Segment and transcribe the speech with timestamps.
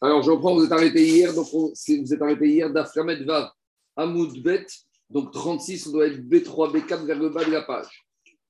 [0.00, 3.50] Alors, je reprends, vous êtes arrêté hier, donc vous êtes arrêté hier d'Aframet Vav,
[3.96, 4.66] Hamoud Bet,
[5.10, 8.06] donc 36, on doit être B3, B4 vers le bas de la page.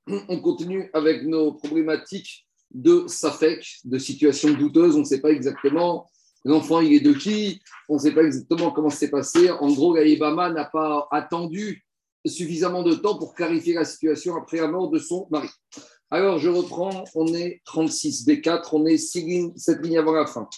[0.29, 6.09] On continue avec nos problématiques de Safek, de situations douteuses, on ne sait pas exactement
[6.47, 9.51] l'enfant il est de qui, on ne sait pas exactement comment c'est passé.
[9.51, 11.85] En gros, Gaïbama n'a pas attendu
[12.25, 15.49] suffisamment de temps pour clarifier la situation après la mort de son mari.
[16.11, 20.27] Alors, je reprends, on est 36, B4, on est 6 lignes, 7 lignes avant la
[20.27, 20.49] fin.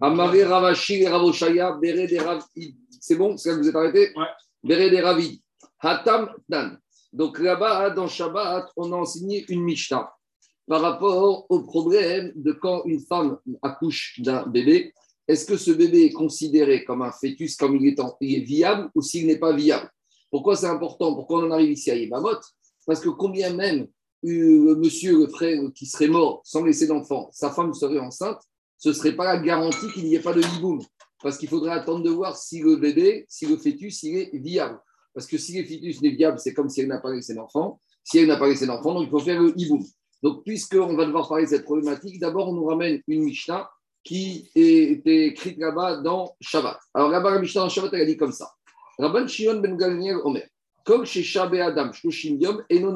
[0.00, 2.76] Amaré Ravashi et Ravoshaya, Béré des Ravid.
[3.00, 3.36] C'est bon?
[3.36, 4.26] C'est là que vous êtes arrêté Ouais.
[4.62, 5.40] Béré des Ravid.
[5.80, 6.78] Hatam Dan.
[7.12, 10.10] Donc là-bas, dans Shabbat, on a enseigné une Mishnah
[10.66, 14.92] par rapport au problème de quand une femme accouche d'un bébé.
[15.28, 18.44] Est-ce que ce bébé est considéré comme un fœtus, comme il est, en- il est
[18.44, 19.88] viable ou s'il n'est pas viable?
[20.30, 21.14] Pourquoi c'est important?
[21.14, 22.40] Pourquoi on en arrive ici à Yébamot
[22.86, 23.88] Parce que combien même euh,
[24.24, 28.40] le monsieur, le frère qui serait mort sans laisser d'enfant, sa femme serait enceinte,
[28.78, 30.80] ce ne serait pas la garantie qu'il n'y ait pas de hiboum.
[31.22, 34.78] Parce qu'il faudrait attendre de voir si le bébé, si le fœtus, il est viable.
[35.14, 37.80] Parce que si le fœtus n'est viable, c'est comme si elle n'a pas laissé d'enfant.
[38.04, 39.82] Si elle n'a pas laissé d'enfant, donc il faut faire le hiboum.
[40.22, 43.68] Donc, puisqu'on va devoir parler de cette problématique, d'abord, on nous ramène une Mishnah
[44.04, 46.78] qui était écrite là-bas dans Shabbat.
[46.94, 48.52] Alors, là-bas, la Mishnah dans Shabbat, elle a dit comme ça.
[48.98, 50.48] Rabban Shimon ben Gamliel Omer,
[50.84, 52.94] comme chez Shabbat Adam, Shloshim Yom, et non.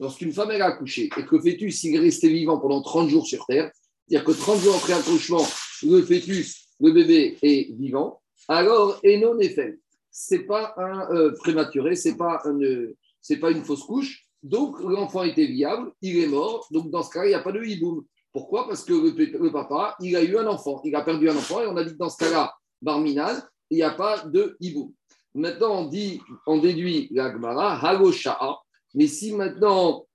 [0.00, 3.08] Lorsqu'une femme elle a accouché et que le fœtus il est resté vivant pendant 30
[3.08, 3.70] jours sur Terre,
[4.08, 5.46] c'est-à-dire que 30 jours après accouchement,
[5.82, 9.78] le fœtus, le bébé est vivant, alors, et non effet,
[10.10, 12.94] c'est pas un euh, prématuré, c'est pas, un, euh,
[13.40, 17.26] pas une fausse couche, donc l'enfant était viable, il est mort, donc dans ce cas-là,
[17.26, 18.04] il n'y a pas de hiboum.
[18.32, 18.66] Pourquoi?
[18.66, 21.66] Parce que le, papa, il a eu un enfant, il a perdu un enfant, et
[21.66, 24.92] on a dit que dans ce cas-là, barminal, il n'y a pas de hiboum.
[25.34, 28.58] Maintenant, on dit, on déduit la Gemara, halosha'a,
[28.94, 30.06] mais si maintenant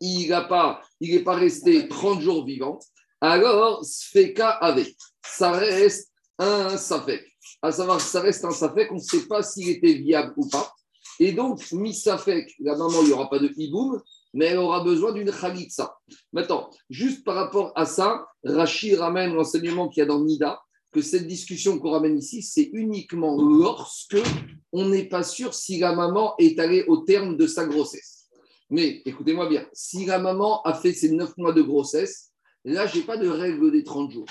[0.00, 0.82] il n'est pas,
[1.24, 2.78] pas resté 30 jours vivant,
[3.20, 4.96] alors sfeka avec.
[5.24, 7.24] Ça reste un safek.
[7.62, 10.72] À savoir, ça reste un safek, on ne sait pas s'il était viable ou pas.
[11.18, 14.00] Et donc, mi safek, la maman, il n'y aura pas de hiboum,
[14.34, 15.96] mais elle aura besoin d'une khalitsa.
[16.32, 20.60] Maintenant, juste par rapport à ça, Rashi ramène l'enseignement qu'il y a dans Nida,
[20.92, 24.22] que cette discussion qu'on ramène ici, c'est uniquement lorsque
[24.72, 28.28] on n'est pas sûr si la maman est allée au terme de sa grossesse.
[28.70, 32.27] Mais écoutez-moi bien, si la maman a fait ses 9 mois de grossesse,
[32.72, 34.26] là, je n'ai pas de règle des 30 jours.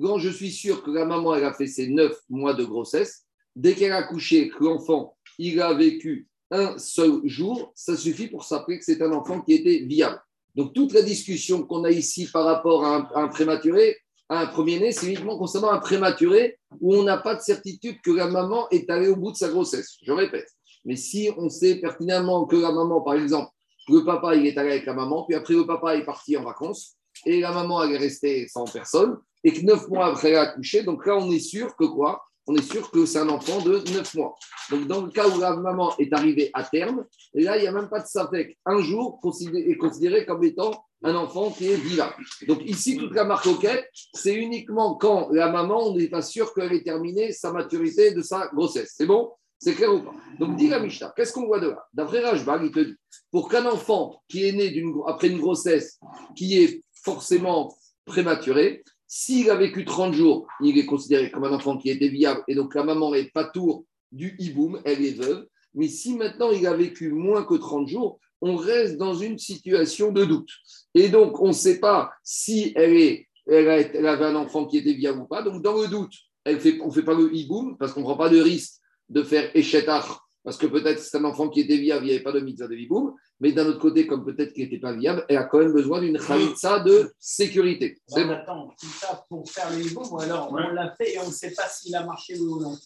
[0.00, 3.24] Quand je suis sûr que la maman a fait ses 9 mois de grossesse,
[3.54, 8.44] dès qu'elle a accouché, que l'enfant il a vécu un seul jour, ça suffit pour
[8.44, 10.20] s'appeler que c'est un enfant qui était viable.
[10.54, 13.96] Donc toute la discussion qu'on a ici par rapport à un, à un prématuré,
[14.28, 18.10] à un premier-né, c'est uniquement concernant un prématuré où on n'a pas de certitude que
[18.10, 19.96] la maman est allée au bout de sa grossesse.
[20.02, 20.48] Je répète.
[20.84, 23.50] Mais si on sait pertinemment que la maman, par exemple,
[23.88, 26.44] le papa il est allé avec la maman, puis après le papa est parti en
[26.44, 26.96] vacances,
[27.26, 30.42] et la maman elle est restée sans personne, et que neuf mois après elle a
[30.42, 32.22] accouché, donc là on est sûr que quoi?
[32.46, 34.34] On est sûr que c'est un enfant de neuf mois.
[34.70, 37.04] Donc dans le cas où la maman est arrivée à terme,
[37.34, 38.58] et là il n'y a même pas de safek.
[38.66, 39.20] Un jour
[39.54, 40.72] est considéré comme étant
[41.02, 42.10] un enfant qui est vivant.
[42.48, 46.72] Donc ici, toute la auquel, c'est uniquement quand la maman, on n'est pas sûr qu'elle
[46.72, 48.94] ait terminé sa maturité de sa grossesse.
[48.96, 49.30] C'est bon?
[49.58, 50.14] C'est clair ou pas?
[50.38, 51.84] Donc dit la Mishnah, qu'est-ce qu'on voit de là?
[51.92, 52.94] D'après Rajbag, il te dit,
[53.30, 56.00] pour qu'un enfant qui est né d'une- après une grossesse
[56.34, 57.74] qui est forcément
[58.04, 62.42] prématurée, s'il a vécu 30 jours, il est considéré comme un enfant qui était viable
[62.46, 65.46] et donc la maman est pas tour du hiboum, elle est veuve.
[65.74, 70.12] Mais si maintenant il a vécu moins que 30 jours, on reste dans une situation
[70.12, 70.50] de doute.
[70.94, 74.94] Et donc on ne sait pas si elle, est, elle, avait un enfant qui était
[74.94, 75.42] viable ou pas.
[75.42, 78.16] Donc dans le doute, elle on ne fait pas le hiboum parce qu'on ne prend
[78.16, 78.74] pas de risque
[79.08, 82.22] de faire échetar parce que peut-être c'est un enfant qui était viable, il n'y avait
[82.22, 83.14] pas de mitzvah de hiboum.
[83.40, 86.00] Mais d'un autre côté, comme peut-être qu'il n'était pas viable, elle a quand même besoin
[86.00, 87.98] d'une khalitsa de sécurité.
[88.06, 88.32] C'est On bon.
[88.32, 91.32] attend tout ça pour faire le hibou, ou alors on l'a fait et on ne
[91.32, 92.76] sait pas s'il a marché ou non.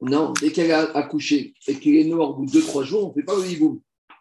[0.00, 3.08] Non, dès qu'elle a accouché et qu'il est mort au bout de 2-3 jours, on
[3.08, 3.80] ne fait pas le hiboum.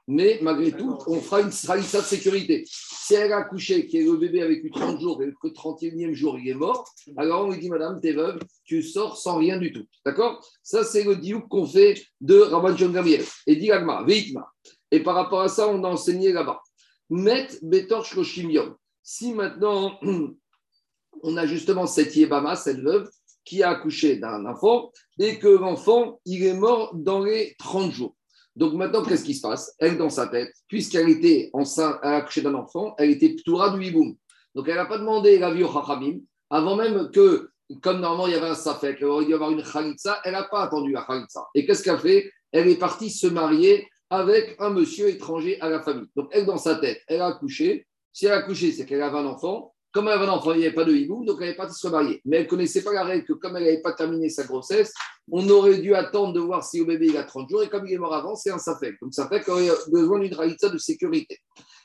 [0.09, 2.63] Mais malgré tout, on fera une khalitsa de sécurité.
[2.65, 6.13] Si elle a accouché, que le bébé a vécu 30 jours et que le 31e
[6.13, 9.57] jour il est mort, alors on lui dit Madame, t'es veuve, tu sors sans rien
[9.57, 9.83] du tout.
[10.05, 10.41] D'accord?
[10.63, 13.25] Ça, c'est le diouk qu'on fait de Rabban John Gabriel.
[13.45, 14.49] Et dit Agma, Veitma.
[14.91, 16.61] Et par rapport à ça, on a enseigné là-bas.
[17.09, 18.75] Met Betor Shloshim Yom.
[19.03, 19.99] Si maintenant,
[21.23, 23.09] on a justement cette Yébama, cette veuve,
[23.47, 28.15] qui a accouché d'un enfant et que l'enfant, il est mort dans les 30 jours.
[28.57, 29.73] Donc maintenant, qu'est-ce qui se passe?
[29.79, 33.69] Elle, dans sa tête, puisqu'elle était enceinte, elle a accouché d'un enfant, elle était ptoura
[33.69, 34.15] du hiboum.
[34.53, 36.19] Donc elle n'a pas demandé la vie au Chachamim,
[36.49, 37.51] avant même que,
[37.81, 40.63] comme normalement il y avait un safek, il y avoir une khalitsa, elle n'a pas
[40.63, 41.47] attendu la khalitsa.
[41.53, 42.31] Et qu'est-ce qu'elle a fait?
[42.51, 46.07] Elle est partie se marier avec un monsieur étranger à la famille.
[46.15, 47.87] Donc elle, dans sa tête, elle a accouché.
[48.13, 49.73] Si elle a accouché, c'est qu'elle avait un enfant.
[49.91, 51.69] Comme elle avait un enfant, il n'y avait pas de hibou, donc elle n'est pas
[51.69, 52.21] se marier.
[52.25, 54.93] Mais elle ne connaissait pas la règle que comme elle n'avait pas terminé sa grossesse,
[55.31, 57.63] on aurait dû attendre de voir si le bébé il a 30 jours.
[57.63, 58.95] Et comme il est mort avant, c'est un safek.
[59.01, 61.39] Donc ça fait qu'on a besoin d'une réalité de sécurité.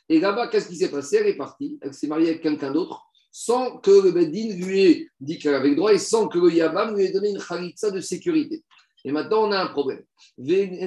[0.09, 1.17] Et là-bas, qu'est-ce qui s'est passé?
[1.17, 5.09] Elle est partie, elle s'est mariée avec quelqu'un d'autre, sans que le Bedin lui ait
[5.21, 7.91] dit qu'elle avait le droit et sans que le Yabam lui ait donné une khalitsa
[7.91, 8.63] de sécurité.
[9.05, 10.03] Et maintenant, on a un problème.
[10.39, 10.83] Maintenant,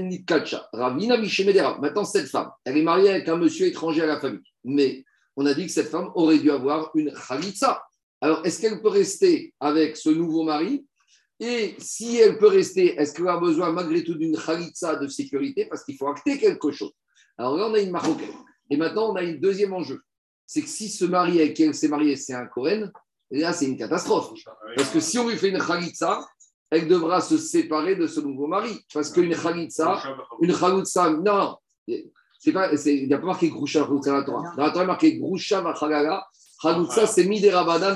[2.06, 4.41] cette femme, elle est mariée avec un monsieur étranger à la famille.
[4.63, 5.03] Mais
[5.35, 7.83] on a dit que cette femme aurait dû avoir une khalitsa.
[8.21, 10.85] Alors, est-ce qu'elle peut rester avec ce nouveau mari?
[11.41, 15.65] Et si elle peut rester, est-ce qu'elle a besoin malgré tout d'une khalitsa de sécurité?
[15.65, 16.94] Parce qu'il faut acter quelque chose.
[17.38, 18.31] Alors là, on a une marocaine.
[18.69, 20.00] Et maintenant, on a un deuxième enjeu.
[20.45, 22.89] C'est que si ce mari avec qui elle s'est mariée, c'est un Cohen,
[23.31, 24.31] là, c'est une catastrophe.
[24.77, 26.25] Parce que si on lui fait une khalitsa,
[26.69, 28.79] elle devra se séparer de ce nouveau mari.
[28.94, 30.03] Parce qu'une khalitsa,
[30.41, 31.57] une khalitsa, non,
[32.39, 34.53] c'est pas, il n'y a pas marqué Grusha dans la Torah.
[34.56, 35.89] Dans la Torah, il y a marqué.
[36.62, 37.51] Khalitsa, c'est mis des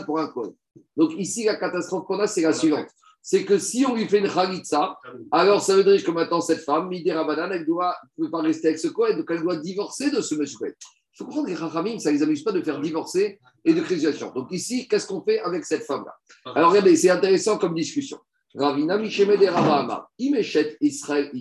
[0.06, 0.54] pour un Kohen.
[0.95, 2.88] Donc ici, la catastrophe qu'on a, c'est la suivante.
[3.21, 4.98] C'est que si on lui fait une khalitsa,
[5.31, 8.42] alors ça veut dire que maintenant, cette femme, Midi Rabadan, elle doit, ne peut pas
[8.42, 10.74] rester avec ce Kohen, donc elle doit divorcer de ce monsieur Kohen.
[10.80, 13.74] Il faut comprendre que les Rachamim, ça ne les amuse pas de faire divorcer et
[13.74, 14.00] de créer
[14.33, 16.15] Donc ici, qu'est-ce qu'on fait avec cette femme-là?
[16.56, 18.18] Alors regardez, c'est intéressant comme discussion.
[18.56, 21.31] Ravina Mishemede Ravama, Imeshet Israël.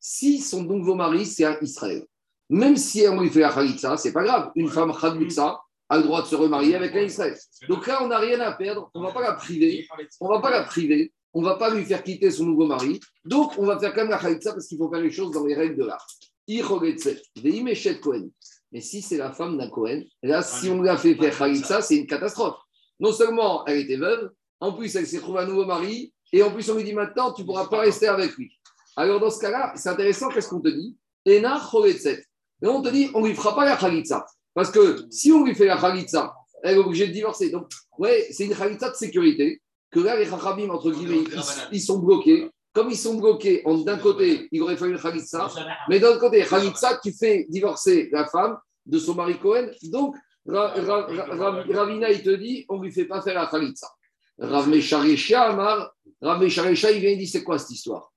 [0.00, 2.06] Si son nouveau mari, c'est un Israël,
[2.48, 4.50] même si on lui fait la Khalitsa, c'est pas grave.
[4.54, 7.36] Une femme Khalitsa a le droit de se remarier avec un Israël.
[7.68, 8.90] Donc là, on n'a rien à perdre.
[8.94, 9.86] On ne va pas la priver.
[10.20, 11.12] On va pas la priver.
[11.34, 13.00] On ne va pas lui faire quitter son nouveau mari.
[13.24, 15.44] Donc, on va faire quand même la Khalitsa parce qu'il faut faire les choses dans
[15.44, 16.06] les règles de l'art.
[18.70, 21.82] Mais si c'est la femme d'un Cohen, là, si on lui a fait faire Khalitsa,
[21.82, 22.56] c'est une catastrophe.
[22.98, 26.50] Non seulement elle était veuve, en plus elle s'est trouvée un nouveau mari, et en
[26.50, 28.52] plus, on lui dit maintenant, tu ne pourras pas rester avec lui.
[28.96, 30.96] Alors, dans ce cas-là, c'est intéressant, qu'est-ce qu'on te dit?
[31.26, 31.60] Ena
[32.62, 34.26] Et on te dit, on ne lui fera pas la khalitsa.
[34.54, 37.50] Parce que si on lui fait la khalitsa, elle est obligée de divorcer.
[37.50, 41.24] Donc, ouais, c'est une khalitsa de sécurité que là, les chachabim, entre guillemets,
[41.72, 42.50] ils, sont bloqués.
[42.72, 45.48] Comme ils sont bloqués, d'un côté, il aurait fallu une khalitsa,
[45.88, 49.68] mais d'un autre côté, khalitsa, tu fais divorcer la femme de son mari Cohen.
[49.84, 50.16] Donc,
[50.46, 53.88] Ravina, il te dit, on ne lui fait pas faire la khalitsa.
[54.38, 54.68] Rav
[55.34, 58.12] Amar, Rav il vient et dit c'est quoi cette histoire?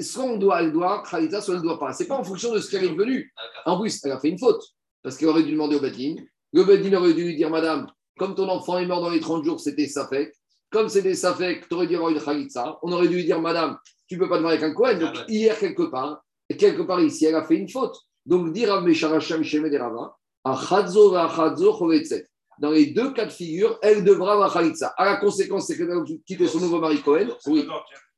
[0.00, 1.92] Soit on doit, elle doit, Khalita, soit elle ne doit pas?
[1.92, 3.32] Ce n'est pas en fonction de ce qu'elle est devenue.
[3.64, 4.62] En plus, elle a fait une faute,
[5.02, 6.16] parce qu'elle aurait dû demander au Bedin.
[6.52, 7.86] Le Bedin aurait dû lui dire Madame,
[8.18, 10.34] comme ton enfant est mort dans les 30 jours, c'était Safek.
[10.70, 12.78] Comme c'était Safek, tu aurais dû avoir une Khalitsa.
[12.82, 14.98] On aurait dû lui dire Madame, tu ne peux pas te marier avec un Kohen.
[14.98, 17.96] Donc, hier, quelque part, et quelque part ici, elle a fait une faute.
[18.26, 22.27] Donc, dire Rav Mesharacham Shemed Rava, Achadzo Achadzo Chovetzet
[22.60, 24.94] dans les deux cas de figure, elle devra avoir Khalitsa.
[24.96, 27.28] À la conséquence, c'est qu'elle a quitté son nouveau mari Cohen.
[27.46, 27.66] Oui.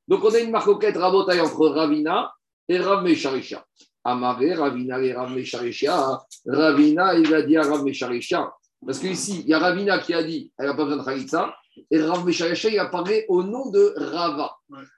[0.08, 2.32] Donc, on a une marcoquette rabotaille entre Ravina
[2.68, 3.64] et Rav Mesharisha.
[4.02, 6.20] Amaré, Ravina et Rav Mesharisha.
[6.46, 8.52] Ravina, il a dit à Rav Mesharisha.
[8.84, 11.54] Parce qu'ici, il y a Ravina qui a dit elle n'a pas besoin de Khalitsa.
[11.90, 14.56] Et Rav Mesharisha, il a parlé au nom de Rava.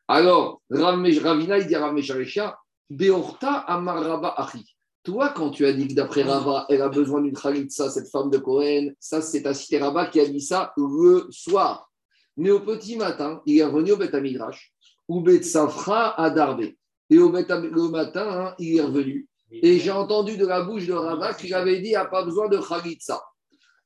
[0.08, 2.56] Alors, Rav Ravina, il dit à Rav Mesharisha
[2.88, 4.71] Beorta Amar Rava Achi.
[5.04, 8.30] Toi, quand tu as dit que d'après Rava, elle a besoin d'une khalitsa, cette femme
[8.30, 11.90] de Cohen, ça, c'est ta cité Rava qui a dit ça le soir.
[12.36, 14.72] Mais au petit matin, il est revenu au Beth Amidrash,
[15.08, 16.66] ou Beth Safra à Darbe.
[17.10, 19.28] Et au le matin, hein, il est revenu.
[19.50, 22.24] Et j'ai entendu de la bouche de Rava qu'il avait dit qu'il n'y a pas
[22.24, 23.20] besoin de khalitsa.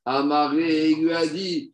[0.05, 1.71] Amaré, il lui a dit,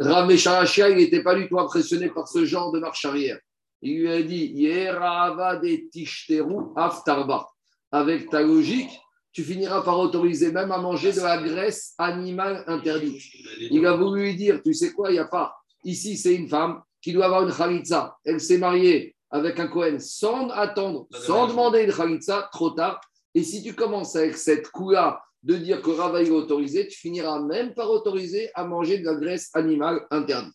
[0.00, 3.38] Ramé il n'était pas du tout impressionné par ce genre de marche arrière.
[3.82, 7.46] Il lui a dit, Yerava de Tishteru Aftarba
[7.92, 8.90] avec ta logique,
[9.32, 13.22] tu finiras par autoriser même à manger de la graisse animale interdite.
[13.70, 15.54] Il a voulu lui dire, tu sais quoi, il n'y a pas.
[15.84, 18.16] Ici, c'est une femme qui doit avoir une khalitza.
[18.24, 23.00] Elle s'est mariée avec un Cohen sans attendre, sans demander une khalitza, trop tard.
[23.34, 27.40] Et si tu commences avec cette coula de dire que Rava est autorisé, tu finiras
[27.40, 30.54] même par autoriser à manger de la graisse animale interdite.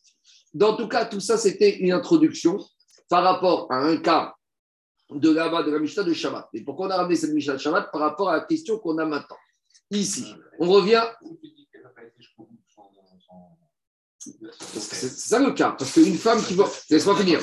[0.53, 2.57] Dans tout cas, tout ça, c'était une introduction
[3.09, 4.33] par rapport à un cas
[5.19, 6.49] de là-bas, de la Mishnah de Shabbat.
[6.53, 8.97] Et pourquoi on a ramené cette Mishnah de Shabbat par rapport à la question qu'on
[8.97, 9.37] a maintenant
[9.91, 10.25] Ici,
[10.59, 11.03] on revient.
[14.19, 16.65] C'est ça le cas, parce qu'une femme qui va.
[16.89, 17.41] Laisse-moi finir.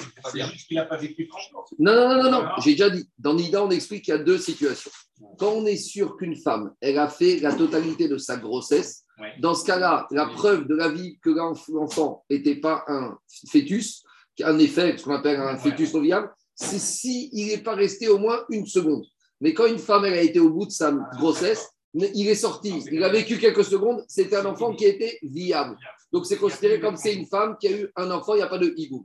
[1.78, 2.48] Non, non, non, non, non.
[2.62, 3.08] j'ai déjà dit.
[3.18, 4.90] Dans Nida, on explique qu'il y a deux situations.
[5.38, 9.04] Quand on est sûr qu'une femme, elle a fait la totalité de sa grossesse,
[9.38, 13.18] dans ce cas-là, la preuve de la vie que l'enfant n'était pas un
[13.50, 14.02] fœtus,
[14.42, 18.18] un effet, ce qu'on appelle un fœtus non viable, c'est s'il n'est pas resté au
[18.18, 19.04] moins une seconde.
[19.40, 22.84] Mais quand une femme elle a été au bout de sa grossesse, il est sorti,
[22.92, 25.76] il a vécu quelques secondes, c'était un enfant qui était viable.
[26.12, 28.48] Donc c'est considéré comme c'est une femme qui a eu un enfant, il n'y a
[28.48, 29.02] pas de hibou.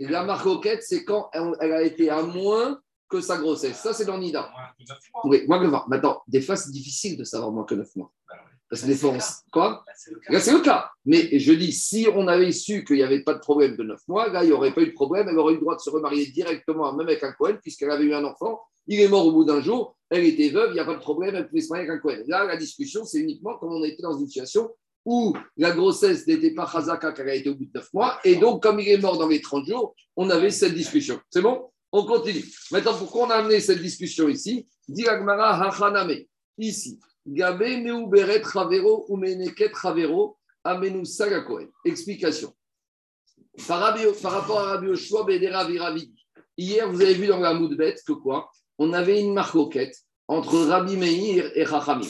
[0.00, 1.30] Et la marque roquette, c'est quand
[1.60, 3.76] elle a été à moins que sa grossesse.
[3.76, 4.50] Ça, c'est dans Nida.
[5.24, 8.12] Oui, moi, Maintenant, des fois, c'est difficile de savoir moins que 9 mois.
[9.46, 9.84] On- Quoi
[10.28, 10.90] Là, c'est le cas.
[11.04, 14.00] Mais je dis, si on avait su qu'il n'y avait pas de problème de 9
[14.08, 15.28] mois, là, il n'y aurait pas eu de problème.
[15.28, 18.04] Elle aurait eu le droit de se remarier directement, même avec un Cohen, puisqu'elle avait
[18.04, 18.60] eu un enfant.
[18.86, 19.96] Il est mort au bout d'un jour.
[20.10, 21.34] Elle était veuve, il n'y a pas de problème.
[21.34, 22.22] Elle pouvait se marier avec un Cohen.
[22.26, 24.70] Là, la discussion, c'est uniquement quand on était dans une situation
[25.06, 28.18] où la grossesse n'était pas Chazaka, qu'elle a été au bout de 9 mois.
[28.24, 31.18] Et donc, comme il est mort dans les 30 jours, on avait cette discussion.
[31.30, 31.70] C'est bon?
[31.92, 32.44] On continue.
[32.72, 34.66] Maintenant, pourquoi on a amené cette discussion ici?
[34.88, 36.12] Dit Agmara Hachaname.
[36.58, 36.98] Ici.
[37.26, 41.68] Gabe meuberet Ravero ou meneket Ravero amenu Sagakoen.
[41.84, 42.52] Explication.
[43.68, 43.80] Par,
[44.22, 44.88] rapport à Rabbi
[45.68, 46.12] Viravi.
[46.56, 48.50] Hier, vous avez vu dans la Moudbet que quoi?
[48.78, 49.96] On avait une marcoquette
[50.28, 52.08] entre Rabbi Meir et Chachamim.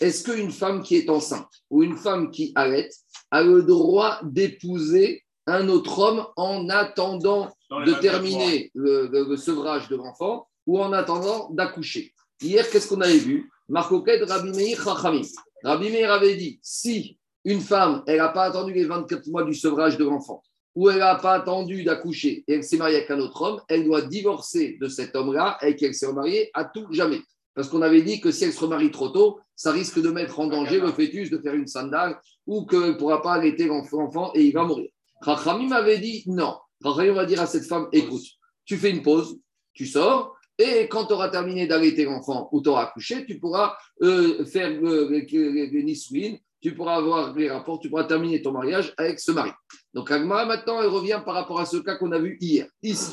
[0.00, 2.88] Est-ce qu'une femme qui est enceinte ou une femme qui allait
[3.30, 9.36] a le droit d'épouser un autre homme en attendant de 24 terminer le, le- le
[9.36, 12.12] sevrage de l'enfant ou en attendant d'accoucher?
[12.40, 13.50] Hier, qu'est-ce qu'on avait vu?
[13.68, 15.22] Marcoquette, Rabbi Meir, Chachamim.
[15.62, 19.54] Rabbi Meir avait dit si une femme, elle n'a pas attendu les 24 mois du
[19.54, 20.42] sevrage de l'enfant
[20.74, 23.84] ou elle n'a pas attendu d'accoucher et elle s'est mariée avec un autre homme, elle
[23.84, 27.20] doit divorcer de cet homme-là et qu'elle s'est remariée à tout jamais.
[27.54, 30.40] Parce qu'on avait dit que si elle se remarie trop tôt, ça risque de mettre
[30.40, 34.32] en danger le fœtus, de faire une sandale ou qu'elle ne pourra pas allaiter l'enfant
[34.34, 34.90] et il va mourir.
[35.20, 36.56] Rachamim avait dit non.
[36.82, 38.24] Rachamim va dire à cette femme écoute,
[38.64, 39.38] tu fais une pause,
[39.72, 43.76] tu sors, et quand tu auras terminé d'allaiter l'enfant ou tu auras accouché, tu pourras
[44.02, 45.26] euh, faire euh, les,
[45.70, 49.50] les, tu pourras avoir les rapports, tu pourras terminer ton mariage avec ce mari.
[49.92, 52.66] Donc Agma, maintenant, elle revient par rapport à ce cas qu'on a vu hier.
[52.82, 53.12] Ici.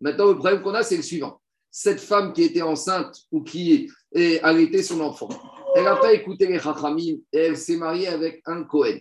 [0.00, 1.40] Maintenant, le problème qu'on a, c'est le suivant.
[1.70, 5.28] Cette femme qui était enceinte ou qui est allaité son enfant,
[5.76, 8.98] elle n'a pas écouté les Chachamim et elle s'est mariée avec un Cohen.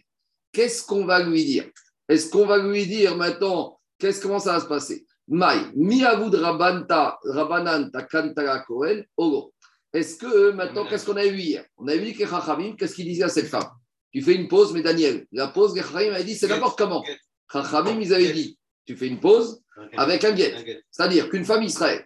[0.51, 1.65] Qu'est-ce qu'on va lui dire?
[2.07, 5.05] Est-ce qu'on va lui dire maintenant, qu'est-ce, comment ça va se passer?
[5.27, 9.53] Maï, miavud rabanta, rabananta, kantara Cohen, ogo.
[9.93, 11.65] Est-ce que euh, maintenant, qu'est-ce qu'on a vu hier?
[11.77, 13.69] On a vu que Chachamim, qu'est-ce qu'il disait à cette femme?
[14.11, 17.03] Tu fais une pause, mais Daniel, la pause, Chachamim avaient dit, c'est n'importe comment?
[17.51, 19.61] Chachamim, ils avaient dit, tu fais une pause
[19.97, 20.83] avec un guet.
[20.91, 22.05] C'est-à-dire qu'une femme Israël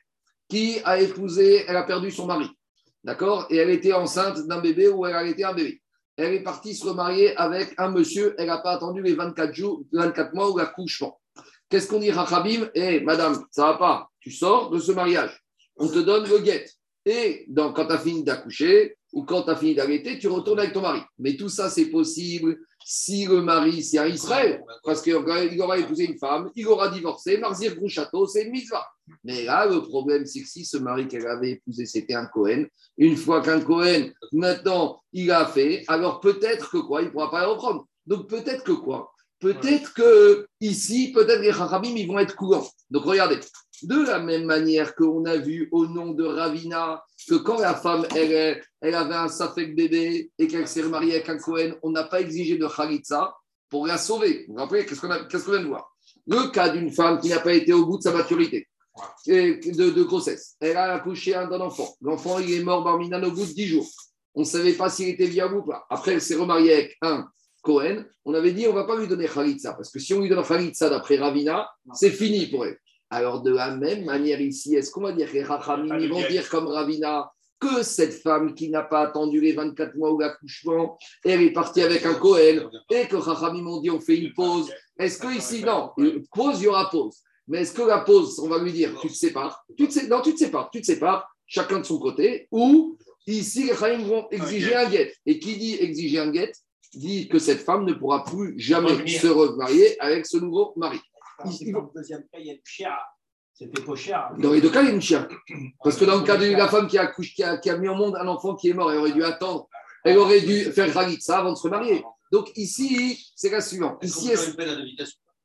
[0.50, 2.50] qui a épousé, elle a perdu son mari,
[3.04, 3.48] d'accord?
[3.50, 5.82] Et elle était enceinte d'un bébé ou elle a été un bébé.
[6.18, 9.84] Elle est partie se remarier avec un monsieur, elle n'a pas attendu les 24 jours,
[9.94, 11.21] 24 mois ou l'accouchement.
[11.72, 15.42] Qu'est-ce qu'on dit, Rachabim Eh, madame, ça va pas, tu sors de ce mariage,
[15.78, 16.66] on te donne le guet.
[17.06, 20.60] Et donc, quand tu as fini d'accoucher ou quand tu as fini d'allaiter, tu retournes
[20.60, 21.00] avec ton mari.
[21.18, 26.04] Mais tout ça, c'est possible si le mari, c'est un Israël, parce qu'il aura épousé
[26.04, 28.86] une femme, il aura divorcé, Marzir Grouchato, c'est une mitzvah.
[29.24, 32.66] Mais là, le problème, c'est que si ce mari qu'elle avait épousé, c'était un Cohen,
[32.98, 37.32] une fois qu'un Cohen, maintenant, il a fait, alors peut-être que quoi, il ne pourra
[37.32, 37.86] pas le reprendre.
[38.06, 39.11] Donc peut-être que quoi
[39.42, 42.68] Peut-être que ici, peut-être les Chachamim, ils vont être courants.
[42.92, 43.40] Donc regardez,
[43.82, 48.06] de la même manière qu'on a vu au nom de Ravina, que quand la femme,
[48.16, 52.22] elle, avait un Safek bébé et qu'elle s'est remariée avec un Cohen, on n'a pas
[52.22, 53.36] exigé de Khalitsa
[53.70, 54.46] pour la sauver.
[54.48, 55.92] Vous vous rappelez, qu'est-ce qu'on vient de voir?
[56.28, 58.68] Le cas d'une femme qui n'a pas été au bout de sa maturité,
[59.26, 61.96] et de, de grossesse, elle a accouché un d'un enfant.
[62.02, 63.88] L'enfant, il est mort Barminan au bout de 10 jours.
[64.36, 65.86] On ne savait pas s'il était viable ou pas.
[65.90, 67.28] Après, elle s'est remariée avec un
[67.62, 68.04] Cohen.
[68.26, 70.30] On avait dit, on ne va pas lui donner Khalitsa, parce que si on lui
[70.30, 72.78] donne Khalitsa d'après Ravina, c'est fini pour elle.
[73.10, 76.20] Alors, de la même manière ici, est-ce qu'on va dire que les Rachamim, ils vont
[76.30, 80.98] dire comme Ravina que cette femme qui n'a pas attendu les 24 mois ou l'accouchement,
[81.24, 84.72] elle est partie avec un Cohen, et que Rachamim ont dit on fait une pause.
[84.98, 85.92] Est-ce que ici, non,
[86.34, 87.18] pause, il y aura pause.
[87.48, 89.64] Mais est-ce que la pause, on va lui dire tu te sépares?
[89.78, 92.98] Tu te, sé- Non, tu te sépares, tu te sépares, chacun de son côté, ou
[93.28, 95.14] ici, les Rachamim vont exiger un guet.
[95.26, 96.52] Et qui dit exiger un guet?
[96.94, 99.22] Dit que cette femme ne pourra plus jamais Revenir.
[99.22, 101.00] se remarier avec ce nouveau mari.
[101.40, 102.60] Que dans le deuxième cas, il y a une.
[103.54, 104.32] C'était pas cher.
[104.38, 105.28] Dans les deux cas, il y a une chienne.
[105.84, 107.78] Parce que dans le cas de la femme qui a, accouché- qui, a, qui a
[107.78, 109.68] mis au monde un enfant qui est mort, elle aurait dû attendre,
[110.04, 112.04] elle aurait dû faire Khalitsa avant de se remarier.
[112.32, 114.00] Donc ici, c'est la suivante.
[114.04, 114.56] Ici, est-ce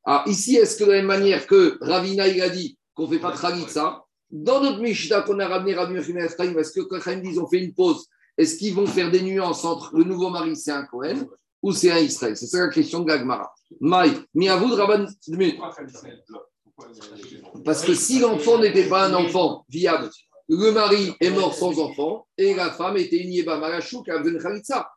[0.05, 3.13] ah, ici, est-ce que de la même manière que Ravina il a dit qu'on ne
[3.13, 6.81] fait pas de Khalitsa, dans notre Mishnah qu'on a ramené Rabbi Yochanan Ephraim, est-ce que
[6.81, 10.03] quand Chaim dit on fait une pause, est-ce qu'ils vont faire des nuances entre le
[10.03, 11.27] nouveau mari, c'est un Cohen,
[11.61, 12.37] ou c'est un Israël?
[12.37, 13.53] C'est ça la question de Gagmara.
[13.81, 15.59] Maï, deux minutes.
[17.65, 20.09] Parce que si l'enfant n'était pas un enfant viable,
[20.49, 24.29] le mari est mort sans enfant et la femme était une Yeba Malachou qui avait
[24.29, 24.89] une Khalitsa.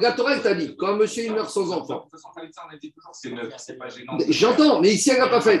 [0.00, 2.08] La Torah elle t'a dit, quand un monsieur il meurt sans enfant,
[4.28, 5.60] j'entends, mais ici elle n'a pas fait.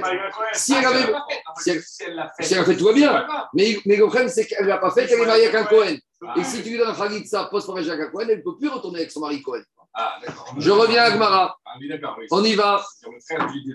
[0.54, 1.12] Si elle avait-
[1.60, 2.44] si elle- Si elle l'a fait.
[2.44, 3.26] si elle a fait, tout va bien.
[3.54, 5.64] Mais, mais le problème, c'est qu'elle ne l'a pas fait, qu'elle est mariée avec un
[5.64, 5.96] Cohen.
[6.26, 8.68] Ah, Et si tu lui donnes un Khalitsa post-mariage un Cohen, elle ne peut plus
[8.68, 9.62] retourner avec son mari Cohen.
[9.94, 10.18] Ah.
[10.58, 11.56] Je reviens à Gmara.
[11.64, 11.88] Ah, oui.
[12.30, 12.84] On y va.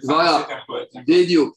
[0.04, 0.48] Voilà.
[1.06, 1.56] Des idiots.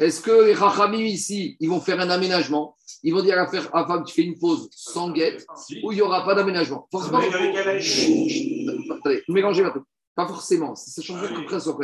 [0.00, 2.76] Est-ce que les Chachamim ici, ils vont faire un aménagement?
[3.02, 5.46] Ils vont dire à la femme, tu fais une pause sans guette
[5.82, 7.18] ou il n'y aura pas d'aménagement Forcément.
[7.18, 9.72] Attendez, mélangez ma
[10.14, 10.74] Pas forcément.
[10.74, 11.78] Ça change de sur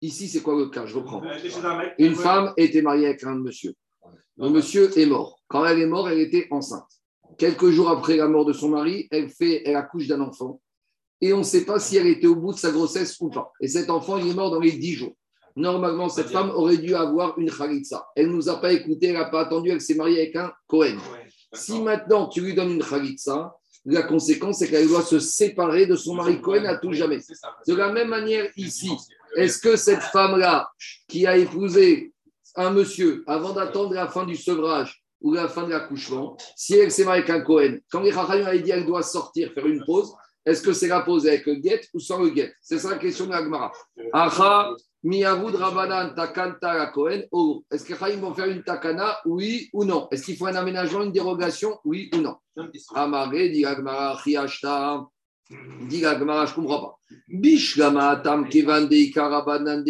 [0.00, 0.86] Ici, c'est quoi le cas?
[0.86, 1.22] Je reprends.
[1.98, 3.74] Une femme était mariée avec un monsieur.
[4.36, 5.40] Le monsieur est mort.
[5.48, 6.86] Quand elle est morte, elle était enceinte.
[7.36, 10.60] Quelques jours après la mort de son mari, elle, fait, elle accouche d'un enfant.
[11.20, 13.52] Et on ne sait pas si elle était au bout de sa grossesse ou pas.
[13.60, 15.16] Et cet enfant, il est mort dans les 10 jours.
[15.56, 18.06] Normalement, cette femme aurait dû avoir une khalitsa.
[18.14, 20.52] Elle ne nous a pas écouté, elle n'a pas attendu, elle s'est mariée avec un
[20.68, 20.98] Cohen.
[21.52, 25.96] Si maintenant tu lui donnes une khalitsa, la conséquence, c'est qu'elle doit se séparer de
[25.96, 27.18] son mari Cohen à tout jamais.
[27.66, 28.92] De la même manière, ici,
[29.36, 30.70] est-ce que cette femme-là,
[31.08, 32.12] qui a épousé
[32.56, 36.90] un monsieur avant d'attendre la fin du sevrage ou la fin de l'accouchement, si elle
[36.90, 39.84] s'est mariée avec un Cohen, quand les Rahayim a dit qu'elle doit sortir, faire une
[39.84, 42.54] pause, est-ce que c'est la pause avec le guet ou sans le guet?
[42.62, 43.70] C'est ça la question de l'Agmara.
[44.12, 44.70] Acha,
[45.02, 47.62] miavoud rabanan takanta la Cohen, oh.
[47.70, 50.08] Est-ce que les vont faire une takana, oui ou non?
[50.10, 52.36] Est-ce qu'il faut un aménagement, une dérogation, oui ou non?
[52.94, 54.18] Amaré, dit l'Agmara,
[55.50, 56.98] Dit l'Agmara, je ne comprends pas.
[57.28, 59.84] Bishlama tam kevan karabanan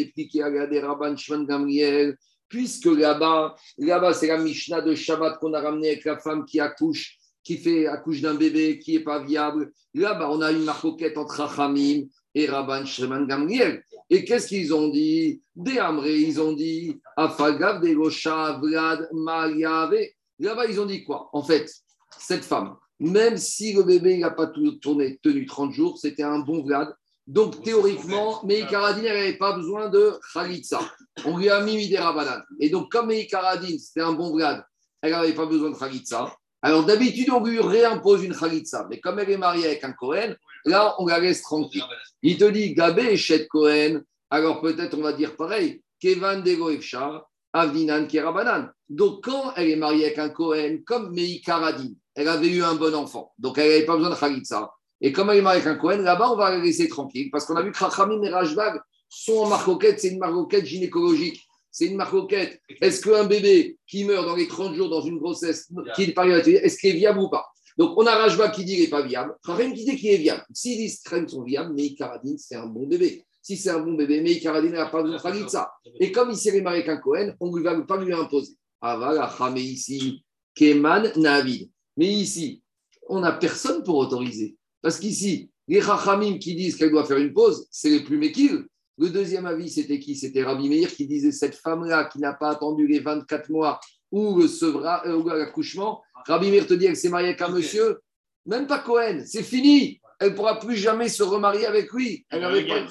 [0.82, 2.16] rabban shman gamriel.
[2.48, 6.60] Puisque là-bas, là-bas, c'est la Mishnah de Shabbat qu'on a ramené avec la femme qui
[6.60, 9.72] accouche qui fait accouche d'un bébé qui n'est pas viable.
[9.94, 13.82] Là-bas, on a une marcoquette entre Rachamim et Rabban Shreman Gamriel.
[14.10, 15.40] Et qu'est-ce qu'ils ont dit?
[15.56, 19.96] Des Amré, ils ont dit Afagav, Degosha, Vlad, Mariave.
[20.38, 21.30] Là-bas, ils ont dit quoi?
[21.32, 21.72] En fait,
[22.18, 24.50] cette femme, même si le bébé n'a pas
[24.82, 26.94] tourné, tenu 30 jours, c'était un bon Vlad.
[27.26, 30.80] Donc, théoriquement, Meikaradine n'avait pas besoin de Khalitsa.
[31.24, 32.42] On lui a mis des Rabanan.
[32.58, 34.64] Et donc, comme Meikaradine, c'était un bon Vlad,
[35.02, 36.34] elle n'avait pas besoin de Khalitsa.
[36.60, 40.34] Alors d'habitude, on lui réimpose une khalitsa, mais comme elle est mariée avec un Cohen,
[40.64, 41.84] là, on la laisse tranquille.
[42.22, 48.06] Il te dit Gabé Chet Cohen, alors peut-être on va dire pareil, Kevan Degoefchar, Avinan
[48.06, 48.72] Kerabanan.
[48.88, 52.74] Donc quand elle est mariée avec un Cohen, comme Mei Karadin, elle avait eu un
[52.74, 54.70] bon enfant, donc elle n'avait pas besoin de khalitsa.
[55.00, 57.46] Et comme elle est mariée avec un Cohen, là-bas, on va la laisser tranquille, parce
[57.46, 61.40] qu'on a vu que Rachamim et Rajbag sont en marcoquette, c'est une marcoquette gynécologique
[61.70, 62.60] c'est une marcoquette.
[62.80, 66.78] Est-ce qu'un bébé qui meurt dans les 30 jours dans une grossesse, qui est est-ce
[66.78, 67.46] qu'il est viable ou pas?
[67.76, 70.16] Donc, on a Rajba qui dit qu'il n'est pas viable, Rahim qui dit qu'il est
[70.16, 70.44] viable.
[70.52, 73.24] Si les crèmes sont viables, mais Karadine, c'est un bon bébé.
[73.40, 75.70] Si c'est un bon bébé, mais Karadine n'a pas besoin de ça.
[76.00, 78.54] Et comme il s'est marié avec un Cohen, on ne va pas lui imposer.
[78.80, 80.24] Avala, mais ici,
[80.56, 81.70] Keman, Navid.
[81.98, 82.62] Mais ici,
[83.08, 84.56] on n'a personne pour autoriser.
[84.80, 88.64] Parce qu'ici, les Chachamim qui disent qu'elle doit faire une pause, c'est les plus méquilles.
[88.96, 90.14] Le deuxième avis, c'était qui?
[90.14, 93.80] C'était Rabbi Meir qui disait cette femme-là qui n'a pas attendu les 24 mois
[94.12, 96.02] ou le euh, ou l'accouchement.
[96.26, 97.98] Rabbi Meir te dit qu'elle s'est mariée avec un monsieur,
[98.46, 100.00] même pas Cohen, c'est fini.
[100.20, 102.24] Elle ne pourra plus jamais se remarier avec lui.
[102.30, 102.86] Elle n'avait pas.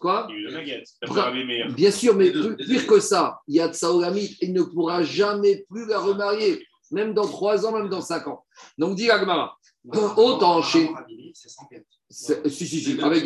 [0.00, 0.28] Quoi?
[1.74, 5.86] Bien sûr, mais pire que ça, il y a Tsaolamit, il ne pourra jamais plus
[5.86, 8.44] la remarier, même dans 3 ans, même dans 5 ans.
[8.76, 9.56] Donc, dit Agmara,
[10.16, 10.90] autant chez.
[12.10, 13.24] Si, si, si, avec.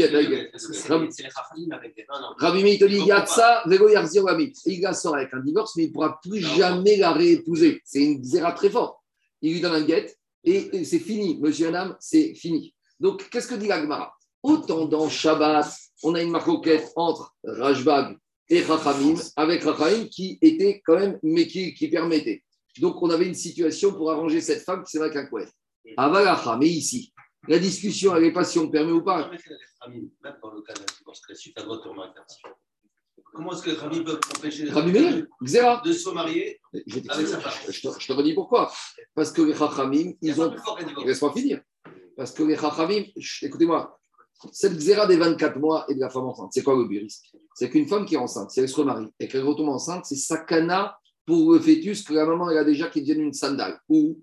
[0.57, 2.07] C'est les avec.
[2.39, 4.53] Rabbi Meir te dit Yatsa, Vego Yarzir Rabbi.
[4.67, 7.81] Il la sort avec un divorce, mais il ne pourra plus jamais la réépouser.
[7.85, 8.99] C'est une zéra très forte.
[9.41, 11.39] Il lui donne un Get et c'est fini.
[11.41, 12.75] Monsieur Anam, c'est fini.
[12.99, 14.13] Donc, qu'est-ce que dit l'Agmara?
[14.43, 15.67] Autant dans Shabbat,
[16.03, 21.47] on a une marcoquette entre Rajbag et Rachamim, avec Rachamim qui était quand même, mais
[21.47, 22.43] qui, qui permettait.
[22.79, 25.53] Donc, on avait une situation pour arranger cette femme qui s'est avec un couette.
[25.97, 27.13] Avalacha, mais ici,
[27.49, 29.31] la discussion, elle n'est pas si on permet ou pas.
[29.89, 30.11] Même
[30.43, 31.83] dans le cas d'un divorce classique, tu as droit de
[33.35, 37.81] Comment est-ce que Rami peut empêcher les de se marier je, avec sa femme je,
[37.81, 38.71] te, je te redis pourquoi.
[39.15, 40.55] Parce que les Chachamim, ils ont.
[41.05, 41.63] Laisse-moi finir.
[42.15, 43.05] Parce que les Chachamim,
[43.43, 43.99] écoutez-moi,
[44.53, 47.33] cette Xéra des 24 mois et de la femme enceinte, c'est quoi le risque?
[47.55, 50.17] C'est qu'une femme qui est enceinte, si elle se remarie et qu'elle retombe enceinte, c'est
[50.17, 53.79] sakana pour le fœtus que la maman elle a déjà qui devienne une sandale.
[53.89, 54.21] Ou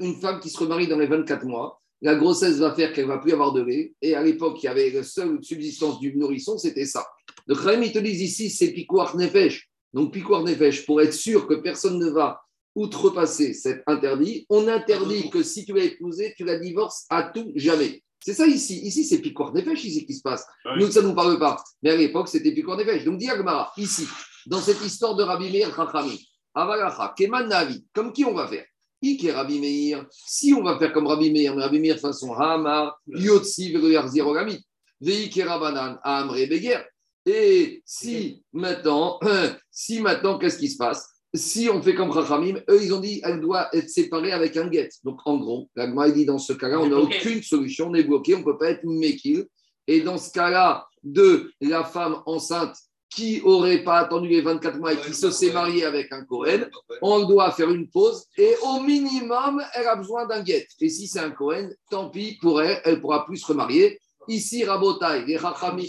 [0.00, 3.10] une femme qui se remarie dans les 24 mois, la grossesse va faire qu'elle ne
[3.10, 3.94] va plus avoir de lait.
[4.00, 7.06] Et à l'époque, il y avait la seule subsistance du nourrisson, c'était ça.
[7.46, 9.68] Le Khaim, ils te disent ici, c'est piquoir nefesh.
[9.92, 12.40] Donc, piquoir nefesh, pour être sûr que personne ne va
[12.74, 17.52] outrepasser cet interdit, on interdit que si tu l'as épousée, tu la divorces à tout
[17.56, 18.02] jamais.
[18.24, 18.80] C'est ça ici.
[18.80, 20.46] Ici, c'est piquoir nefesh ici qui se passe.
[20.78, 21.62] Nous, ça ne nous parle pas.
[21.82, 23.04] Mais à l'époque, c'était piquoir nefesh.
[23.04, 24.06] Donc, Diagmara, ici,
[24.46, 28.64] dans cette histoire de Rabbi Meir Chachami, Avalacha, Keman Navi, comme qui on va faire?
[29.02, 32.94] Ike Rabbi Meir, si on va faire comme Rabbi Meir, mais Rabbi Meir façon Hama,
[33.06, 34.64] Yotsi, Vegoyarzirogamit,
[35.00, 36.80] Veike Rabanan, Amre Beger.
[37.26, 39.18] Et si maintenant,
[39.70, 41.06] si maintenant, qu'est-ce qui se passe?
[41.32, 44.66] Si on fait comme Rachamim, eux, ils ont dit elle doit être séparée avec un
[44.66, 44.88] guet.
[45.04, 48.34] Donc en gros, la dit dans ce cas-là, on n'a aucune solution, on est bloqué,
[48.34, 49.46] on ne peut pas être Mekil.
[49.86, 52.76] Et dans ce cas-là, de la femme enceinte
[53.10, 56.68] qui n'aurait pas attendu les 24 mois et qui se s'est marié avec un Cohen,
[57.02, 60.66] on doit faire une pause et au minimum, elle a besoin d'un guet.
[60.80, 64.00] Et si c'est un Cohen, tant pis pour elle, elle pourra plus se remarier.
[64.28, 65.82] Ici, Rabotai, les Rachamim,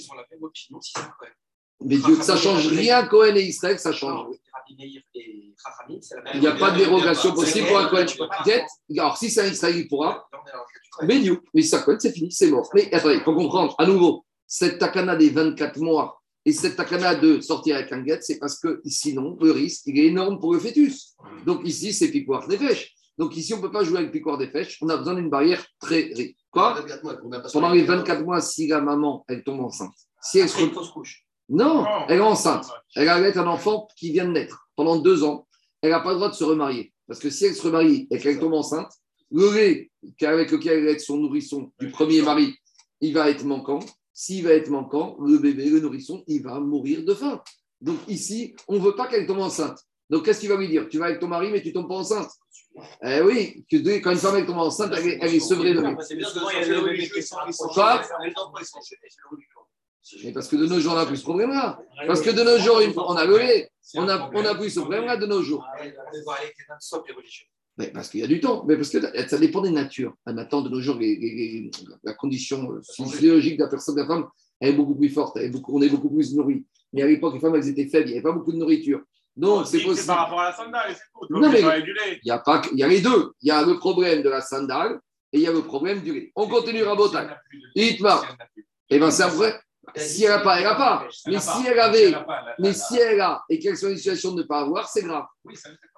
[1.84, 4.36] mais Dieu, ça change rien, Cohen et Israël, ça change.
[4.70, 8.06] Il n'y a pas de dérogation possible pour un Cohen.
[8.98, 10.28] Alors si c'est un Israël, il pourra.
[11.04, 12.70] Mais Dieu, mais ça Cohen, c'est fini, c'est mort.
[12.74, 17.16] Mais attendez, il faut comprendre, à nouveau, cette takana des 24 mois et cette takana
[17.16, 20.54] de sortir avec un guet, c'est parce que sinon, le risque, il est énorme pour
[20.54, 21.16] le fœtus.
[21.46, 22.96] Donc ici, c'est piquoir des fèches.
[23.18, 25.30] Donc ici, on ne peut pas jouer avec piquoir des fèches, on a besoin d'une
[25.30, 26.36] barrière très riche.
[26.50, 26.84] Quoi
[27.54, 31.26] Pendant les 24 mois, si la maman, elle tombe enceinte, si elle se couche.
[31.50, 32.66] Non, elle est enceinte.
[32.96, 35.48] Elle allait un enfant qui vient de naître pendant deux ans.
[35.82, 36.94] Elle n'a pas le droit de se remarier.
[37.08, 38.92] Parce que si elle se remarie et qu'elle tombe enceinte,
[39.32, 42.56] le lait avec lequel elle va être son nourrisson du premier mari,
[43.02, 43.80] il va être manquant.
[44.24, 47.42] S'il va être manquant, le bébé, le nourrisson, il va mourir de faim.
[47.82, 49.80] Donc ici, on ne veut pas qu'elle tombe enceinte.
[50.12, 50.88] Donc qu'est-ce qu'il va lui dire?
[50.90, 52.30] Tu vas avec ton mari, mais tu tombes pas enceinte.
[53.04, 55.82] Eh oui, que quand une femme elle tombe enceinte, elle est, elle est sevrée de
[60.24, 61.82] Mais parce que de nos jours, on n'a plus ce problème-là.
[62.06, 63.72] Parce que de nos jours, on a le lait.
[63.96, 65.66] On a, on a plus ce problème-là de nos jours.
[67.82, 70.14] Mais parce qu'il y a du temps, mais parce que ça dépend des natures.
[70.26, 71.72] Maintenant, de nos jours, les-
[72.04, 72.60] la condition
[72.96, 74.28] physiologique de la personne, de la femme,
[74.60, 76.64] elle est beaucoup plus forte, elle est beaucoup- on est beaucoup plus nourri.
[76.94, 79.02] Mais à l'époque, les femmes, elles étaient faibles, il n'y avait pas beaucoup de nourriture.
[79.36, 80.08] Donc, c'est possible.
[80.08, 81.26] par rapport à la sandale, c'est tout.
[81.34, 81.62] Non, mais-.
[82.24, 83.32] Il y a, pas, que- il y a les deux.
[83.42, 85.00] Il y a le problème de la sandale
[85.34, 86.32] et il y a le problème du lait.
[86.36, 87.18] On continue à botter.
[87.76, 88.38] Itmar.
[88.90, 89.60] Eh bien, c'est vrai.
[89.96, 91.08] Si elle n'a pas, elle n'a pas.
[91.28, 92.14] Mais si elle avait,
[92.60, 95.04] mais si elle a et qu'elle soit dans une situation de ne pas avoir, c'est
[95.04, 95.26] grave.
[95.46, 95.54] Ne.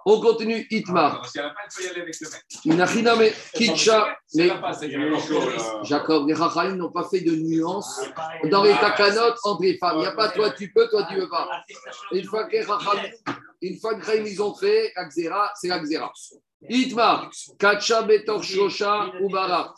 [0.05, 0.65] On continue.
[0.69, 1.25] Itmar.
[1.27, 2.43] Si elle n'a pas, elle peut y aller avec le mec.
[2.65, 4.17] Une achiname, kitcha.
[4.35, 5.33] Mais risque.
[5.83, 8.01] Jacob, les Rachaïm n'ont pas fait de nuance
[8.49, 9.97] dans les takanotes entre les femmes.
[9.97, 11.49] Il n'y a pas toi tu peux, toi tu veux pas.
[12.11, 13.09] Une fois que les Rachamim,
[13.61, 16.11] une fois que les Rachamim, ils ont fait c'est la.
[16.69, 18.41] Itmar, kacha betor
[19.21, 19.73] ubara.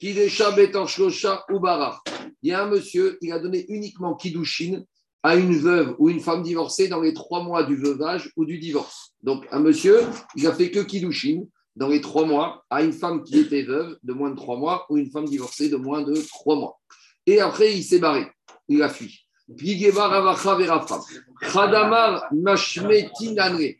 [0.00, 2.00] Kidesha betor shlosha ubara.
[2.42, 4.84] Il y a un monsieur, il a donné uniquement kiddushin
[5.22, 8.58] à une veuve ou une femme divorcée dans les trois mois du veuvage ou du
[8.58, 9.12] divorce.
[9.22, 10.02] Donc, un monsieur,
[10.34, 11.42] il a fait que kiddushin
[11.74, 14.86] dans les trois mois à une femme qui était veuve de moins de trois mois
[14.88, 16.78] ou une femme divorcée de moins de trois mois.
[17.26, 18.26] Et après, il s'est barré.
[18.68, 19.26] Il a fui.
[19.48, 21.00] Ravacha verafam.
[21.40, 23.76] Khadamar mashmetinanre.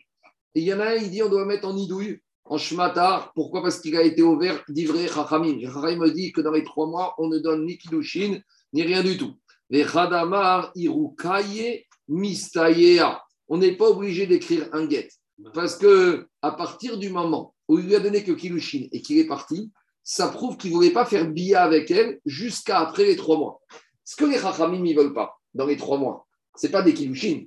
[0.56, 3.30] Et il y en a un, il dit on doit mettre en idouille, en shmata.
[3.34, 3.62] Pourquoi?
[3.62, 5.60] Parce qu'il a été ouvert d'ivré chachamim.
[5.60, 8.40] Chachamim me dit que dans les trois mois, on ne donne ni kiddushin,
[8.72, 9.34] ni rien du tout.
[9.68, 13.22] Les khadamar irukaye mistayea.
[13.48, 15.10] On n'est pas obligé d'écrire un get.
[15.52, 19.18] Parce que à partir du moment où il lui a donné que kiddushin et qu'il
[19.18, 19.70] est parti,
[20.02, 23.60] ça prouve qu'il ne voulait pas faire bia avec elle jusqu'à après les trois mois.
[24.06, 26.94] Ce que les chachamim ne veulent pas dans les trois mois, ce n'est pas des
[26.94, 27.44] kiddushin,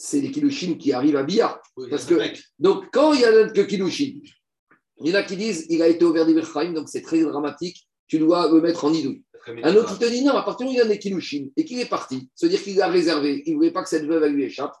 [0.00, 1.26] c'est des kiddushin qui arrivent à.
[1.90, 2.14] Parce que,
[2.58, 4.20] donc, quand il y a que Kiddushin,
[5.00, 7.88] il y en a qui disent il a été ouvert d'Iverchaim, donc c'est très dramatique,
[8.06, 9.24] tu dois le mettre en idouille.
[9.64, 11.00] Un autre qui te dit non, à partir du moment où il y a des
[11.00, 14.06] Kiddushin et qu'il est parti, c'est-à-dire qu'il a réservé, il ne voulait pas que cette
[14.06, 14.74] veuve elle lui échappe,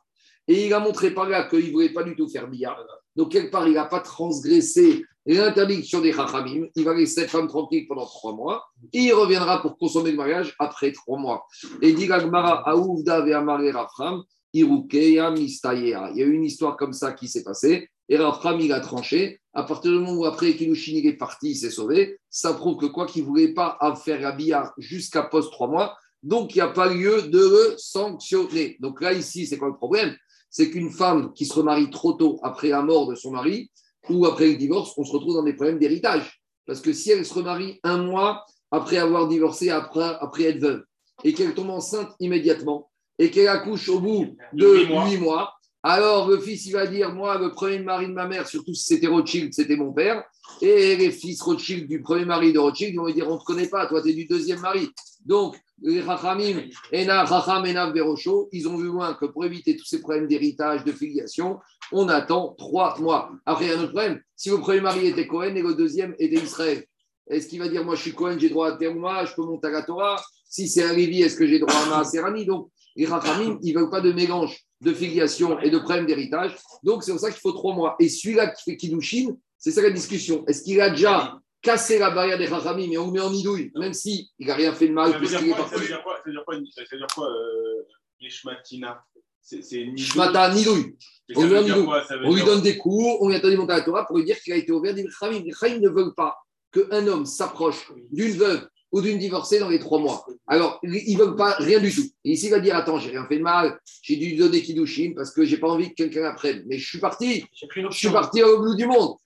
[0.46, 2.78] et il a montré par là qu'il ne voulait pas du tout faire billard.
[3.16, 6.68] Donc, quelque part, il n'a pas transgressé l'interdiction des Chachamim.
[6.76, 8.64] Il va laisser cette femme tranquille pendant trois mois.
[8.92, 11.44] Et il reviendra pour consommer le mariage après trois mois.
[11.82, 14.22] Et dit Gagmara, Aouvda ve'amare Rafram,
[14.60, 17.88] Il y a eu une histoire comme ça qui s'est passée.
[18.08, 19.40] Et Rafram, il a tranché.
[19.52, 22.76] À partir du moment où après Kilushin il est parti, il s'est sauvé, ça prouve
[22.76, 26.58] que quoi qu'il ne voulait pas faire la billard jusqu'à post trois mois, donc il
[26.58, 28.76] n'y a pas lieu de le sanctionner.
[28.80, 30.14] Donc là, ici, c'est quoi le problème?
[30.48, 33.70] C'est qu'une femme qui se remarie trop tôt après la mort de son mari
[34.08, 36.40] ou après le divorce, on se retrouve dans des problèmes d'héritage.
[36.66, 40.84] Parce que si elle se remarie un mois après avoir divorcé, après, après être veuve,
[41.24, 42.87] et qu'elle tombe enceinte immédiatement,
[43.18, 45.54] et qu'elle accouche au bout de Huit mois.
[45.82, 48.84] alors le fils, il va dire, moi, le premier mari de ma mère, surtout si
[48.84, 50.24] c'était Rothschild, c'était mon père,
[50.60, 53.38] et les fils Rothschild du premier mari de Rothschild, ils vont lui dire, on ne
[53.38, 54.88] te connaît pas, toi, tu es du deuxième mari.
[55.24, 59.84] Donc, les Rachamim, Ena, Racham, Enav, Berocho, ils ont vu loin que pour éviter tous
[59.84, 61.58] ces problèmes d'héritage, de filiation,
[61.92, 63.30] on attend trois mois.
[63.46, 64.20] Après, il y a un autre problème.
[64.36, 66.84] Si le premier mari était Cohen et le deuxième était Israël,
[67.28, 69.68] est-ce qu'il va dire, moi, je suis Cohen, j'ai droit à Teruma, je peux monter
[69.68, 70.20] à la Torah?
[70.48, 73.80] Si c'est un Lévi, est-ce que j'ai droit à Maaserani Donc, les Rachamim, ils ne
[73.80, 76.56] veulent pas de mélange de filiation et de problème d'héritage.
[76.82, 77.96] Donc, c'est pour ça qu'il faut trois mois.
[78.00, 80.44] Et celui-là qui fait Kiddushin, c'est ça la discussion.
[80.46, 83.70] Est-ce qu'il a déjà cassé la barrière des Rachamim et on le met en idouille,
[83.76, 86.02] même s'il n'a rien fait de mal, Ça veut dire quoi Ça parti veut dire
[86.04, 87.86] quoi Ça veut dire quoi Ça veut dire quoi euh,
[88.20, 89.04] Yeshmatina
[89.40, 90.96] C'est Shmata, Nidouille.
[91.36, 93.28] On lui veut donne dire du- quoi Ça veut On lui donne des cours, on
[93.28, 95.02] lui interdit de monter à la Torah pour lui dire qu'il a été ouvert des.
[95.04, 96.36] Les ne veulent pas
[96.72, 100.26] qu'un homme s'approche d'une veuve ou d'une divorcée dans les trois mois.
[100.46, 102.06] Alors, ils ne veulent pas rien du tout.
[102.24, 105.12] Et ici, il va dire Attends, j'ai rien fait de mal, j'ai dû donner Kiddushin
[105.14, 106.64] parce que j'ai pas envie que quelqu'un apprenne.
[106.66, 109.16] Mais je suis parti, je suis parti au bout du monde.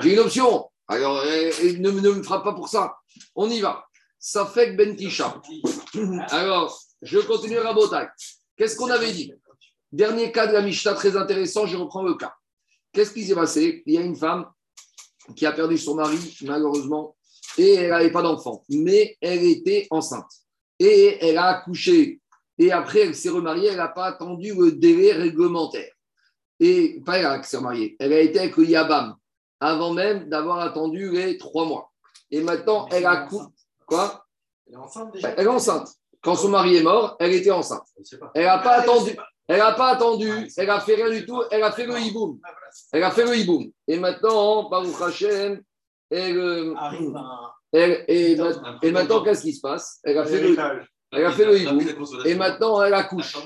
[0.00, 0.68] J'ai une option.
[0.88, 2.94] Alors, ne, ne me frappe pas pour ça.
[3.34, 3.84] On y va.
[4.18, 5.40] Ça fait que Ben Tisha.
[6.30, 8.06] Alors, je continue à Rabotai.
[8.56, 9.32] Qu'est-ce qu'on avait dit?
[9.90, 12.34] Dernier cas de la Mishnah, très intéressant, je reprends le cas.
[12.92, 13.82] Qu'est-ce qui s'est passé?
[13.86, 14.46] Il y a une femme
[15.36, 17.16] qui a perdu son mari, malheureusement,
[17.58, 20.30] et elle n'avait pas d'enfant, mais elle était enceinte.
[20.78, 22.20] Et elle a accouché.
[22.58, 25.90] Et après, elle s'est remariée, elle n'a pas attendu le délai réglementaire.
[26.60, 29.14] Et pas elle qui s'est remariée, elle a été avec le Yabam
[29.60, 31.90] avant même d'avoir attendu les trois mois.
[32.30, 33.42] Et maintenant, elle a cou-
[33.86, 34.24] Quoi?
[34.66, 35.88] Elle est enceinte déjà Elle est enceinte.
[36.22, 37.82] Quand son mari est mort, elle était enceinte.
[38.18, 38.30] Pas.
[38.34, 39.14] Elle n'a pas Ah, je attendu.
[39.14, 39.26] pas.
[39.48, 42.38] Elle n'a pas attendu, elle a fait rien du tout, elle a fait le hiboum.
[42.44, 42.50] Ah.
[42.92, 43.70] Elle a fait le hiboum.
[43.88, 45.60] Et maintenant, Baruch Hashem,
[46.12, 47.50] elle, euh, Arrive un.
[47.72, 49.98] elle- et, ma- et maintenant, qu'est-ce qui se passe?
[50.04, 50.56] Elle a, fait le,
[51.12, 51.80] elle a fait le hiboum.
[52.24, 53.36] Et maintenant, elle accouche.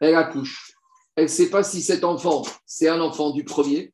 [0.00, 0.72] Elle accouche.
[1.16, 3.92] Elle ne sait pas si cet enfant, c'est un enfant du premier.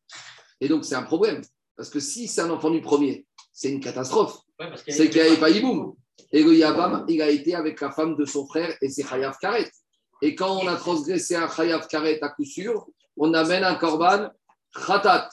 [0.61, 1.41] Et donc, c'est un problème.
[1.77, 4.39] Parce que si c'est un enfant du premier, c'est une catastrophe.
[4.61, 5.95] Ouais, C'est est- qu'il n'y avait pas hiboum.
[6.33, 9.37] Et le Yabam, il a été avec la femme de son frère et c'est Chayav
[9.41, 9.71] Karet.
[10.23, 12.87] Et quand on a transgressé un Chayav Karet à coup sûr,
[13.19, 14.31] on amène un Korban
[14.87, 15.29] Khatat.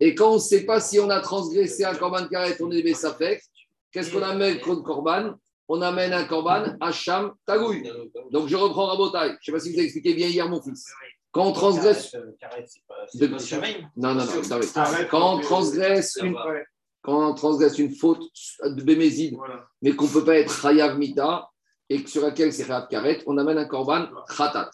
[0.00, 2.82] Et quand on ne sait pas si on a transgressé un Korban Karet, on est
[2.82, 3.42] Bessafek,
[3.90, 5.34] qu'est-ce qu'on amène contre Korban?
[5.68, 7.88] On amène un Korban Hacham Tagoui.
[8.30, 9.28] Donc je reprends Rabotai.
[9.28, 10.86] Je ne sais pas si vous avez expliqué bien hier, mon fils.
[11.32, 12.14] Quand on transgresse.
[12.14, 12.32] Euh.
[13.96, 14.60] Non, non, non.
[15.10, 16.36] Quand on transgresse une,
[17.02, 18.22] quand on transgresse une faute
[18.64, 19.36] de Bémézide,
[19.82, 21.48] mais qu'on ne peut pas être Chayav Mita
[21.88, 24.70] et que sur laquelle c'est Chayav Karet, on amène un Korban Khatat.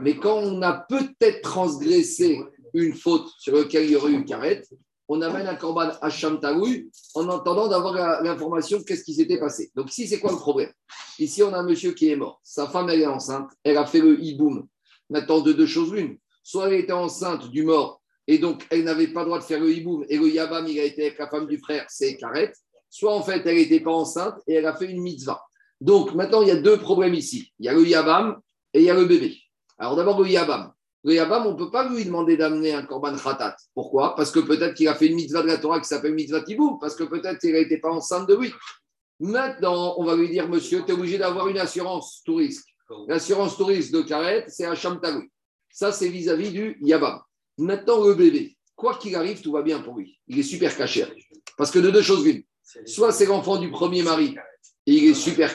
[0.00, 2.40] Mais quand on a peut-être transgressé
[2.74, 4.62] une faute sur laquelle il y aurait eu Karet,
[5.08, 9.70] on amène un Korban Hacham Taoui en entendant d'avoir l'information qu'est-ce qui s'était passé.
[9.74, 10.72] Donc ici, c'est quoi le problème?
[11.18, 12.40] Ici, on a un monsieur qui est mort.
[12.42, 13.50] Sa femme, elle est enceinte.
[13.64, 14.66] Elle a fait le hiboum.
[15.10, 16.16] Maintenant, de deux choses l'une.
[16.42, 19.60] Soit elle était enceinte du mort et donc elle n'avait pas le droit de faire
[19.60, 22.52] le hiboum et le yabam, il a été avec la femme du frère, c'est Karet.
[22.88, 25.42] Soit en fait, elle n'était pas enceinte et elle a fait une mitzvah.
[25.80, 27.52] Donc maintenant, il y a deux problèmes ici.
[27.58, 28.40] Il y a le yabam
[28.72, 29.36] et il y a le bébé.
[29.78, 30.72] Alors d'abord, le yabam.
[31.04, 33.56] Le yabam, on ne peut pas lui demander d'amener un korban khatat.
[33.74, 34.14] Pourquoi?
[34.14, 36.78] Parce que peut-être qu'il a fait une mitzvah de la Torah qui s'appelle mitzvah tiboum.
[36.80, 38.52] Parce que peut-être qu'il n'était pas enceinte de lui.
[39.18, 42.68] Maintenant, on va lui dire, monsieur, tu es obligé d'avoir une assurance tout risque.
[43.08, 45.30] L'assurance tout risque de Karet, c'est Hacham Tagoui.
[45.72, 47.20] Ça, c'est vis-à-vis du Yabam.
[47.58, 50.20] Maintenant, le bébé, quoi qu'il arrive, tout va bien pour lui.
[50.28, 51.06] Il est super caché.
[51.56, 52.42] Parce que de deux choses l'une.
[52.86, 54.36] Soit c'est l'enfant du premier mari
[54.86, 55.54] et il est super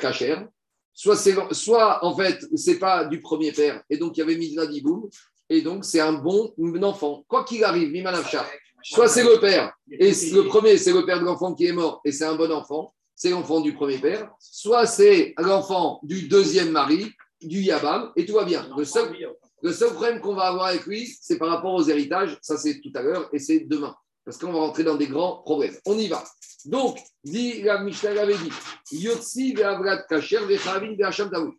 [1.15, 4.65] c'est, soit en fait, c'est pas du premier père et donc il y avait Mitzvah
[4.65, 5.07] Diboum
[5.49, 7.23] et donc c'est un bon enfant.
[7.27, 8.45] Quoi qu'il arrive, Mimanafcha,
[8.83, 12.01] soit c'est le père et le premier, c'est le père de l'enfant qui est mort
[12.05, 16.71] et c'est un bon enfant, c'est l'enfant du premier père, soit c'est l'enfant du deuxième
[16.71, 18.67] mari, du Yabam, et tout va bien.
[18.77, 19.15] Le seul,
[19.61, 22.79] le seul problème qu'on va avoir avec lui, c'est par rapport aux héritages, ça c'est
[22.79, 25.75] tout à l'heure et c'est demain, parce qu'on va rentrer dans des grands problèmes.
[25.85, 26.23] On y va.
[26.65, 28.51] Donc, dit la Mishnah l'avait dit,
[28.91, 30.39] Yotzi ve'avrat kasher.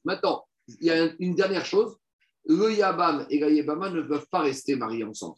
[0.05, 1.96] Maintenant, il y a une dernière chose,
[2.48, 5.37] le Yabam et la Yabama ne peuvent pas rester mariés ensemble.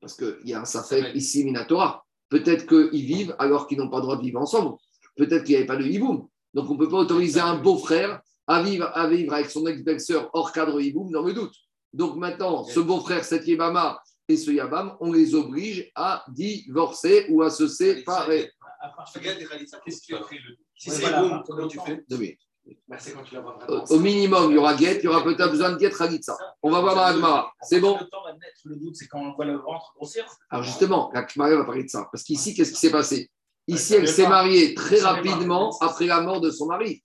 [0.00, 2.04] Parce qu'il y a un safek ici, Minatora.
[2.28, 4.76] Peut-être qu'ils vivent alors qu'ils n'ont pas le droit de vivre ensemble.
[5.16, 6.28] Peut-être qu'il n'y avait pas de hiboum.
[6.54, 10.30] Donc, on ne peut pas autoriser un beau-frère à vivre, à vivre avec son ex-belle-sœur
[10.32, 11.54] hors cadre hiboum, dans le doute.
[11.92, 17.42] Donc, maintenant, ce beau-frère, cette Yabama et ce Yabam, on les oblige à divorcer ou
[17.42, 18.50] à se séparer.
[18.80, 19.10] À part-
[19.84, 22.02] Qu'est-ce que tu as fait le Si Ouais, c'est voilà, bon, à comment tu fais
[22.08, 22.40] Deux minutes.
[22.86, 23.36] Bah, quand tu
[23.94, 26.36] Au, minimum, il y aura guette, il y aura peut-être besoin de guette Ragitza.
[26.62, 27.52] On va voir dans la Gemara.
[27.62, 30.24] C'est bon Le temps va naître, le doute, c'est quand on voit le ventre grossir.
[30.50, 32.08] Alors justement, la Gemara va parler de ça.
[32.12, 33.30] Parce qu'ici, qu'est-ce qui s'est passé?
[33.68, 37.02] Ici, elle s'est mariée très rapidement après la mort de son mari.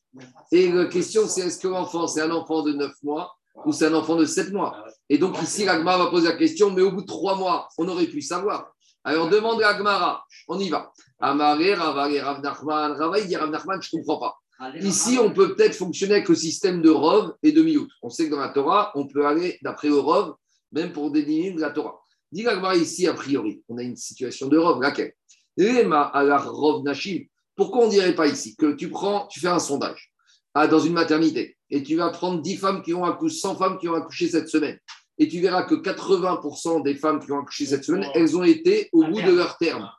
[0.51, 3.87] Et la question, c'est est-ce que l'enfant, c'est un enfant de 9 mois ou c'est
[3.87, 4.83] un enfant de 7 mois?
[5.09, 7.69] Et donc ici, la Gemara va poser la question, mais au bout de 3 mois,
[7.77, 8.71] on aurait pu savoir.
[9.03, 10.91] Alors demande à Gemara, on y va.
[11.19, 14.37] Amaré, Ravare, Rav Nachman, Rava, il dit Rav je ne comprends pas.
[14.81, 17.87] Ici, on peut peut-être fonctionner avec le système de Rov et de Miout.
[18.01, 20.35] On sait que dans la Torah, on peut aller d'après le Rov,
[20.71, 22.01] même pour désigner de la Torah.
[22.31, 25.13] La ici, a priori, on a une situation de Rov, laquelle?
[25.55, 27.25] Lema ala Rov Nashim.
[27.55, 30.11] Pourquoi on ne dirait pas ici que tu prends, tu fais un sondage
[30.53, 33.77] ah, dans une maternité et tu vas prendre 10 femmes qui ont accouché, 100 femmes
[33.79, 34.77] qui ont accouché cette semaine
[35.17, 38.89] et tu verras que 80% des femmes qui ont accouché cette semaine, elles ont été
[38.91, 39.89] au bout de leur terme.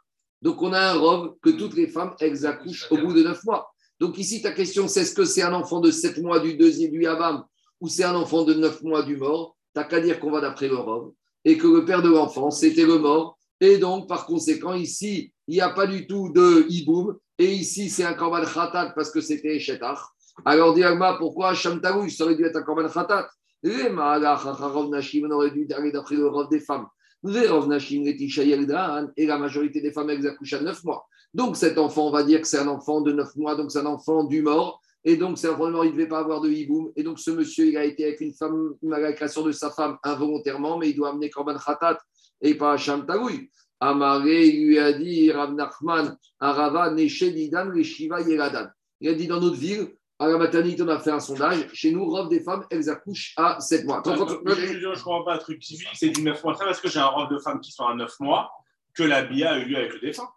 [0.43, 3.45] Donc on a un Rov que toutes les femmes, elles accouchent au bout de 9
[3.45, 3.73] mois.
[4.01, 6.93] Donc ici, ta question, c'est est-ce que c'est un enfant de 7 mois du deuxième
[6.93, 7.45] du Yavam
[7.81, 9.57] ou c'est un enfant de 9 mois du mort?
[9.75, 11.13] Tu qu'à dire qu'on va d'après le Rov
[11.45, 13.39] et que le père de l'enfant, c'était le mort.
[13.61, 17.91] Et donc, par conséquent, ici, il n'y a pas du tout de hiboum, et ici
[17.91, 19.99] c'est un korban khatat parce que c'était Shetach,
[20.45, 23.29] alors dit Agma, pourquoi Hacham Tagoui, ça aurait dû être un korban khatat?
[23.63, 26.87] Les Chacharov Nashim, on aurait dû aller d'après le des femmes.
[27.25, 31.09] Verov Nashim, Yeldan, et la majorité des femmes, elles accouchent à 9 mois.
[31.35, 33.81] Donc cet enfant, on va dire que c'est un enfant de 9 mois, donc c'est
[33.81, 34.81] un enfant du mort.
[35.05, 36.91] Et donc, c'est un enfant du mort, il ne devait pas avoir de hiboum.
[36.97, 39.97] Et donc, ce monsieur, il a été avec une femme, la création de sa femme
[40.03, 41.99] involontairement, mais il doit amener Korban Khatat
[42.43, 43.49] et pas Hacham Tagoui.
[43.81, 48.67] Amaré, lui a dit, Rav Nachman, Arava, Neshedidan, Reshiva, Yeladan.
[49.01, 51.69] Il a dit dans notre ville, à la maternité, on a fait un sondage.
[51.73, 54.03] Chez nous, robe des femmes, elles accouchent à 7 mois.
[54.05, 56.57] Je ne comprends pas un truc civique, c'est du 9 mois.
[56.59, 58.51] C'est parce que j'ai un robe de femmes qui sont à 9 mois
[58.95, 60.29] que la BIA a eu lieu avec le défunt.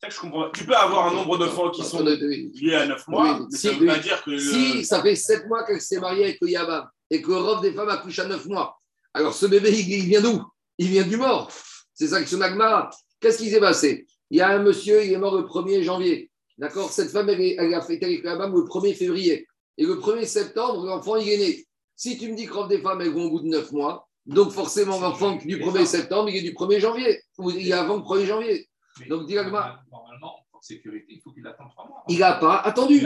[0.00, 0.50] Ça que je comprends.
[0.50, 3.66] Tu peux avoir un nombre d'enfants qui sont liés à 9 mois, Oui, mais si,
[3.66, 3.86] ça veut oui.
[3.86, 4.30] pas dire que.
[4.30, 7.36] le- Si ça fait 7 mois qu'elle s'est mariée avec le Yabam et que le
[7.38, 8.78] robe des femmes accouche à 9 mois,
[9.12, 10.40] alors ce bébé, il, vient d'où?
[10.78, 11.50] Il vient du mort.
[11.94, 12.90] C'est ça que sur Nagmara.
[13.20, 14.06] Qu'est-ce qui s'est passé?
[14.30, 16.30] Il y a un monsieur, il est mort le 1er janvier.
[16.58, 16.90] D'accord?
[16.92, 19.48] Cette femme, elle, a fêté avec le Yabam le 1er février.
[19.76, 21.64] Et le 1er septembre, l'enfant, il est né.
[21.96, 24.06] Si tu me dis que robe des femmes, elles vont au bout de 9 mois,
[24.26, 27.20] donc forcément, l'enfant du 1er septembre, il est du 1er janvier.
[27.38, 28.67] Ou il est avant le 1er janvier.
[29.08, 29.80] Donc, dis Agma.
[29.92, 32.02] Normalement, pour sécurité, il faut qu'il attende trois mois.
[32.08, 33.00] Il n'a pas attendu.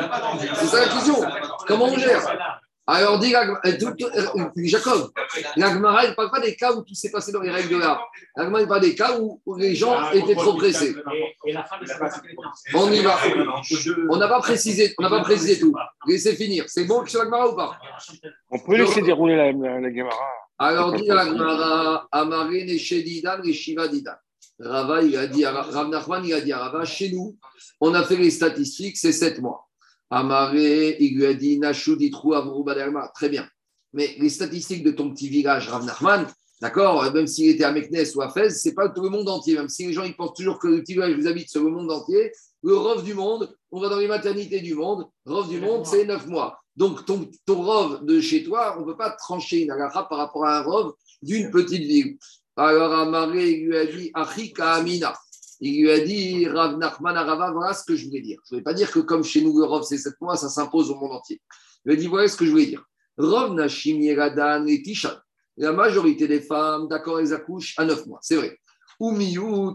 [0.54, 1.16] C'est ça la question.
[1.66, 3.78] Comment on gère Alors, dis Agma- euh,
[4.36, 5.10] euh, Jacob,
[5.56, 7.78] l'Agmara, il ne parle pas des cas où tout s'est passé dans les règles de
[7.78, 8.02] l'art.
[8.36, 10.94] L'Agmara, il parle des cas où les gens Ah, étaient trop pressés.
[11.46, 11.56] Et, et.
[12.74, 13.16] On y va.
[14.10, 15.74] On n'a pas précisé, on n'a pas précisé tout.
[16.06, 16.64] Laissez finir.
[16.68, 17.78] C'est bon sur l'Agmara ou pas
[18.50, 20.16] On peut laisser dérouler la, la, la Gemara.
[20.58, 24.14] Alors, dit l'Agmara, Amaré, Neshedidan, Reshiva Didan.
[24.58, 25.90] Rava, il a dit, Rav
[26.24, 27.36] il a dit à Rava, chez nous,
[27.80, 29.68] on a fait les statistiques, c'est 7 mois.
[30.10, 33.10] Amaré, il lui a dit, Nashud, Itrou, Avrou, Baderma.
[33.14, 33.48] Très bien.
[33.92, 36.26] Mais les statistiques de ton petit village, Rav Nachman,
[36.60, 39.54] d'accord, même s'il était à Meknes ou à Fès, c'est pas le monde entier.
[39.54, 41.70] Même si les gens ils pensent toujours que le petit village vous habite sur le
[41.70, 45.60] monde entier, le rov du monde, on va dans les maternités du monde, rov du
[45.60, 46.62] monde, c'est 9 mois.
[46.76, 50.46] Donc ton, ton de chez toi, on ne peut pas trancher une agacha par rapport
[50.46, 52.18] à un rov d'une petite ville.
[52.56, 55.14] Alors Amaré lui a dit, Achika Amina.
[55.60, 58.38] Il lui a dit, Rav Nachman Arava, voilà ce que je voulais dire.
[58.44, 60.48] Je ne voulais pas dire que comme chez nous, le rov c'est 7 mois, ça
[60.48, 61.40] s'impose au monde entier.
[61.84, 62.84] Il lui a dit, voilà ce que je voulais dire.
[63.16, 65.14] Rov Nashim Yeradan et Tishan.
[65.56, 68.58] La majorité des femmes, d'accord, elles accouchent à 9 mois, c'est vrai.
[69.00, 69.74] Ou Miyut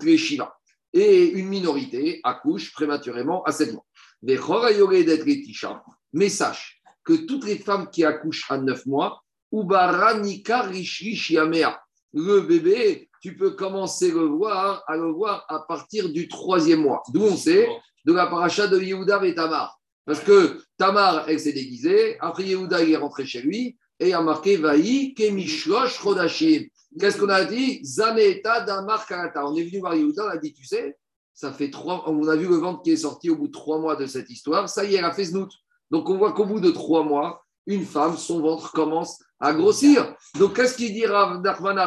[0.93, 3.85] et une minorité accouche prématurément à 7 mois.
[4.23, 5.83] Mais Chorayore d'être les Tisha.
[6.13, 11.79] Mais sache que toutes les femmes qui accouchent à 9 mois, Ubaranika Rishrish Yamea.
[12.13, 17.03] Le bébé, tu peux commencer le voir, à le voir à partir du troisième mois.
[17.13, 17.67] D'où on sait
[18.05, 19.79] de la paracha de Yehuda et Tamar.
[20.05, 22.17] Parce que Tamar, elle s'est déguisée.
[22.19, 26.67] Après, Yehuda, il est rentré chez lui et il a marqué Vaï Kemishlosh Rodashim.
[26.99, 27.83] Qu'est-ce qu'on a dit?
[27.83, 29.45] Zameta Damar Karata.
[29.45, 30.97] On est venu voir Yehuda, on a dit, tu sais,
[31.33, 33.77] ça fait trois, on a vu le ventre qui est sorti au bout de trois
[33.79, 34.69] mois de cette histoire.
[34.69, 35.51] Ça y est, elle a fait znout.
[35.91, 40.15] Donc, on voit qu'au bout de trois mois, une femme, son ventre commence à grossir.
[40.39, 41.77] Donc, qu'est-ce qu'il dit Rav Nachman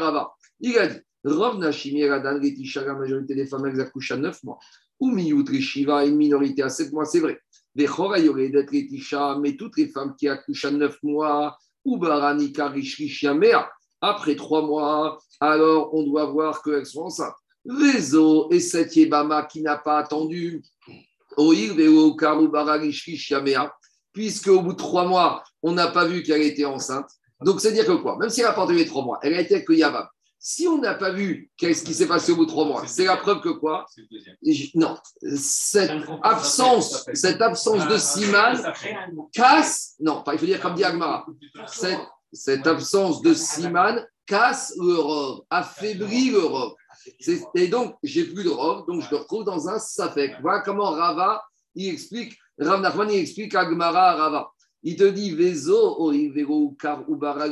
[0.61, 4.59] Il a dit Rav la majorité des femmes, elles accouchent à 9 mois.
[5.01, 7.41] Ou Rishiva, une minorité à 7 mois, c'est vrai.
[7.75, 7.87] Mais
[9.57, 13.71] toutes les femmes qui accouchent à 9 mois, ou Baranika Rishrisha Mea,
[14.03, 17.35] après 3 mois, alors on doit voir qu'elles sont enceintes.
[17.65, 19.09] Vezo et cette qui
[19.63, 20.63] n'a pas attendu,
[21.37, 23.73] Oir Veo Karu Bararishrisha Mea,
[24.13, 27.11] puisque au bout de 3 mois, on n'a pas vu qu'elle était enceinte.
[27.43, 28.17] Donc, c'est-à-dire que quoi?
[28.19, 29.79] Même si elle pas entendu les trois mois, elle a été avec le.
[30.43, 33.05] Si on n'a pas vu qu'est-ce qui s'est passé au bout de trois mois, c'est
[33.05, 33.85] la preuve que quoi?
[34.43, 34.97] Le Non,
[35.37, 35.93] cette
[36.23, 39.29] absence, cette absence de siman un mois.
[39.33, 41.27] casse, non, pas, il faut dire comme dit Agmara,
[41.67, 42.01] cette,
[42.33, 46.47] cette absence de siman casse le affaiblit le
[47.55, 48.51] Et donc, j'ai plus de
[48.87, 50.37] donc je me retrouve dans un safek.
[50.41, 51.43] Voilà comment Rava,
[51.75, 54.51] il explique, Rav Nachman, il explique à Agmara à Rava.
[54.83, 57.47] Il te dit, Vezo, Orivero, Kar, Ubara,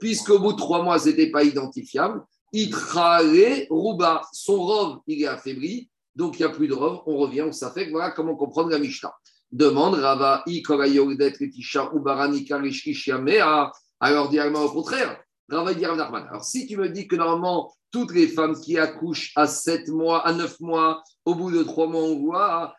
[0.00, 2.22] puisqu'au bout de trois mois, ce n'était pas identifiable.
[2.52, 7.18] Itrale, Ruba, son rov, il est affaibli, donc il n'y a plus de rov, on
[7.18, 7.90] revient au safek.
[7.90, 9.12] Voilà comment comprendre la Mishnah.
[9.52, 13.70] Demande Rava, I, Korayodet, Letisha, Ubara, Nika, Ishkish, Yamea.
[14.00, 15.20] Alors, directement au contraire.
[15.50, 16.26] Rava dit Rav Nachman.
[16.28, 20.26] Alors, si tu me dis que normalement, toutes les femmes qui accouchent à 7 mois,
[20.26, 22.74] à 9 mois, au bout de 3 mois, on voit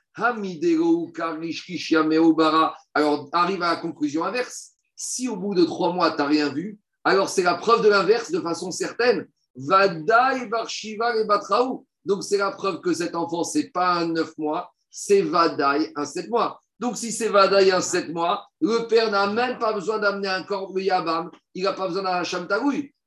[2.93, 4.71] Alors, arrive à la conclusion inverse.
[4.95, 7.89] Si au bout de 3 mois, tu n'as rien vu, alors c'est la preuve de
[7.89, 9.27] l'inverse de façon certaine.
[9.55, 11.85] Vada et Barshiva et Batraou.
[12.05, 15.91] Donc, c'est la preuve que cet enfant, ce n'est pas un 9 mois, c'est Vadaï,
[15.95, 16.61] un 7 mois.
[16.79, 20.43] Donc, si c'est Vadaï, un 7 mois, le père n'a même pas besoin d'amener un
[20.43, 22.47] corps de Yabam, il n'a pas besoin d'un Hacham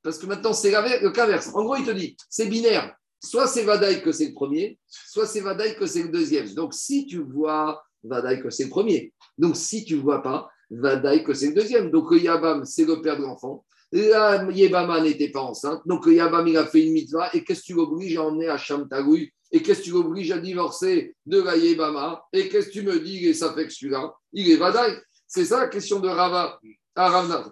[0.03, 1.49] parce que maintenant, c'est le cas inverse.
[1.53, 2.93] En gros, il te dit, c'est binaire.
[3.23, 6.47] Soit c'est Vadaï que c'est le premier, soit c'est Vadaï que c'est le deuxième.
[6.53, 9.13] Donc si tu vois Vadaï que c'est le premier.
[9.37, 11.89] Donc si tu vois pas, Vadaï que c'est le deuxième.
[11.91, 13.65] Donc le Yabam, c'est le père de l'enfant.
[13.91, 15.81] La Yébama n'était pas enceinte.
[15.85, 17.29] Donc le Yabam, il a fait une mitzvah.
[17.35, 20.39] Et qu'est-ce que tu l'obliges à emmener à Shamtagoui Et qu'est-ce que tu l'obliges à
[20.39, 23.27] divorcer de la Yébama Et qu'est-ce que tu me dis?
[23.27, 24.97] Et ça fait que celui-là, il est Vadaï.
[25.27, 26.59] C'est ça la question de Rava,
[26.95, 27.51] à Rav Nach-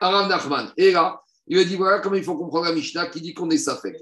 [0.00, 0.72] à Rav Nachman.
[0.76, 3.48] Et là, il a dit voilà comment il faut comprendre la Mishnah qui dit qu'on
[3.50, 3.96] est Safek.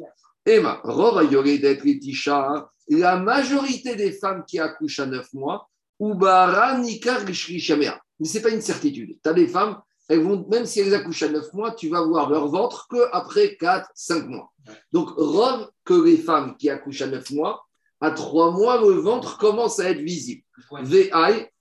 [0.48, 5.68] Emma, d'être Tisha, la majorité des femmes qui accouchent à 9 mois,
[5.98, 7.20] ou Bara Nikar.
[7.26, 9.18] Mais ce n'est pas une certitude.
[9.22, 12.02] Tu as des femmes, elles vont, même si elles accouchent à 9 mois, tu vas
[12.02, 14.50] voir leur ventre qu'après 4, 5 mois.
[14.92, 17.66] Donc, Rov, que les femmes qui accouchent à 9 mois,
[18.00, 20.42] à 3 mois, le ventre commence à être visible.
[20.82, 21.10] VI,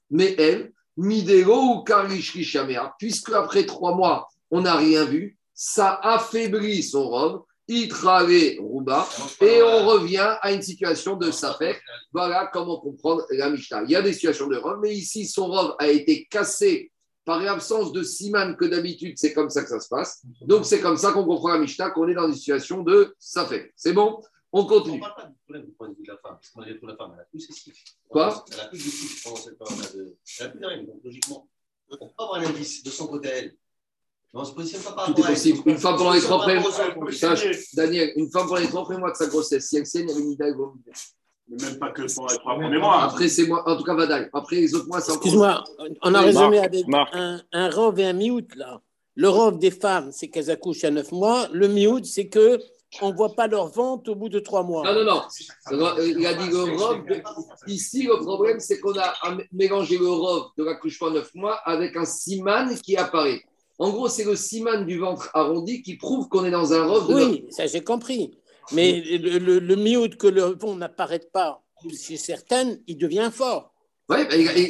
[0.09, 2.47] mais elle, Midero ou Karishri
[2.97, 9.07] puisque après 3 mois, on n'a rien vu, ça affaiblit son robe, Itrave Rouba,
[9.41, 11.82] et on revient à une situation de Safek.
[12.13, 13.84] Voilà comment comprendre la Mishnah.
[13.84, 16.91] Il y a des situations de robe, mais ici, son robe a été cassé
[17.26, 20.24] par l'absence de siman que d'habitude, c'est comme ça que ça se passe.
[20.43, 23.74] Donc, c'est comme ça qu'on comprend la Mishnah, qu'on est dans une situation de Safek.
[23.76, 24.22] C'est bon?
[24.53, 24.95] On On continue.
[24.95, 26.80] ne parle pas du problème du point de vue de la femme, parce que malgré
[26.80, 27.82] tout, la femme, elle a plus ses cycles.
[28.07, 28.45] Quoi?
[28.53, 29.89] Elle a plus de cycles pendant cette période-là.
[29.93, 31.49] de- Elle a plus de règles, donc logiquement,
[31.91, 33.57] on peut avoir un indice de son côté à elle.
[34.34, 35.59] On se positionne pas par Tout est à possible.
[35.65, 37.11] Une femme pendant les trois premiers.
[37.11, 40.07] Sache, Daniel, une femme pendant les trois premiers mois de sa grossesse, si elle saigne,
[40.09, 40.53] elle a une idée
[41.47, 43.03] Mais même pas que pour les trois premiers mois.
[43.03, 44.30] Après, c'est moi, en tout cas, Vadaï.
[44.34, 45.23] Après, les autres mois, c'est encore.
[45.23, 45.63] Excuse-moi,
[46.03, 48.82] on a résumé avec un, un rov et un miout là.
[49.15, 51.47] Le rov des femmes, c'est qu'elles accouchent à 9 mois.
[51.51, 52.59] Le miout, c'est que
[53.01, 54.84] on ne voit pas leur ventre au bout de 3 mois.
[54.84, 55.21] Non, non, non.
[56.05, 57.03] Il a dit le robe.
[57.65, 59.13] Ici, le problème, c'est qu'on a
[59.51, 63.41] mélangé le robe de l'accouchement 9 mois avec un siman qui apparaît.
[63.80, 67.09] En gros, c'est le siman du ventre arrondi qui prouve qu'on est dans un robe
[67.09, 68.32] de Oui, ça j'ai compris.
[68.73, 71.63] Mais le, le, le miout que le vent n'apparaît pas
[71.95, 73.73] chez certaines, il devient fort.
[74.09, 74.17] Oui,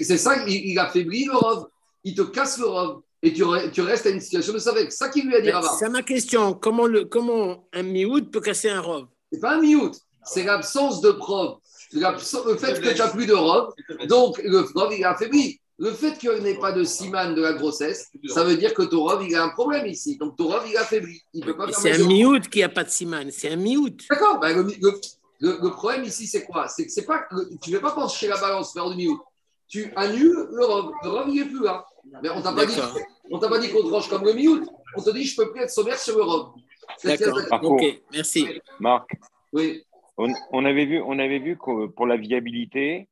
[0.04, 1.70] c'est ça, il, il affaiblit le robe.
[2.04, 3.02] Il te casse le robe.
[3.24, 4.92] Et tu, re- tu restes à une situation de savek.
[4.92, 5.70] Ça qui lui a dit Rava.
[5.80, 6.54] C'est ma question.
[6.54, 9.92] Comment, le, comment un miout peut casser un rov C'est pas un miout,
[10.24, 11.56] c'est l'absence de preuve.
[11.90, 13.74] C'est l'absence- Le fait que tu n'as plus de robe,
[14.08, 15.60] donc le robe, il est affaibli.
[15.80, 18.82] Le fait qu'il n'y ait pas de siman de la grossesse, ça veut dire que
[18.82, 20.18] ton robe, il a un problème ici.
[20.18, 21.22] Donc ton robe, il est affaibli.
[21.34, 23.30] Il peut pas C'est un miout qui n'a pas de siman.
[23.32, 23.96] C'est un miout.
[24.10, 25.00] D'accord, ben, le, le-
[25.40, 26.68] le- le problème ici, c'est quoi?
[26.68, 29.22] C'est que c'est pas, le- tu ne fais pas pencher la balance vers le miout.
[29.70, 30.94] Tu annules le robe.
[31.04, 31.86] Le robe, il n'est plus là.
[32.24, 32.98] Mais on t'a pas dit, D'accord.
[33.30, 34.66] on t'a pas dit qu'on te range comme le miout.
[34.96, 36.54] On te dit, je peux plus être sommaire sur le robe.
[36.98, 37.38] C'est- D'accord.
[37.74, 38.48] Ok, merci.
[38.80, 39.12] Marc,
[39.54, 39.84] Oui.
[40.18, 43.08] on, on avait vu, on avait vu que pour la viabilité,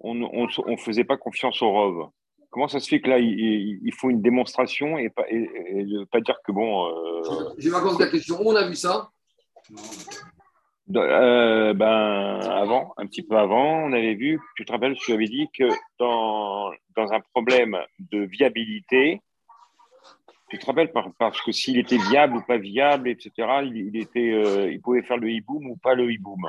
[0.00, 2.08] on ne faisait pas confiance au ROV.
[2.50, 3.28] Comment ça se fait que là, il,
[3.82, 6.86] il- faut une démonstration et pas, et, et de pas dire que bon.
[6.86, 7.22] euh,
[7.58, 8.36] J'ai pas compris la question.
[8.42, 9.10] On a vu ça?
[10.96, 15.26] Euh, ben, avant, un petit peu avant, on avait vu, tu te rappelles, tu avais
[15.26, 15.64] dit que
[15.98, 19.20] dans, dans un problème de viabilité,
[20.48, 23.30] tu te rappelles, par- parce que s'il était viable ou pas viable, etc.,
[23.64, 26.46] il, il était, euh, il pouvait faire le hiboum ou pas le hiboum.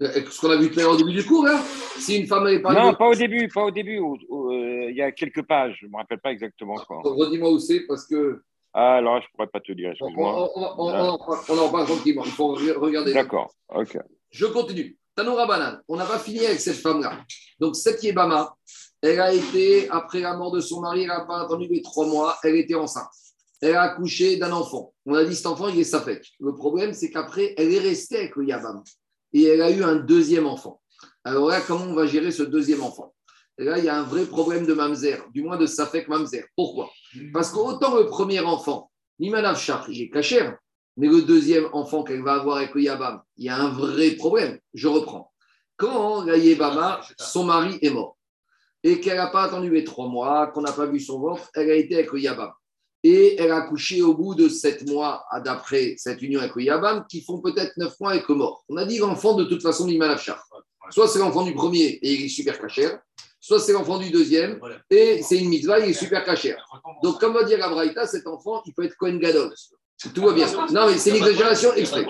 [0.00, 1.60] Euh, Ce qu'on a vu tout à l'heure au début du cours, là
[1.98, 3.98] Si une femme n'avait pas Non, de- pas au début, pas au début.
[4.00, 7.00] euh, il y a quelques pages, je ne me rappelle pas exactement quoi.
[7.04, 8.42] Redis-moi où c'est, parce que
[8.74, 10.50] Ah, alors là, je ne pourrais pas te dire, excuse-moi.
[10.54, 11.18] on- on- on-
[11.48, 12.22] on en parle tranquillement.
[12.24, 13.12] Il faut re- regarder.
[13.12, 13.98] D'accord, ok.
[14.30, 14.96] Je continue.
[15.16, 17.18] Tanoura Banane, on n'a pas fini avec cette femme-là.
[17.58, 18.54] Donc, cette Yébama,
[19.02, 22.06] elle a été, après la mort de son mari, elle n'a pas attendu les trois
[22.06, 23.08] mois, elle était enceinte.
[23.60, 24.92] Elle a accouché d'un enfant.
[25.06, 26.24] On a dit cet enfant, il est Safek.
[26.38, 28.84] Le problème, c'est qu'après, elle est restée avec le Yabam.
[29.32, 30.80] Et elle a eu un deuxième enfant.
[31.24, 33.14] Alors là, comment on va gérer ce deuxième enfant?
[33.58, 36.44] Et là, il y a un vrai problème de Mamzer, du moins de Safek Mamzer.
[36.56, 36.90] Pourquoi?
[37.32, 40.56] Parce qu'autant le premier enfant, Nimanav Shach, il est cachère,
[40.96, 44.12] mais le deuxième enfant qu'elle va avoir avec le Yabam, il y a un vrai
[44.12, 44.58] problème.
[44.74, 45.32] Je reprends.
[45.76, 48.16] Quand la Yébama, son mari est mort,
[48.82, 51.70] et qu'elle n'a pas attendu les trois mois, qu'on n'a pas vu son ventre, elle
[51.70, 52.52] a été avec le Yabam.
[53.04, 56.62] Et elle a accouché au bout de sept mois, à- d'après cette union avec le
[56.62, 58.64] Yabam, qui font peut-être neuf mois avec le mort.
[58.68, 60.40] On a dit l'enfant, de toute façon, Nimanav Shach.
[60.90, 62.98] Soit c'est l'enfant du premier et il est super cachère,
[63.40, 64.58] soit c'est l'enfant du deuxième
[64.90, 66.64] et c'est une mitzvah, il est super cachère.
[67.02, 69.52] Donc, comme va dire Abraïta, cet enfant, il peut être Kohen Gadol.
[70.14, 70.46] Tout va bien.
[70.72, 72.06] Non, mais c'est une exagération exprès.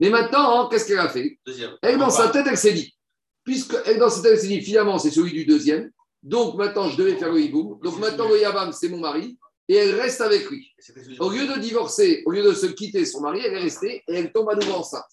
[0.00, 1.38] Mais maintenant, hein, qu'est-ce qu'elle a fait?
[1.82, 2.92] Elle, dans sa tête, elle s'est dit,
[3.44, 5.90] puisque elle, dans sa tête, elle s'est dit, finalement, c'est celui du deuxième,
[6.22, 7.78] donc maintenant, je devais faire le hiboum.
[7.82, 9.36] Donc maintenant, le Yabam, c'est mon mari,
[9.68, 10.72] et elle reste avec lui.
[11.18, 14.14] Au lieu de divorcer, au lieu de se quitter son mari, elle est restée et
[14.14, 15.04] elle tombe à nouveau enceinte.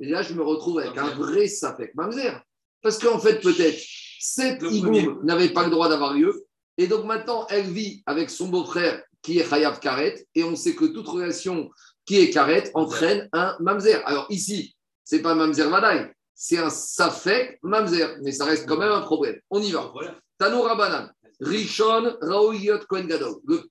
[0.00, 2.42] Et là, je me retrouve avec un vrai sapek mamzer.
[2.82, 3.80] Parce qu'en fait, peut-être,
[4.20, 6.44] cette Le hiboum n'avait pas le droit d'avoir lieu.
[6.76, 10.26] Et donc maintenant, elle vit avec son beau-frère qui est Chayav Karet.
[10.34, 11.70] Et on sait que toute relation
[12.04, 14.02] qui est Karet entraîne un mamzer.
[14.06, 14.74] Alors ici,
[15.04, 19.38] c'est pas Mamzer Vadaï, c'est un Safek Mamzer, mais ça reste quand même un problème.
[19.50, 19.90] On y va.
[19.92, 20.16] Voilà.
[20.38, 21.10] Tano Rabanan,
[21.40, 23.36] Rishon Raouyot Kohen Gadol.
[23.46, 23.62] Le-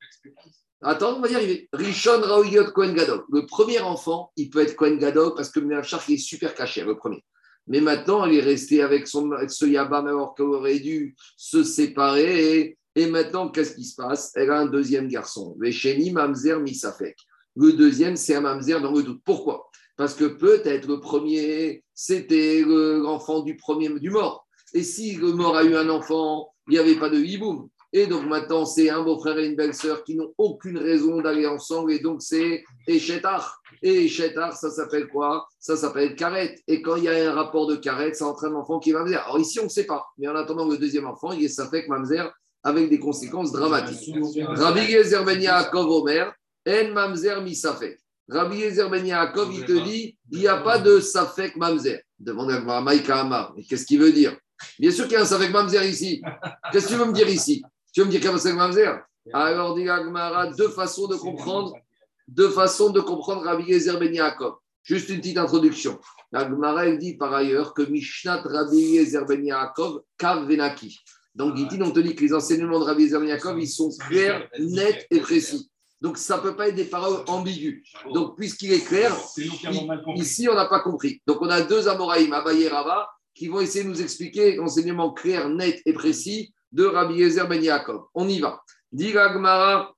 [0.82, 1.70] Attends, on va y arriver.
[1.72, 3.24] Rishon Raouyot Kohen Gadol.
[3.32, 6.84] Le premier enfant, il peut être Kohen Gadol parce que Méachar, il est super caché,
[6.84, 7.24] le premier.
[7.68, 12.78] Mais maintenant, il est resté avec, son, ce Yabam alors qu'elle aurait dû se séparer.
[12.96, 14.32] Et, maintenant, qu'est-ce qui se passe?
[14.36, 15.56] Elle a un deuxième garçon.
[15.58, 17.16] Mamzer Misafek.
[17.56, 19.22] Le deuxième, c'est un Mamzer dans le doute.
[19.24, 19.70] Pourquoi?
[19.96, 24.43] Parce que peut-être le premier, c'était le- l'enfant du premier du mort.
[24.74, 27.70] Et si le mort a eu un enfant, il n'y avait pas de hiboum.
[27.96, 31.92] Et donc maintenant, c'est un beau-frère et une belle-sœur qui n'ont aucune raison d'aller ensemble.
[31.92, 33.62] Et donc, c'est Echetar.
[33.84, 35.48] Et Echetar, ça s'appelle quoi?
[35.60, 36.56] Ça s'appelle Karet.
[36.68, 39.22] Et quand il y a un rapport de Karet, ça entraîne l'enfant qui est Mamzer.
[39.24, 40.04] Alors ici, on ne sait pas.
[40.18, 44.12] Mais en attendant le deuxième enfant, il est Safek Mamzer avec des conséquences dramatiques.
[44.40, 46.34] Rabbi Gezer Ben Yaakov Omer,
[46.68, 48.00] En Mamzer Misafek.
[48.28, 52.02] Rabbi Gezer Ben Yaakov, il te dit, il n'y a pas de Safek Mamzer.
[52.18, 53.54] Demande à Maïka Amar.
[53.56, 54.36] Mais qu'est-ce qu'il veut dire?
[54.80, 56.22] Bien sûr qu'il y a un Safek Mamzer ici.
[56.72, 57.64] Qu'est-ce que tu veux me dire ici?
[57.94, 59.02] Tu veux me dire qu'il y a un Safek Mamzer?
[59.32, 61.74] Alors, dit Agmara, deux façons de comprendre,
[62.28, 64.56] deux façons de comprendre Rabbi Gezer Ben Yaakov.
[64.84, 65.98] Juste une petite introduction.
[66.32, 71.00] La Gemara, elle dit par ailleurs que Mishnat Rabbi Yezer Ben Yaakov Kav Venaki.
[71.36, 73.90] Donc, Gitin, on te dit que les enseignements de Rabbi Yezer Ben Yaakov, ils sont
[73.98, 75.70] clairs, nets et précis.
[76.02, 77.82] Donc, ça ne peut pas être des paroles ambiguës.
[78.14, 79.16] Donc, puisqu'il est clair,
[80.16, 81.22] ici, on n'a pas compris.
[81.26, 85.50] Donc, on a deux Amoraïm, Abaye Rava, qui vont essayer de nous expliquer l'enseignement clair,
[85.50, 88.06] net et précis de Rabbi Yezer Ben Yaakov.
[88.14, 88.62] On y va.
[88.92, 89.94] Dit la Gemara,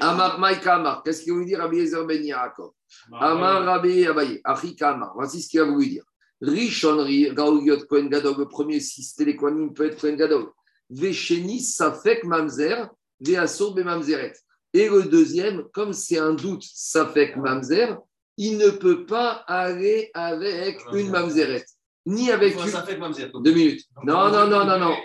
[0.00, 1.02] Amar Maïka Amar.
[1.02, 2.72] Qu'est-ce qu'il veut dire Rabbi Yezer Ben Yaakov?
[3.12, 5.12] Amar Rabbi Abaye, Achika Amar.
[5.14, 6.04] Voici ce qu'il a voulu dire.
[6.40, 10.50] Rishon Ri- Gaouyot Kohen Gadol, le premier, si c'était les Kohanim, peut être Kohen Gadol.
[10.90, 12.88] Vesheni Safek Mamzer,
[13.20, 14.32] Veasur Be Mamzeret.
[14.72, 17.98] Et le deuxième, comme c'est un doute Safek Mamzer,
[18.36, 21.64] il ne peut pas aller avec une Mamzeret.
[22.08, 23.42] Ni avec une.
[23.42, 23.84] Deux minutes.
[24.02, 24.96] Non, non, non, non, non.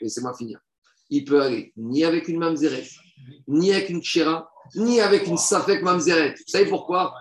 [0.00, 0.58] Laissez-moi finir.
[1.10, 2.88] Il peut aller ni avec une mamzeret,
[3.46, 6.30] ni avec une chéra, ni avec une safek mamzeret.
[6.30, 7.14] Vous savez pourquoi?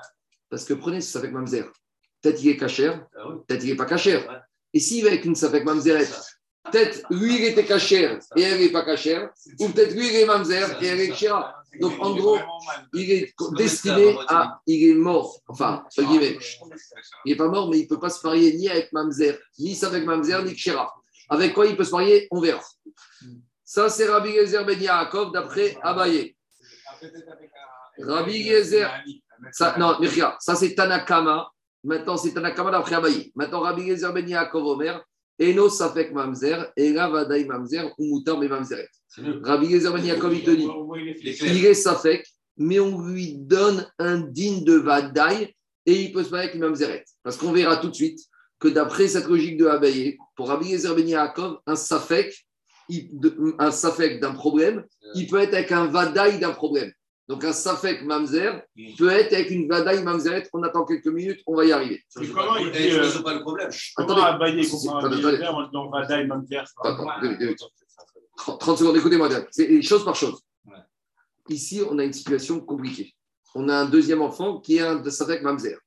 [0.50, 1.66] Parce que prenez ce safek mamzer.
[2.22, 4.46] Peut-être il est cachère, Ah peut-être il n'est pas cachère.
[4.74, 6.08] Et s'il va avec une safek mamzeret,
[6.72, 10.26] peut-être lui il était cachère et elle n'est pas cachère, ou peut-être lui il est
[10.26, 11.61] mamzer et elle est chéra.
[11.80, 12.38] Donc en gros,
[12.94, 14.60] il est destiné à.
[14.68, 15.40] Il est mort.
[15.48, 16.38] Enfin, entre guillemets.
[17.26, 19.78] Il n'est pas mort, mais il ne peut pas se marier ni avec Mamzer, ni
[19.84, 20.94] avec Mamzer, ni Kshira.
[21.30, 22.28] Avec quoi il peut se marier?
[22.32, 22.62] On verra.
[23.64, 26.36] Ça, c'est Rabbi Gezer Ben Yaakov d'après Abaye.
[28.00, 28.90] Rabbi Gezer.
[29.54, 31.50] Ça, non, mais regarde, ça c'est Tanakama.
[31.84, 33.32] Maintenant, c'est Tanakama d'après Abaye.
[33.34, 35.02] Maintenant, Rabbi Gezer Ben Yaakov Omer.
[35.40, 38.90] Eno Safek Mamzer, Ela Vadaï Mamzer, ou Moutar Ben Mamzeret.
[39.44, 40.68] Rabbi Gezer Ben il te dit
[41.42, 42.26] Il est Safek,
[42.58, 45.54] mais on lui donne un digne de Vadaï
[45.86, 47.06] et il peut se marier avec l'imam Zeret.
[47.24, 48.20] Parce qu'on verra tout de suite
[48.60, 51.32] que d'après cette logique de Abaye, pour Rabbi Yezer Ben
[51.66, 52.46] un Safek,
[53.60, 56.92] un Safek d'un problème, il peut être avec un Vadaï d'un problème.
[57.32, 58.62] Donc un Safek Mamzer
[58.98, 60.50] peut être avec une Vadaï Mamzeret.
[60.52, 62.04] On attend quelques minutes, on va y arriver.
[62.14, 63.70] Résout comment pas le- il eh, dit, euh, pas le problème.
[63.96, 64.18] Comment.
[64.18, 65.28] Abaye comprend attendez, un attendez.
[65.28, 66.66] militaire, on dit on va d'aille, même terre.
[66.84, 67.62] Attends, deux minutes, deux minutes.
[68.36, 69.30] 30 30 secondes, écoutez-moi.
[69.30, 69.46] bien.
[69.50, 70.42] C'est chose par chose.
[71.48, 73.14] Ici, on a une situation compliquée.
[73.56, 75.78] On a un deuxième enfant qui est un Safek Mamzer.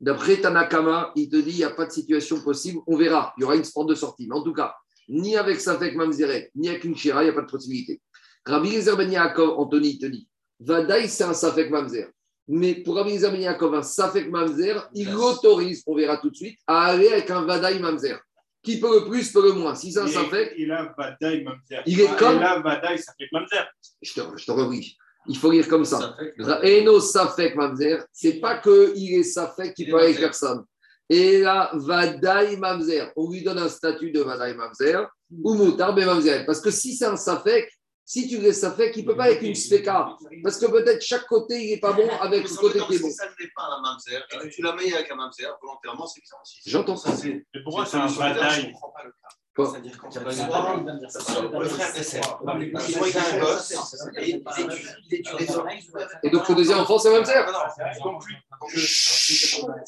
[0.00, 2.78] D'après Tanakama, il te dit il n'y a pas de situation possible.
[2.86, 3.34] On verra.
[3.38, 4.28] Il y aura une porte de sortie.
[4.28, 4.72] Mais en tout cas,
[5.08, 8.00] ni avec Safek Mamzeret, ni avec une Shira, il n'y a pas de possibilité.
[8.46, 10.28] Rabbi Yezer Ben Yaakov, Anthony, il te dit
[10.64, 12.08] Vadaï, c'est un Safek Mamzer.
[12.48, 16.58] Mais pour Yezer Ben Yaakov, un Safek Mamzer, il l'autorise, on verra tout de suite,
[16.66, 18.18] à aller avec un Vadaï Mamzer.
[18.62, 19.74] Qui peut le plus, peut le moins.
[19.74, 21.82] Si c'est un Safek, Il a Vadaï, terre.
[21.86, 22.98] Il est comme- Il a Vadaï,
[23.32, 23.68] même terre.
[24.00, 24.96] je te, je te relis.
[25.28, 25.98] Il faut lire comme ça.
[26.00, 30.26] Safek, Ra- Eno Safek Mamzer, c'est pas qu'il est Safek qui peut aller avec Mamzer.
[30.28, 30.64] personne.
[31.08, 35.08] Et là, Vadaï Mamzer, on lui donne un statut de Vadaï Mamzer
[35.42, 36.44] ou Moutar Ben Mamzer.
[36.46, 37.68] Parce que si c'est un Safek,
[38.12, 40.18] si tu laisses Safek, il ne peut pas avec une Sfeka.
[40.42, 43.08] Parce que peut-être chaque côté, il n'est pas bon avec le côté qui est bon.
[43.08, 45.48] Si ça ne l'est pas un mamzer, et que tu l'as mis avec un mamzer,
[45.62, 46.60] volontairement, c'est bizarre aussi.
[46.66, 46.96] J'entends.
[46.96, 47.46] Ça, c'est.
[47.54, 49.28] Mais pourquoi c'est c'est un bizarre, Je comprends pas le cas.
[49.56, 50.52] Quoi C'est-à-dire quand il y a le frère
[52.44, 52.74] ont eu
[53.16, 53.72] un gosse
[54.18, 54.44] et il
[55.10, 55.22] il
[56.22, 57.46] les donc, le deuxième enfant, c'est Mamzer.
[57.46, 58.22] Non, non, donc,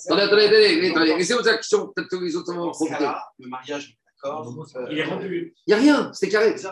[0.07, 1.16] Attendez, attendez, attendez, attendez.
[1.16, 1.93] Laissez vos actions.
[1.95, 2.99] Peut-être que les autres vont Dans ce profiter.
[3.05, 4.55] cas-là, le mariage, d'accord.
[4.77, 5.55] euh, Il est rompu.
[5.66, 6.57] Il n'y a rien, c'est carré.
[6.57, 6.68] C'est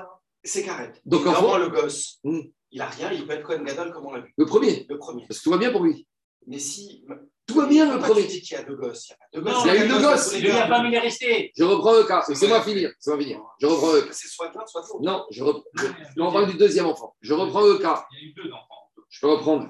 [0.64, 0.92] carré.
[1.04, 2.40] Donc, Donc, en fait- le gosse, Hmm.
[2.70, 4.32] il a rien, il peut être Cohen Gadol comme on l'a vu.
[4.36, 4.86] Le premier.
[4.88, 5.26] Le premier.
[5.26, 6.06] Parce que tout va bien pour lui.
[6.46, 7.04] Mais si.
[7.46, 8.22] Tout va bien, le premier.
[8.22, 9.08] Tu dis qu'il y a deux gosses.
[9.32, 9.64] Il y a deux Non, gosses.
[9.64, 10.32] il y a eu deux gosses.
[10.34, 10.68] Il n'y a deux.
[10.70, 11.52] pas, mais il est resté.
[11.56, 12.24] Je reprends le cas.
[12.28, 12.88] Laissez-moi finir.
[12.90, 13.40] Laissez-moi finir.
[13.60, 14.12] Je reprends le cas.
[14.12, 15.00] C'est soit l'un, soit l'autre.
[15.02, 15.62] Non, je reprends.
[15.76, 17.14] je- on parle du deuxième enfant.
[17.20, 18.06] Je reprends le cas.
[18.12, 18.90] Il y a eu deux enfants.
[19.08, 19.68] Je peux reprendre.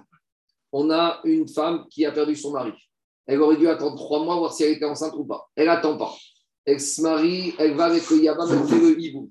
[0.70, 2.73] On a une femme qui a perdu son mari.
[3.27, 5.49] Elle aurait dû attendre trois mois, voir si elle était enceinte ou pas.
[5.57, 6.14] Elle n'attend pas.
[6.64, 9.31] Elle se marie, elle va avec le Yabam, elle fait le hibou.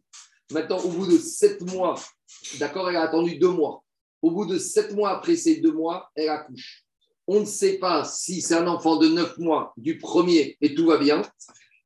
[0.52, 1.96] Maintenant, au bout de sept mois,
[2.60, 3.84] d'accord, elle a attendu deux mois.
[4.22, 6.84] Au bout de sept mois après ces deux mois, elle accouche.
[7.28, 10.86] On ne sait pas si c'est un enfant de neuf mois du premier et tout
[10.86, 11.22] va bien.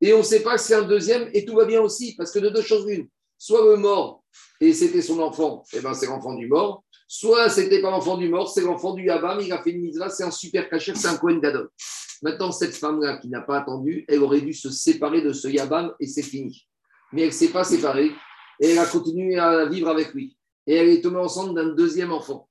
[0.00, 2.30] Et on ne sait pas si c'est un deuxième et tout va bien aussi, parce
[2.30, 3.08] que de deux choses l'une.
[3.38, 4.24] Soit le mort
[4.60, 6.82] et c'était son enfant, et ben c'est l'enfant du mort.
[7.08, 10.08] Soit c'était pas l'enfant du mort, c'est l'enfant du Yabam, il a fait une misra,
[10.08, 11.70] c'est un super cachet, c'est un Kohen Gadol.
[12.22, 15.92] Maintenant, cette femme-là qui n'a pas attendu, elle aurait dû se séparer de ce Yabam
[16.00, 16.66] et c'est fini.
[17.12, 18.10] Mais elle ne s'est pas séparée
[18.60, 20.36] et elle a continué à vivre avec lui.
[20.66, 22.48] Et elle est tombée enceinte d'un deuxième enfant.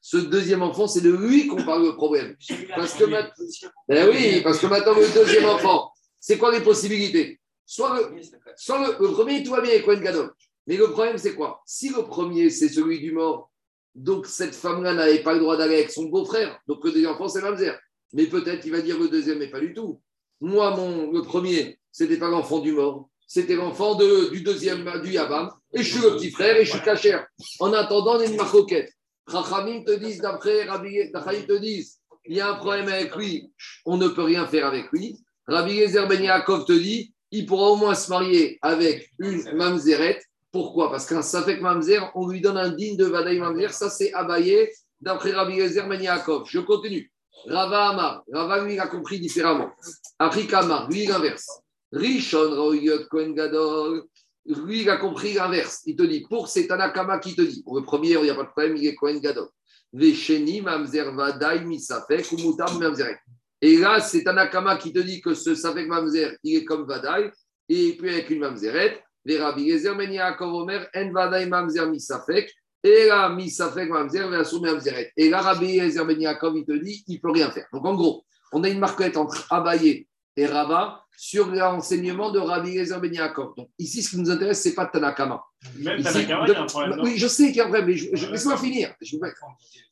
[0.00, 2.36] Ce deuxième enfant, c'est de lui qu'on parle le problème.
[2.76, 5.90] Parce que, ben oui, parce que maintenant, le deuxième enfant,
[6.20, 7.40] c'est quoi les possibilités?
[7.64, 10.32] Soit le, premier, tout va bien avec Gadol.
[10.66, 11.60] Mais le problème, c'est quoi?
[11.66, 13.50] Si le premier, c'est celui du mort,
[13.94, 17.28] donc cette femme-là n'avait pas le droit d'aller avec son beau-frère, donc le deuxième enfant,
[17.28, 17.76] c'est Mamzer.
[18.12, 20.00] Mais peut-être qu'il va dire le deuxième, mais pas du tout.
[20.40, 25.12] Moi, mon, le premier, c'était pas l'enfant du mort, c'était l'enfant de, du deuxième, du
[25.12, 27.26] Yabam, et je suis le petit frère, et je suis cachère.
[27.60, 28.92] En attendant, une marcoquette.
[29.26, 33.52] Rachamim te disent, d'après Rabbi te disent, il y a un problème avec lui,
[33.84, 35.18] on ne peut rien faire avec lui.
[35.48, 40.20] Rabbi Yezer Ben Yaakov te dit, il pourra au moins se marier avec une mamzeret.
[40.52, 40.90] Pourquoi?
[40.90, 43.72] Parce qu'un Safek mamzer, on lui donne un digne de Vadaï mamzer.
[43.72, 46.48] Ça, c'est abayé d'après Rabbi Yezer Ben Yaakov.
[46.48, 47.12] Je continue.
[47.46, 48.24] Rava Amar.
[48.32, 49.70] Rava, lui, il a compris différemment.
[50.18, 51.46] Afrika lui, l'inverse.
[51.92, 54.04] Rishon Raouyot Kohen Gadol.
[54.44, 55.82] Lui, il a compris l'inverse.
[55.86, 58.34] Il te dit, pour cet Anakama qui te dit, pour le premier, il n'y a
[58.34, 59.48] pas de problème, il est Kohen Gadol.
[59.92, 63.18] Vesheni Mamzer Vadaï Misafek ou Mutam Mamzeret.
[63.60, 66.86] Et là, c'est un Akama qui te dit que ce Safek Mamzer, il est comme
[66.86, 67.30] Vadaï,
[67.68, 72.52] et puis avec une Mamzeret, les Rabbi Gezer Ben Yaakov Omer, En Vadaï Mamzer Misafek,
[72.84, 75.10] et là, Misafek Mamzer, Versou Mamzeret.
[75.16, 77.66] Et là, Rabbi Gezer Ben Yaakov, il te dit, il ne peut rien faire.
[77.72, 80.06] Donc en gros, on a une marquette entre Abaye
[80.36, 83.54] et Rabat sur l'enseignement de Rabbi Gezer Ben Yaakov.
[83.56, 85.42] Donc ici, ce qui nous intéresse, ce n'est pas Tanakama.
[85.78, 87.00] Même Ici, Tanakama, il y a un problème.
[87.02, 88.94] oui, je sais qu'il y a un problème, mais je, laisse-moi finir.
[89.00, 89.16] Je-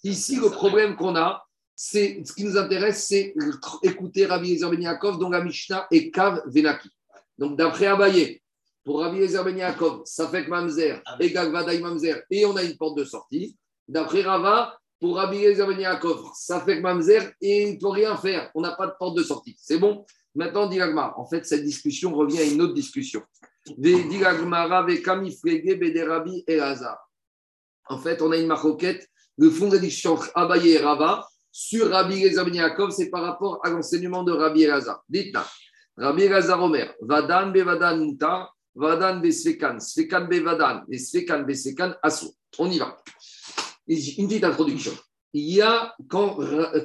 [0.05, 1.43] Ici, le problème qu'on a,
[1.75, 3.35] c'est ce qui nous intéresse, c'est
[3.83, 6.91] écouter Rabbi Eliezer Ben Yaakov, dont la Mishnah est Kav Venaki.
[7.39, 8.41] Donc, d'après Abaye,
[8.85, 12.63] pour Rabbi Eliezer Ben Yaakov, ça fait que Mamzer, égale Vadaï Mamzer, et on a
[12.63, 13.57] une porte de sortie.
[13.89, 17.89] D'après Rava, pour Rabbi Eliezer Ben Yaakov, ça fait que Mamzer, et il ne peut
[17.89, 18.51] rien faire.
[18.55, 19.57] On n'a pas de porte de sortie.
[19.59, 20.05] C'est bon?
[20.35, 20.80] Maintenant, dit.
[20.82, 23.22] En fait, cette discussion revient à une autre discussion.
[23.78, 23.95] Dit
[25.76, 26.61] Bederabi et.
[27.89, 29.09] En fait, on a une maroquette.
[29.37, 31.26] Le fond de la discussion entre Abaye et Rava
[31.57, 35.05] sur Rabbi Eliezer Ben Yaakov, c'est par rapport à l'enseignement de Rabbi Elazar.
[35.09, 35.47] Dites-là.
[35.97, 41.45] Rabbi Elazar Omer, Vadan be Vadan Muta, Vadan be Svekan, Svekan be Vadan, et Svekan
[41.45, 42.35] be Svekan Asso.
[42.59, 42.97] On y va.
[43.87, 44.93] Une petite introduction.
[45.32, 46.39] Il y a, quand,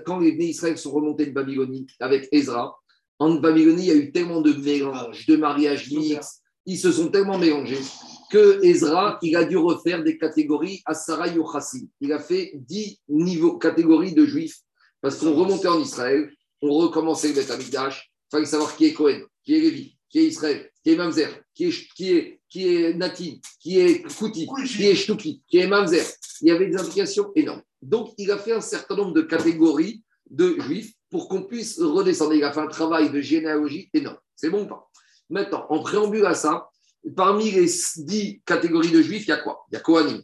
[0.06, 2.76] quand les Israël sont remontés de Babylonie avec Ezra,
[3.20, 7.10] en Babylonie, il y a eu tellement de mélanges, de mariages mixtes, ils se sont
[7.10, 7.82] tellement mélangés
[8.30, 11.88] que Ezra, il a dû refaire des catégories à Sarah Yochassim.
[12.00, 14.58] Il a fait dix niveaux, catégories de juifs,
[15.02, 18.94] parce qu'on remontait en Israël, on recommençait le Beth Amikdash, il fallait savoir qui est
[18.94, 22.68] Cohen, qui est Lévi, qui est Israël, qui est Mamzer, qui est, qui est, qui
[22.68, 26.06] est Natin, qui est Kouti, qui est Shtuki, qui est Mamzer.
[26.42, 27.64] Il y avait des implications énormes.
[27.82, 32.34] Donc, il a fait un certain nombre de catégories de juifs pour qu'on puisse redescendre.
[32.34, 34.18] Il a fait un travail de généalogie énorme.
[34.36, 34.90] C'est bon ou pas?
[35.30, 36.70] Maintenant, en préambule à ça,
[37.16, 39.66] parmi les dix catégories de juifs, il y a quoi?
[39.72, 40.22] Il y a Kohanim,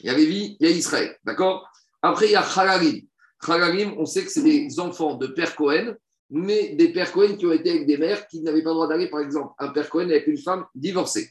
[0.00, 1.16] il y a Lévi, il y a Israël.
[1.24, 1.68] D'accord?
[2.02, 3.02] Après, il y a Chalalim.
[3.44, 5.94] Chalalim, on sait que c'est des enfants de père Cohen,
[6.30, 8.88] mais des pères Cohen qui ont été avec des mères qui n'avaient pas le droit
[8.88, 11.30] d'aller, par exemple, un père Cohen avec une femme divorcée.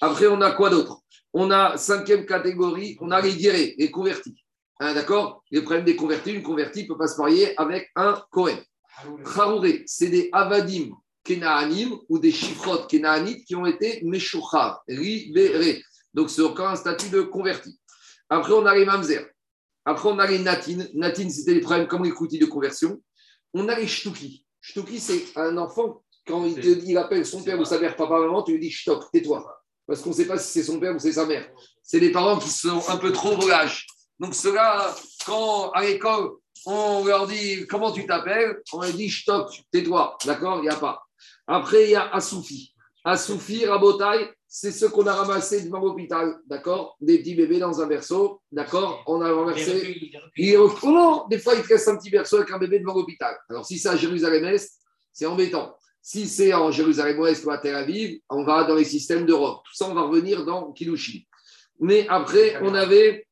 [0.00, 1.00] Après, on a quoi d'autre?
[1.32, 4.41] On a cinquième catégorie, on a les guérés, les convertis.
[4.80, 5.42] Hein, D'accord?
[5.50, 8.58] Le problème des convertis, une convertie ne peut pas se marier avec un Cohen.
[9.36, 10.90] Harouré, c'est des Avadim
[11.24, 15.82] Kenaanim ou des Chifrot Kenaanites qui ont été Meshuchar, libérés.
[16.12, 17.78] Donc, c'est encore un statut de converti.
[18.28, 19.26] Après, on a les Mamzer.
[19.84, 20.84] Après, on a les Natin.
[20.94, 23.00] Natin, c'était des problèmes comme les Koutis de conversion.
[23.54, 24.44] On a les Shtuki.
[24.60, 28.18] Shtuki, c'est un enfant, quand il, te- il appelle son père ou sa mère, papa,
[28.18, 29.44] maman, tu lui dis Shtok, tais-toi.
[29.86, 31.48] Parce qu'on ne sait pas si c'est son père ou c'est sa mère.
[31.82, 33.86] C'est des parents qui sont un peu trop volages.
[34.22, 34.94] Donc, ceux-là,
[35.26, 36.30] quand à l'école,
[36.64, 40.16] on leur dit comment tu t'appelles, on leur dit Shtok, tais-toi.
[40.24, 41.02] D'accord Il n'y a pas.
[41.48, 42.72] Après, il y a Asoufi.
[43.04, 46.36] Asoufi, Rabotai, c'est ceux qu'on a ramassés devant l'hôpital.
[46.46, 48.40] D'accord Des petits bébés dans un berceau.
[48.52, 50.12] D'accord On a renversé.
[50.36, 52.58] Il est au- Oh non, des fois, il te reste un petit berceau avec un
[52.58, 53.36] bébé devant l'hôpital.
[53.50, 54.78] Alors, si c'est à Jérusalem-Est,
[55.12, 55.76] c'est embêtant.
[56.00, 59.62] Si c'est en Jérusalem-Ouest ou à Tel Aviv, on va dans les systèmes d'Europe.
[59.64, 61.18] Tout ça, on va revenir dans Kilushin.
[61.80, 63.26] Mais après, on avait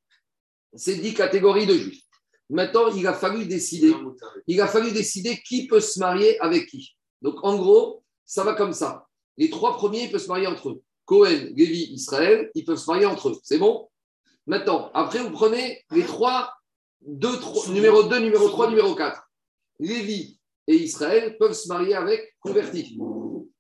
[0.75, 2.03] ces dix catégories de juifs.
[2.49, 3.95] Maintenant, il a fallu décider.
[4.47, 6.97] Il a fallu décider qui peut se marier avec qui.
[7.23, 9.07] Donc, en gros, ça va comme ça.
[9.37, 10.83] Les trois premiers peuvent se marier entre eux.
[11.05, 13.37] Cohen, Lévi, Israël, ils peuvent se marier entre eux.
[13.43, 13.89] C'est bon?
[14.47, 16.53] Maintenant, après, vous prenez les trois,
[17.01, 19.23] deux, trois- numéro 2, numéro 3, numéro 4.
[19.79, 22.99] Lévi et Israël peuvent se marier avec convertis,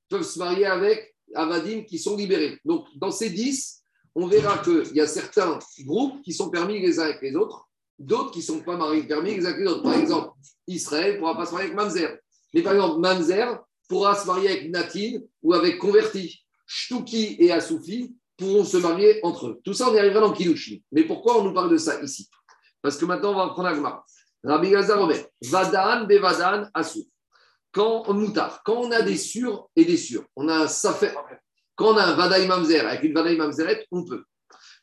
[0.08, 2.58] peuvent se marier avec Avadim qui sont libérés.
[2.64, 3.79] Donc, dans ces 10,
[4.14, 7.68] on verra qu'il y a certains groupes qui sont permis les uns avec les autres,
[7.98, 9.82] d'autres qui ne sont pas mariés, permis les uns avec les autres.
[9.82, 10.32] Par exemple,
[10.66, 12.18] Israël ne pourra pas se marier avec Mamzer.
[12.54, 13.58] Mais par exemple, Mamzer
[13.88, 16.42] pourra se marier avec Natin ou avec converti.
[16.66, 19.60] Shtuki et Asoufi pourront se marier entre eux.
[19.64, 20.78] Tout ça, on y arrivera dans Kilushin.
[20.92, 22.28] Mais pourquoi on nous parle de ça ici?
[22.82, 24.04] Parce que maintenant, on va prendre Agmar.
[24.42, 27.06] Rabbi Gazar Omer, Vadan, Bevadan, Asou.
[27.72, 31.14] Quand moutar, quand on a des sûrs et des sûrs, on a un safet.
[31.80, 34.22] Quand on a un Vadaï Mamzer avec une Vadaï Mamzeret, on peut.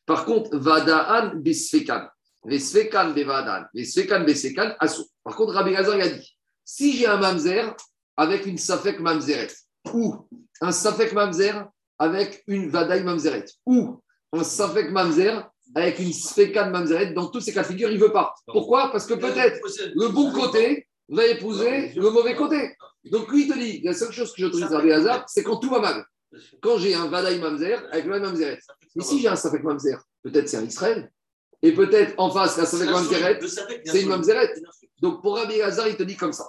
[0.08, 2.08] Par contre, Vadaan, Besfekan.
[2.44, 3.66] Vesfekan, Bevadan.
[3.72, 5.06] Vesfekan, Besekan, Asou.
[5.24, 6.36] Par contre, Rabbi Gazar il a dit
[6.66, 7.76] si j'ai un Mamzer
[8.18, 9.54] avec une Safek Mamzeret,
[9.94, 10.28] ou
[10.60, 11.68] un Safek Mamzer
[12.00, 14.02] avec une Vadaï Mamzeret, ou
[14.34, 18.06] un Safek Mamzer avec une Sfekan Mamzeret, dans tous ces cas de figure, il ne
[18.06, 18.34] veut pas.
[18.48, 18.92] Pourquoi?
[18.92, 19.60] Parce que peut-être
[19.94, 22.76] le bon côté va épouser le mauvais côté.
[23.12, 25.70] Donc lui, il te dit, la seule chose que j'autorise à hasard, c'est quand tout
[25.70, 26.04] va mal.
[26.62, 28.60] Quand j'ai un Vadaï Mamzer avec le Mamzeret.
[29.00, 31.12] Si j'ai un Safek Mamzer, peut-être c'est un Israël.
[31.62, 33.40] Et peut-être en face, la Safek Mamzeret,
[33.86, 34.54] c'est une Mamzeret.
[35.02, 36.48] Donc pour Rabbi Hazar, il te dit comme ça.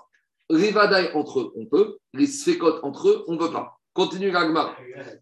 [0.50, 1.98] Les Vadaï entre eux, on peut.
[2.14, 3.78] Les Sfekot entre eux, on ne peut pas.
[3.92, 4.76] Continue Gagmar.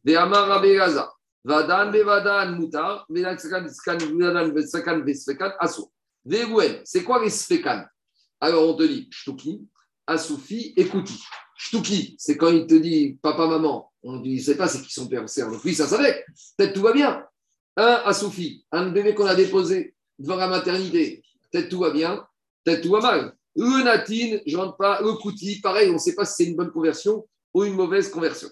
[0.04, 1.16] Ve'amar Rabbi Hazar.
[1.44, 3.06] Vadan bevadan mutar.
[3.08, 5.92] Ve'sakan ve'sfekan aso.
[6.24, 6.80] Ve'gouen.
[6.84, 7.84] C'est quoi les Sfekan
[8.40, 9.66] Alors on te dit Shtuki,
[10.06, 11.22] Asoufi et Kouti.
[11.56, 13.90] Shtuki, c'est quand il te dit papa, maman.
[14.02, 15.24] On ne sait pas c'est qui son père.
[15.24, 16.24] Donc lui, ça savait.
[16.56, 17.24] Peut-être tout va bien.
[17.76, 21.22] Un Asoufi, un bébé qu'on a déposé devant la maternité.
[21.50, 22.26] Peut-être tout va bien.
[22.64, 23.34] Peut-être tout va mal.
[23.56, 25.00] Le natine, je rentre pas.
[25.00, 28.10] Le kouti, pareil, on ne sait pas si c'est une bonne conversion ou une mauvaise
[28.10, 28.48] conversion.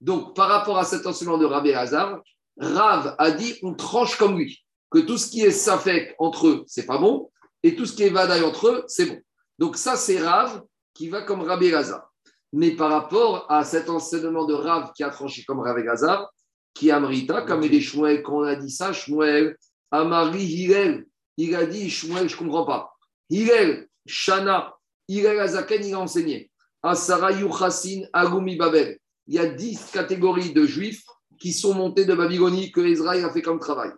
[0.00, 2.20] Donc, par rapport à cet enseignement de Rabbi Elazar,
[2.56, 4.64] Rav a dit on tranche comme lui.
[4.90, 7.30] Que tout ce qui est safek entre eux, c'est pas bon.
[7.64, 9.18] Et tout ce qui est vadaï entre eux, c'est bon.
[9.58, 10.62] Donc, ça, c'est Rav
[10.92, 12.12] qui va comme Rabbi Elazar.
[12.52, 16.30] Mais par rapport à cet enseignement de Rav qui a tranché comme Rabbi Elazar,
[16.74, 19.56] qui est Amrita, comme il est Shmuel, quand a dit ça, Shmuel,
[19.90, 21.06] Amari Hillel,
[21.38, 22.92] il a dit Shmuel, je ne comprends pas.
[23.30, 24.74] Hillel, Shana,
[25.08, 26.50] Hillel Azaken, il a enseigné.
[26.82, 28.98] Asara Yuchasin, Agumi Babel.
[29.26, 31.04] Il y a dix catégories de juifs
[31.40, 33.90] qui sont montés de Babylonie que Israël a fait comme travail.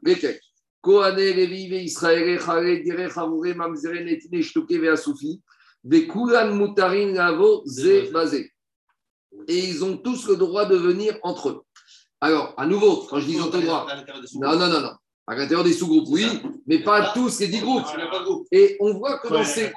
[1.82, 2.40] Israël,
[4.04, 5.42] Netine, Veasoufi,
[5.84, 6.56] Vekulan,
[7.14, 7.64] Lavo,
[8.12, 8.52] Bazé.
[9.48, 11.62] Et ils ont tous le droit de venir entre eux.
[12.20, 13.86] Alors, à nouveau, quand je dis le droit,
[14.34, 14.92] non, non, non, non.
[15.28, 16.24] À l'intérieur des sous-groupes, oui,
[16.66, 17.86] mais pas tous les dix groupes.
[18.52, 19.72] Et on voit que dans ces.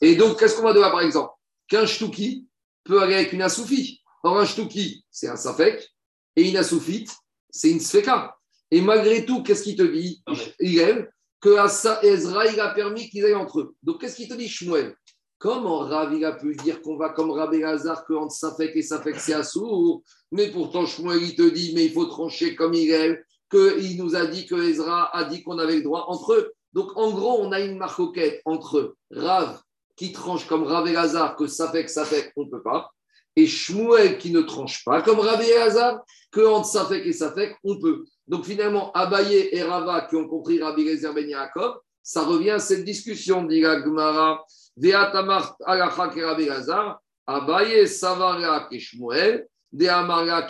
[0.00, 1.30] Et donc, qu'est-ce qu'on va devoir, par exemple?
[1.68, 2.46] Qu'un Shtouki
[2.84, 4.00] peut aller avec une Asoufi.
[4.22, 5.92] Or, un Shtouki, c'est un Safek,
[6.36, 7.10] et une Asoufite,
[7.50, 8.36] c'est une Sfeka.
[8.72, 10.24] Et malgré tout, qu'est-ce qu'il te dit
[10.58, 11.06] Il aime
[11.42, 13.74] que Asa Ezra, il a permis qu'ils aillent entre eux.
[13.82, 14.96] Donc, qu'est-ce qu'il te dit, Shmuel?
[15.38, 18.80] Comment Rav, il a pu dire qu'on va comme Rabbi Hazar, que entre Safek et
[18.80, 20.02] Safek, c'est Assour?
[20.30, 23.18] Mais pourtant, Shmuel, il te dit, mais il faut trancher comme il aime,
[23.50, 26.52] qu'il nous a dit que Ezra a dit qu'on avait le droit entre eux.
[26.72, 29.60] Donc, en gros, on a une marcoquette entre Rav,
[29.96, 32.90] qui tranche comme Rav et Hazar, que Safek, Safek, on ne peut pas,
[33.36, 36.00] et Shmuel qui ne tranche pas comme Rav et Hazar,
[36.30, 38.04] que entre Safek et Safek, on peut.
[38.26, 42.58] Donc, finalement, Abaye et Rava, qui ont compris Rabbi Gezer Ben Yaakov, ça revient à
[42.58, 44.44] cette discussion, dit la Gemara.
[44.76, 50.46] Veatamar alacha ke Rabbi Hazar, Abaye savara Shmuel, de Amara.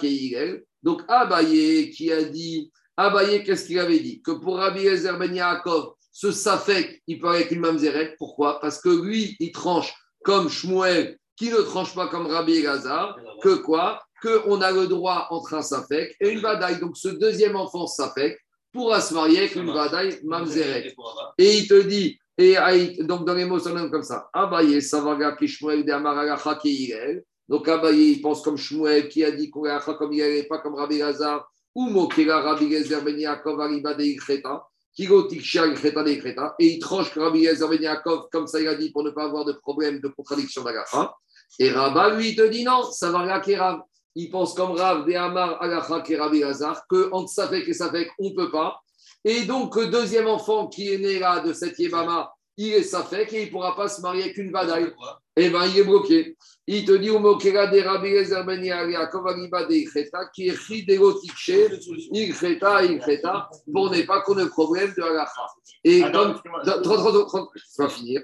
[0.83, 4.21] Donc, Abaye qui a dit, Abaye, qu'est-ce qu'il avait dit?
[4.23, 8.15] Que pour Rabbi Gezer Ben Yaakov, ce Safek, il peut avec une mamzeret.
[8.19, 8.61] Pourquoi?
[8.61, 13.57] Parce que lui, il tranche comme Shmuel, qui ne tranche pas comme Rabbi Elazar, que
[13.57, 14.01] quoi?
[14.23, 16.79] Qu'on a le droit entre un Safek et une Vadaï.
[16.79, 18.39] Donc ce deuxième enfant Safek
[18.73, 20.95] pourra se marier avec une Vadaï mamzeret.
[21.39, 22.57] Et il te dit, et
[23.01, 24.29] donc dans les mots, ça donne comme ça.
[24.33, 27.25] Abaye, Savaga, Kishmuel, de Amaragacha, Keirel.
[27.49, 30.59] Donc Abaye, il pense comme Shmuel, qui a dit qu'on est comme il et pas
[30.59, 31.49] comme Rabbi Elazar.
[31.75, 34.63] Ou Mokira, Rabbi Gezer, Ben Yaakov, Ariba, de Ikreta
[34.99, 35.07] et
[36.59, 39.25] il tranche que Rabbi Yezer Ben Yaakov, comme ça il a dit, pour ne pas
[39.25, 41.15] avoir de problème de contradiction d'Agacha.
[41.59, 43.81] Et Rabba, lui, il te dit non, ça va Rav.
[44.15, 48.31] Il pense comme Rav, de Amar, Agacha, Rabbi Hazar, que entre Safek et Safek, on
[48.31, 48.81] ne peut pas.
[49.25, 53.33] Et donc, le deuxième enfant qui est né là de cette Yébama, il est safek
[53.33, 54.53] et il ne pourra pas se marier avec une.
[54.53, 56.37] Pourquoi Eh bien, il est bloqué.
[56.67, 61.51] Il te dit, Umokera de Rabbi Eliezer ben Yaakov Aliba de Icheta, qui est Chiderotikche,
[62.13, 65.47] Icheta, Icheta, pour ne pas qu'on ait problème de halacha.
[65.85, 66.63] Et comme, excuse-moi.
[66.65, 68.23] dans- 30, 30, 30, je vais finir.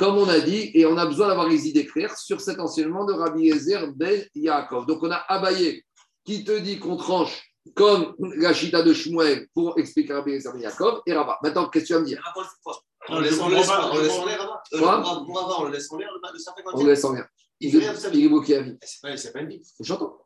[0.00, 3.04] Comme on a dit, et on a besoin d'avoir les idées claires sur cet enseignement
[3.04, 4.86] de Rabbi Eliezer ben Yaakov.
[4.86, 5.82] Donc, on a Abaye
[6.24, 10.60] qui te dit qu'on tranche comme la chita de Shmuel pour expliquer Rabbi Eliezer ben
[10.62, 11.38] Yaakov et Rabat.
[11.42, 12.22] Maintenant, qu'est-ce que tu vas me dire?
[13.10, 14.62] On le laisse pas, pas, on le laisse en l'air.
[14.72, 14.78] Euh,
[15.58, 16.10] on le laisse en l'air,
[16.72, 17.28] On le laisse en l'air.
[17.62, 17.76] Il
[18.24, 18.78] est bloqué à vie.
[18.82, 19.62] C'est pas- C'est pas une vie.
[19.80, 20.16] J'entends.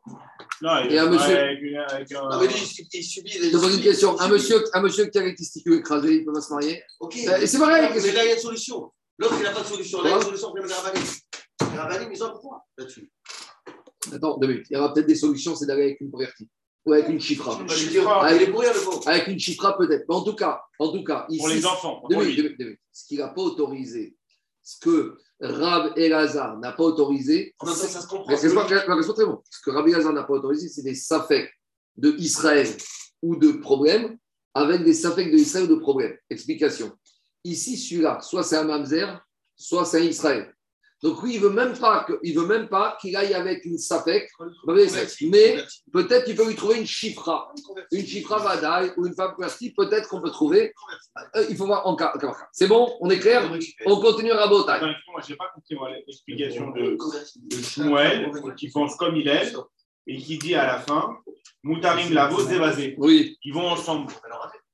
[0.61, 2.53] Non, il Et un monsieur- avec un- Non, mais lui,
[2.93, 3.29] il subit.
[3.29, 4.17] Je te pose une question.
[4.21, 7.17] Un monsieur, un monsieur qui a les testicules écrasés, il peut pas se marier Ok.
[7.27, 8.89] Euh, et c'est pareil, Mais là, il y a une solution.
[9.17, 10.01] L'autre, il n'a pas de solution.
[10.01, 11.03] Là, il y a une solution pour les Ravanim.
[12.09, 12.33] Les ils ont
[12.77, 13.11] là-dessus.
[14.13, 14.67] Attends, deux minutes.
[14.69, 16.49] Il y aura peut-être des solutions, c'est d'aller avec une convertie.
[16.85, 17.57] Ou avec une chifra.
[17.67, 19.09] Je les dis, frères, ah.
[19.09, 20.05] Avec une chifra, peut-être.
[20.07, 21.39] Mais en tout cas, en tout cas, ici.
[21.39, 22.03] Pour les enfants.
[22.09, 22.81] Deux pour minutes, deux minutes, deux minutes.
[22.91, 24.15] Ce qu'il n'a pas autorisé,
[24.61, 28.35] ce que Rab Elazar n'a pas autorisé, En même temps, ça se comprend.
[28.35, 29.41] Très bon.
[29.49, 31.51] Ce que Rabbi Hazar n'a pas autorisé, c'est des safeks
[31.97, 32.67] de Israël
[33.21, 34.17] ou de problèmes
[34.53, 36.17] avec des safeks de Israël ou de problèmes.
[36.29, 36.91] Explication.
[37.45, 39.07] Ici, celui-là, soit c'est un mamzer,
[39.55, 40.51] soit c'est un Israël.
[41.03, 43.77] Donc lui, il veut même pas que- il veut même pas qu'il aille avec une
[43.77, 44.27] safek,
[45.29, 45.57] mais
[45.93, 47.51] peut-être qu'il peut lui trouver une chifra,
[47.91, 50.73] une chifra vadaï ou une femme plastique, peut-être qu'on peut trouver.
[51.35, 52.11] Euh, il faut voir en cas.
[52.51, 53.41] C'est bon, on est clair?
[53.85, 54.37] On continue à.
[54.77, 56.97] Attends, excuse-moi, je n'ai pas compris moi, l'explication de,
[57.57, 59.53] de Shmuel qui pense comme il est
[60.07, 61.17] et qui dit à la fin
[61.61, 62.95] Moutarim Lavo Zévazé.
[62.97, 64.11] Oui, Ils vont ensemble.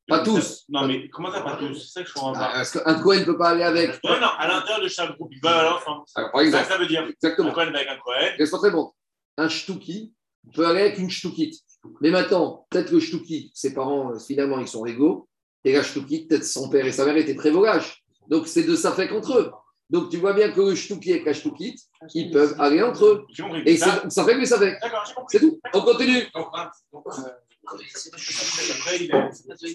[0.08, 0.64] Pas tous.
[0.70, 1.76] Non, mais comment ça, pas tous?
[1.76, 2.52] C'est ça que je comprends pas.
[2.54, 4.04] parce qu'un Cohen ne peut pas aller avec?
[4.04, 6.04] Non, non, à l'intérieur de chaque groupe, ils aller ensemble.
[6.16, 7.02] Alors, par C'est ça exemple, que ça veut dire.
[7.04, 7.52] Un exactement.
[7.54, 8.32] Cohen avec un Cohen.
[8.38, 8.92] Laisse-moi très bon.
[9.38, 10.14] Un ch'touki
[10.54, 11.56] peut aller avec une ch'toukite.
[12.02, 15.28] Mais maintenant, peut-être le ch'touki, ses parents, euh, finalement, ils sont égaux.
[15.64, 18.04] Et la ch'touki, peut-être son père et sa mère étaient très vorages.
[18.28, 19.52] Donc, c'est de ça fait contre eux.
[19.90, 21.80] Donc, tu vois bien que le ch'touki et la ch'toukite,
[22.14, 23.26] ils peuvent aller entre eux.
[23.66, 24.78] Et Ça- ça fait que ça fait.
[24.82, 25.38] D'accord, j'ai compris.
[25.38, 25.60] C'est tout.
[25.74, 26.28] On continue.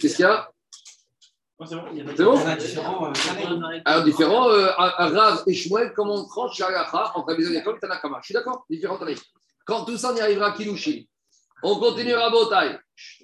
[0.01, 0.51] Qu'est-ce qu'il y a
[1.65, 1.75] c'est
[2.23, 2.37] bon.
[2.65, 7.77] C'est Alors, différent, euh, Rav et Shmuel, comment on tranche la halakha entre Abizan Yaakov
[7.77, 8.19] et Tanakama.
[8.21, 8.99] Je suis d'accord Différent.
[9.65, 11.09] Quand tout ça, on y arrivera à Kilouchi.
[11.63, 12.79] On continuera à Botaï.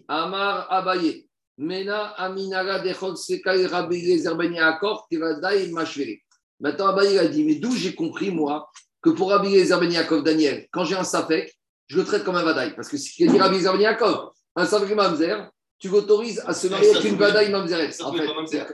[0.09, 1.29] Amar Abaye.
[1.59, 6.23] Mena Aminara Dechol Sekai Rabbi Yezer Ben Yaakov Tivadai Mashveri.
[6.59, 8.71] Maintenant, Abaye a dit Mais d'où j'ai compris, moi,
[9.03, 11.55] que pour Rabbi Yezer Ben Yaakov Daniel, quand j'ai un Safek,
[11.87, 12.75] je le traite comme un Vadaï.
[12.75, 16.55] Parce que ce qu'il dit Rabbi Yezer Ben Yaakov, un Safek Mamzer, tu l'autorises à
[16.55, 17.91] se marier avec une Vadaï Mamzeret.
[17.91, 18.29] Ça En fait,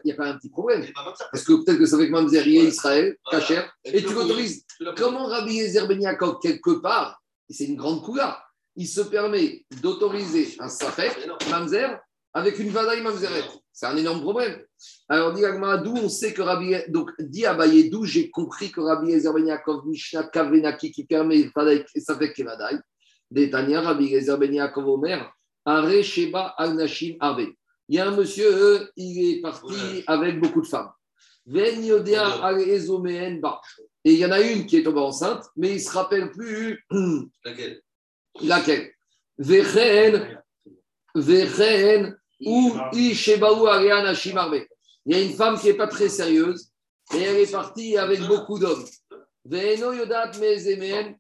[0.04, 0.84] il y a même un petit problème.
[0.92, 1.14] Pas.
[1.32, 3.46] Parce que peut-être que ça que Mamzer, il est Israël, Voilà.
[3.46, 4.64] Kacher, et tu l'autorises.
[4.96, 6.00] Comment Rabbi Yezer Ben
[6.42, 8.44] quelque part, c'est une grande coula,
[8.76, 11.30] il se permet d'autoriser un Safek.
[11.50, 11.98] Mamzer,
[12.34, 14.62] avec une Vadaï Mamzeret C'est un énorme problème.
[15.08, 15.42] Alors, dit
[15.82, 19.46] d'où on sait que Rabbi, donc, dit Abaye, d'où j'ai compris que Rabbi Yezer Ben
[19.46, 22.78] Yaakov, Mishnah Kavenaki, qui permet Vadaï Safek et Vadaï,
[23.30, 25.32] Détania, Rabbi Yezer Ben Yaakov Omer,
[26.02, 26.54] Sheba.
[27.90, 30.90] Il y a un monsieur, il est parti avec beaucoup de femmes.
[31.50, 31.72] Et
[34.12, 36.84] il y en a une qui est tombée enceinte, mais il ne se rappelle plus
[37.44, 37.82] Laquelle?
[38.40, 38.92] laquelle.
[42.44, 42.72] Ou.
[45.06, 46.70] Il y a une femme qui n'est pas très sérieuse
[47.14, 48.84] et elle est partie avec beaucoup d'hommes.
[49.44, 50.32] Veno Yodat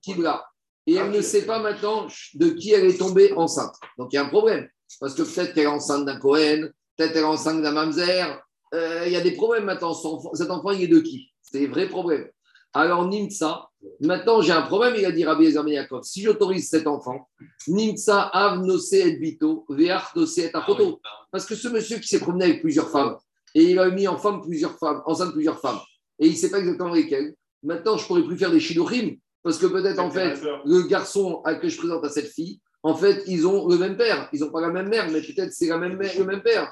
[0.02, 0.44] Kibra.
[0.88, 3.74] Et elle ne sait pas maintenant de qui elle est tombée enceinte.
[3.98, 4.66] Donc il y a un problème.
[4.98, 8.40] Parce que peut-être qu'elle est enceinte d'un Cohen, peut-être qu'elle est enceinte d'un Mamzer.
[8.72, 9.92] Euh, il y a des problèmes maintenant.
[9.92, 11.28] Son cet enfant, il est de qui?
[11.42, 12.26] C'est des vrais problèmes.
[12.72, 13.68] Alors Nimtsa,
[14.00, 16.04] maintenant j'ai un problème, il a dit Rabbi Ezer Ben Yaakov.
[16.04, 17.28] Si j'autorise cet enfant,
[17.66, 21.02] Nimtsa Av Nose et Bito, Veach Nose et Achoto.
[21.30, 23.18] Parce que ce monsieur qui s'est promené avec plusieurs femmes,
[23.54, 25.80] et il a mis en femme plusieurs femmes, enceinte plusieurs femmes,
[26.18, 29.18] et il ne sait pas exactement lesquelles, maintenant je pourrais plus faire des shidurim,
[29.48, 30.34] parce que peut-être en fait,
[30.66, 33.96] le garçon à- que je présente à cette fille, en fait, ils ont le même
[33.96, 34.28] père.
[34.34, 36.70] Ils n'ont pas la même mère, mais peut-être c'est la même mère- le même père.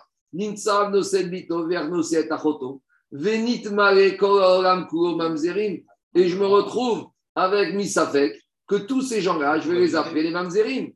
[6.14, 10.31] Et je me retrouve avec Misafek, que tous ces gens-là, je vais les appeler les
[10.31, 10.91] Mamzerim.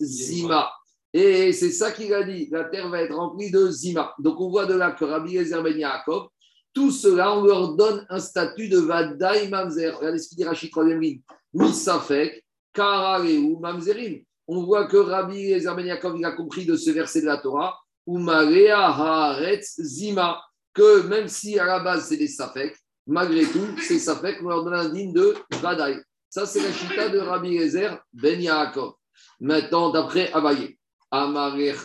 [0.00, 0.70] Zima.
[1.12, 2.48] Et c'est ça qu'il a dit.
[2.50, 4.12] La terre va être remplie de Zima.
[4.18, 6.28] Donc on voit de là que Rabbi Ezer Ben Yaakov,
[6.76, 9.96] tout cela, on leur donne un statut de Vadaï Mamzer.
[9.96, 11.22] Regardez ce qu'il dit Rachid, troisième ligne.
[11.54, 14.20] Misafek, Karareu Mamzerim.
[14.46, 17.78] On voit que Rabbi Ezer Ben il a compris de ce verset de la Torah.
[18.06, 20.38] Umarea Haaretz Zima.
[20.74, 24.62] Que même si à la base c'est des Safek, malgré tout, ces Safek, on leur
[24.62, 25.98] donne un digne de Vadaï.
[26.28, 28.92] Ça, c'est la chita de Rabbi Ezer Ben Yaakov.
[29.40, 30.78] Maintenant, d'après Abaye.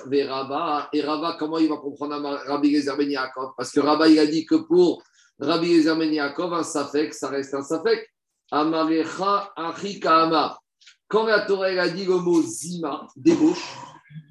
[0.08, 0.90] Veraba.
[0.94, 3.14] Et Raba, comment il va comprendre Rabbi Gezer Ben
[3.58, 5.02] Parce que Raba, il a dit que pour
[5.40, 8.08] Rabbi Gezer Ben un Safek, ça reste un Safek.
[8.52, 10.62] Amarecha Achika Amar.
[11.08, 13.76] Quand la Torah a dit le mot Zima, débauche,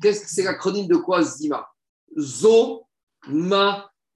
[0.01, 1.67] qu'est-ce que c'est l'acronyme de quoi Zima?
[2.17, 2.87] Zo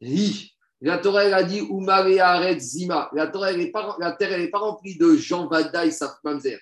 [0.00, 0.50] Hi.
[0.80, 3.08] La Torah a dit Umare Zima.
[3.14, 6.58] La, Torah, elle la terre elle n'est pas remplie de Jean Vadaï Safmamzer.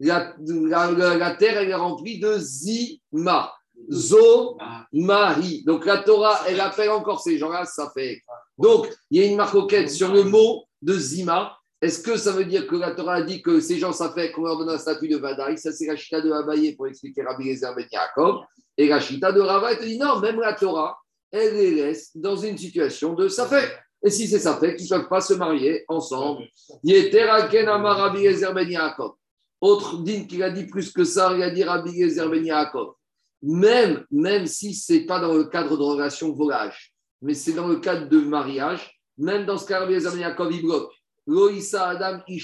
[0.00, 3.52] La, la, la- la terre elle est remplie de Zima.
[3.90, 4.58] Zo
[4.92, 5.64] Mahi.
[5.64, 8.20] Donc la Torah, elle appelle encore ces gens-là, ça fait.
[8.58, 11.56] Donc il y a une marcoquette sur le mot de Zima.
[11.80, 14.30] Est-ce que ça veut dire que la Torah a dit que ces gens, ça fait
[14.30, 17.22] qu'on leur donne un statut de Vadaï Ça, c'est la chita de Abaye pour expliquer
[17.22, 18.44] Rabbi Gezer Ben Yaakov.
[18.76, 20.96] Et la chita de Rava, te dit non, même la Torah,
[21.32, 23.68] elle les laisse dans une situation de Safek.
[24.04, 26.44] Et si c'est Safek, ils ne peuvent pas se marier ensemble.
[26.84, 29.14] Yeteraken Amar Rabbi Ben Yaakov.
[29.60, 32.94] Autre digne qui a dit plus que ça, il a dit Rabbi Gezer Ben Yaakov.
[33.42, 37.66] Même, même si ce n'est pas dans le cadre de relation volage, mais c'est dans
[37.66, 40.92] le cadre de mariage, même dans ce cas, Rabbi Gezer Ben Yaakov, il bloque.
[41.26, 42.38] Loïsa Adam Ben.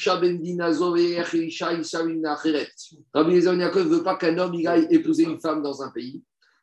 [3.15, 5.83] Rabbi Gezer Ben Yaakov ne veut pas qu'un homme il aille épouser une femme dans
[5.83, 6.23] un pays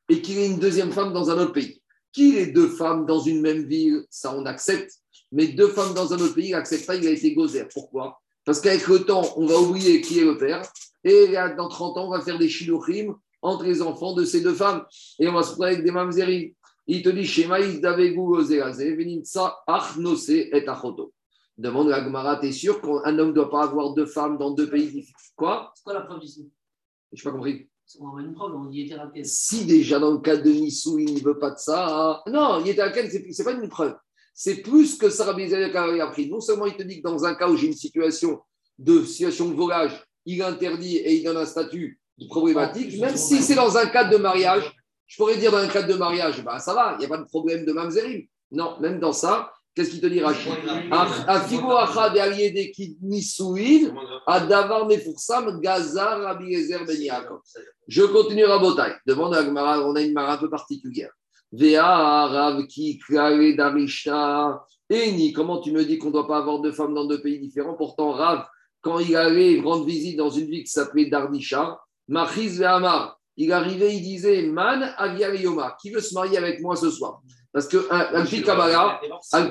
[0.10, 1.82] et qu'il ait une deuxième femme dans un autre pays.
[2.12, 4.92] Qu'il ait deux femmes dans une même ville, ça on accepte,
[5.32, 7.68] mais deux femmes dans un autre pays, il n'accepte pas, il a été gozer.
[7.74, 8.22] Pourquoi?
[8.46, 10.62] Parce qu'avec le temps, on va oublier qui est le père,
[11.04, 14.54] et dans 30 ans, on va faire des shilochim entre les enfants de ces deux
[14.54, 14.86] femmes,
[15.20, 16.52] et on va se retrouver avec des mamzerim.
[16.88, 21.14] Il te dit, Shema Isdavegu Gozerazé, Venitsa Achnose et Achoto.
[21.58, 24.70] Demande la Gemara, t'es sûr qu'un homme ne doit pas avoir deux femmes dans deux
[24.70, 25.20] pays différents?
[25.36, 25.72] Quoi?
[25.74, 26.52] C'est quoi la preuve ici?
[27.12, 27.70] Je n'ai pas compris.
[28.00, 29.24] On a une preuve, on y était.
[29.24, 32.70] Si déjà dans le cas de Nissou, il ne veut pas de ça, non, il
[32.70, 33.96] était à Ken, ce n'est pas une preuve.
[34.34, 36.30] C'est plus que ça, Rabbi a appris.
[36.30, 38.42] Non seulement il te dit que dans un cas où j'ai une situation
[38.78, 43.56] de situation de volage, il interdit et il donne un statut problématique, même si c'est
[43.56, 44.72] dans un cadre de mariage,
[45.06, 47.18] je pourrais dire dans un cadre de mariage, bah, ça va, il n'y a pas
[47.18, 48.24] de problème de mamzerim.
[48.52, 50.54] Non, même dans ça, qu'est-ce qu'il te dit, Rachid?
[51.28, 53.94] Afigo achad de Nissouin,
[54.26, 57.40] Adavar Mefursam, Gazar, Rabbi Ezer Ben Yaakov.
[57.88, 58.94] Je continue Rabotai.
[59.06, 61.12] Demande à Gemara, on a une mara un peu particulière.
[61.52, 63.00] Vea, Rav, ki,
[63.58, 64.64] Darishta.
[64.90, 67.40] Eni, comment tu me dis qu'on ne doit pas avoir deux femmes dans deux pays
[67.40, 67.74] différents?
[67.74, 68.46] Pourtant, Rav,
[68.82, 73.96] quand il allait rendre visite dans une ville qui s'appelait Dardisha, Machiz Ve'amar, il arrivait,
[73.96, 77.22] il disait Man Aviariyoma, qui veut se marier avec moi ce soir?
[77.52, 79.00] Parce que Alpi Kabbalah,
[79.34, 79.44] un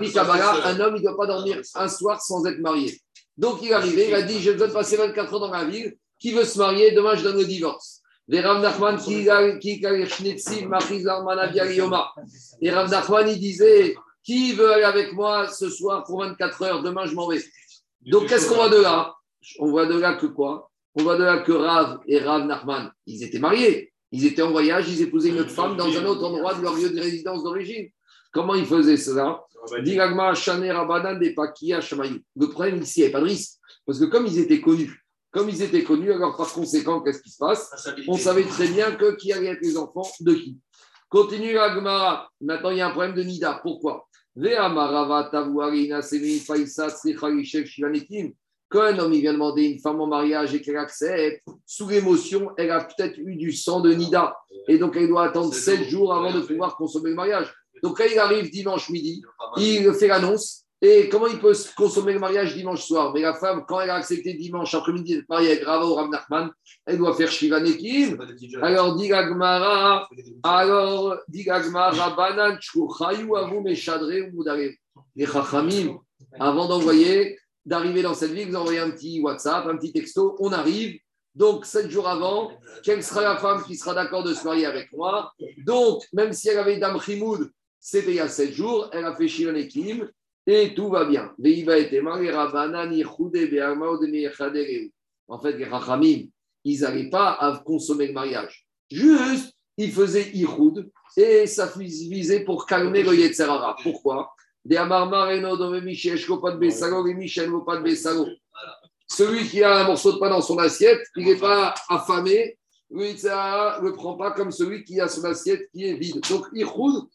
[0.80, 3.00] homme, il ne doit pas dormir un soir sans être marié.
[3.36, 6.32] Donc il arrivé, il a dit, besoin de passer 24 heures dans la ville, qui
[6.32, 8.00] veut se marier, demain je donne le divorce.
[8.30, 8.98] Et Rav Nachman,
[13.28, 17.28] il disait, qui veut aller avec moi ce soir pour 24 heures, demain je m'en
[17.28, 17.42] vais.
[18.06, 19.14] Donc qu'est-ce qu'on voit de là?
[19.58, 20.70] On voit de là que quoi?
[20.96, 23.92] On voit de là que Rav et Rav Nachman, ils étaient mariés.
[24.12, 26.74] Ils étaient en voyage, ils épousaient une autre femme dans un autre endroit de leur
[26.74, 27.88] lieu de résidence d'origine.
[28.32, 29.40] Comment ils faisaient cela
[31.80, 32.20] Shamaï.
[32.36, 33.58] Le problème ici, il n'y a pas de risque.
[33.86, 37.30] Parce que comme ils étaient connus, comme ils étaient connus, alors par conséquent, qu'est-ce qui
[37.30, 37.70] se passe?
[38.06, 40.58] On savait très bien que qui allait être les enfants de qui.
[41.08, 42.28] Continue Agmara.
[42.40, 43.60] Maintenant, il y a un problème de Nida.
[43.62, 44.06] Pourquoi?
[48.74, 48.80] Shivanekim.
[48.80, 52.50] Quand un homme il vient demander une femme en mariage et qu'elle accepte, sous l'émotion,
[52.56, 54.36] elle a peut-être eu du sang de Nida.
[54.68, 57.52] Et donc, elle doit attendre 7 jours avant de pouvoir consommer le mariage.
[57.82, 59.22] Donc, quand il arrive dimanche midi,
[59.58, 60.62] il fait l'annonce.
[60.82, 63.12] Et comment il peut consommer le mariage dimanche soir?
[63.14, 66.10] Mais la femme, quand elle a accepté dimanche après-midi d'être mariée avec Rava ou Rav
[66.10, 66.50] Nachman,
[66.84, 68.18] elle doit faire Shiva Nekim.
[68.60, 70.06] Alors, dit Gagmara,
[70.42, 74.44] alors, dit Gagmara, Banan, Chayou, Avou, Meshadre, ou.
[75.16, 75.96] Les Chachamim,
[76.38, 80.52] avant d'envoyer, d'arriver dans cette ville, vous envoyez un petit WhatsApp, un petit texto, on
[80.52, 80.98] arrive.
[81.34, 82.52] Donc, sept jours avant,
[82.84, 85.32] quelle sera la femme qui sera d'accord de se marier avec moi?
[85.66, 87.50] Donc, même si elle avait Dame Chimoud,
[87.80, 90.08] c'était il y a sept jours, elle a fait Shiva Nekim
[90.46, 91.32] et tout va bien.
[91.42, 91.64] Et.
[95.26, 96.26] En fait, les Rachamim,
[96.64, 98.66] ils n'allaient pas à consommer le mariage.
[98.90, 103.76] Juste, ils faisaient Ichoud et ça visait pour calmer le Yetzerara.
[103.82, 104.33] Pourquoi?
[104.64, 108.26] Des Amarmar, Eno, Dome, Michel, pas de Bessago, et Michel, pas de Bessago.
[109.06, 112.58] Celui qui a un morceau de pain dans son assiette, il n'est pas affamé.
[112.90, 116.20] Le Yetzerara ne le prend pas comme celui qui a son assiette qui est vide.
[116.30, 117.08] Donc, Ichoud,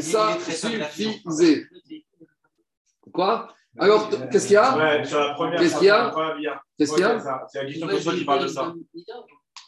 [0.00, 1.66] ça suffisait.
[3.12, 3.48] Quoi?
[3.78, 4.76] Alors, qu'est-ce qu'il y a?
[4.76, 5.60] Ouais, sur la première.
[5.60, 6.12] Qu'est-ce qu'il y a?
[6.76, 7.18] Qu'est-ce qu'il y a?
[7.18, 7.86] C'est ça.
[7.86, 8.74] La question qui parle de ça.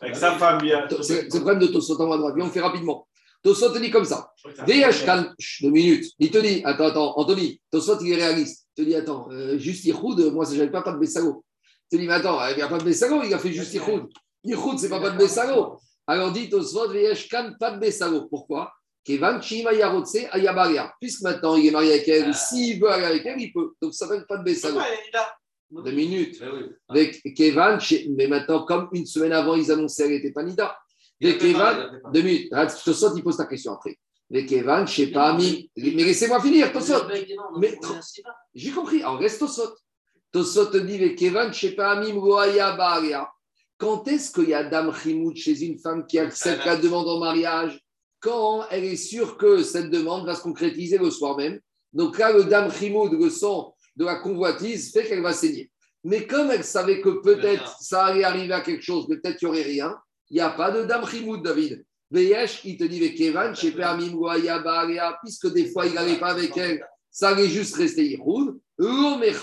[0.00, 0.88] Avec sa femme, bière.
[1.02, 2.34] C'est le problème de Tosot en droite.
[2.34, 3.06] Viens, on fait rapidement.
[3.42, 4.32] Tosot te dit comme ça.
[4.66, 5.32] Veyashkan,
[5.62, 6.12] deux minutes.
[6.18, 8.66] Il te dit, attends, attends, Anthony, Tosot, il est réaliste.
[8.76, 11.44] Il te dit, attends, euh, juste Yichoud, moi, ça j'avais pas, pas de Bessago.
[11.90, 13.72] Il te dit, mais attends, il n'y a pas de Bessago, il a fait juste
[13.74, 14.08] Yichoud.
[14.44, 15.78] Yichoud, c'est pas pas de Bessago.
[16.06, 18.26] Alors dit Tosfot, Veyesh kan pas de Bessalo.
[18.28, 18.72] Pourquoi?
[19.04, 19.20] Puisque
[21.22, 22.32] maintenant il est marié avec elle, Ah.
[22.32, 23.74] s'il veut aller avec elle, il peut.
[23.80, 25.34] Donc ça s'appelle pas de là?
[25.70, 26.40] Deux minutes.
[26.40, 26.64] Mais oui.
[26.88, 27.78] Avec Kevan,
[28.16, 30.42] mais maintenant, comme une semaine avant, ils annonçaient qu'elle était pas
[31.20, 32.50] Il Kevan, deux minutes.
[32.84, 33.98] Tosfot, il pose ta question après.
[34.30, 35.70] Avec Kevan, je sais pas, ami.
[35.76, 37.06] Mais laissez-moi finir, Tosfot.
[37.58, 37.78] Mais-
[38.54, 39.02] J'ai compris.
[39.02, 39.74] Alors, reste Tosot.
[40.32, 43.28] Tosot te dit, mais Kevin, je sais pas, Amim Goaya Baria.
[43.76, 47.18] Quand est-ce qu'il y a Dame Chimoud chez une femme qui accepte la demande en
[47.18, 47.80] mariage?
[48.20, 51.58] Quand elle est sûre que cette demande va se concrétiser le soir même?
[51.92, 55.70] Donc là, le Dame Chimoud, le sang de la convoitise, fait qu'elle va saigner.
[56.04, 59.54] Mais comme elle savait que peut-être ça allait arriver à quelque chose, peut-être qu'il n'y
[59.54, 59.96] aurait rien,
[60.30, 61.84] il n'y a pas de Dame Chimoud, David.
[62.10, 63.32] Veyesh, il te dit,
[63.82, 68.04] Amim Goaya Baria, puisque des fois il n'allait pas avec elle ça allait juste rester
[68.04, 68.58] Yichud.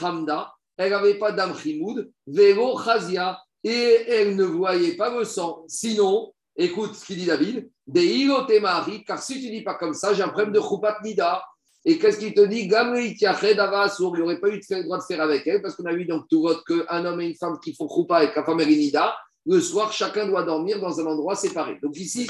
[0.02, 5.64] Hamda, elle n'avait pas d'âme Chimoud, Vélo Chazia, et elle ne voyait pas le sang.
[5.68, 10.14] Sinon, écoute ce qu'il dit David, des Ilotemari, car si tu dis pas comme ça,
[10.14, 11.44] j'ai un problème de Chupat Nida.
[11.86, 12.62] Et qu'est-ce qu'il te dit?
[12.62, 16.28] Il n'aurait pas eu le droit de faire avec elle, parce qu'on a vu donc
[16.30, 19.16] tout vote qu'un homme et une femme qui font Chupa avec la femme et Nida,
[19.48, 21.80] le soir, chacun doit dormir dans un endroit séparé.
[21.82, 22.30] Donc ici,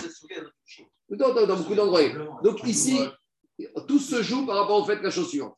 [1.09, 2.01] dans, dans- dans beaucoup d'endroits.
[2.43, 2.99] Donc ici,
[3.87, 5.57] tout se joue par rapport au fait de la chose suivante.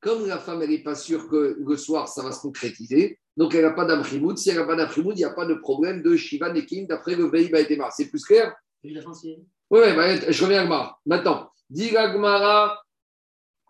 [0.00, 3.54] Comme la femme, elle n'est pas sûre que le soir, ça va se concrétiser, donc
[3.54, 4.38] elle n'a pas d'amrimoud.
[4.38, 7.16] Si elle n'a pas d'amrimoud, il n'y a pas de problème de Shiva Nekim d'après
[7.16, 7.90] le Veï Baetema.
[7.90, 8.54] C'est plus clair?
[9.70, 10.98] Oui, bah, je reviens à Gmara.
[11.04, 12.80] Maintenant, dit Gmara,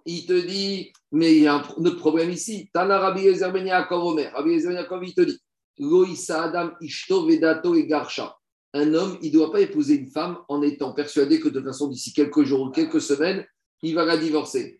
[0.06, 2.70] il te dit, mais il y a un, autre problème ici.
[2.72, 4.32] Tana Rabbi Ezer Ben Yaakov Omer.
[4.32, 5.38] Rabbi Ezer Ben Yaakov, il te dit,
[8.74, 11.68] Un homme, il ne doit pas épouser une femme en étant persuadé que de toute
[11.68, 13.46] façon, d'ici quelques jours ou quelques semaines,
[13.82, 14.78] il va la divorcer.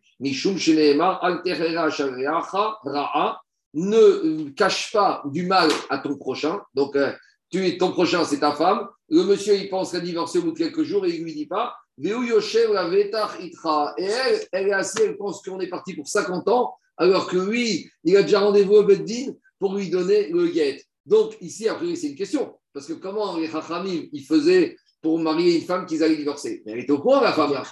[3.72, 6.61] Ne cache pas du mal à ton prochain.
[6.74, 7.12] Donc, euh,
[7.51, 8.86] tu es ton prochain, c'est ta femme.
[9.09, 11.34] Le monsieur, il pense qu'à divorcer au bout de quelques jours et il ne lui
[11.34, 11.74] dit pas.
[11.96, 13.94] La.
[13.96, 17.38] Et elle, elle est assise, elle pense qu'on est parti pour 50 ans, alors que
[17.38, 20.84] lui, il a déjà rendez-vous au Beddin pour lui donner le guet.
[21.07, 22.55] Donc, ici, après, c'est une question.
[22.72, 26.62] Parce que comment les Chachamim, ils faisaient pour marier une femme qu'ils allaient divorcer?
[26.64, 27.62] Mais elle était au courant, la femme, là.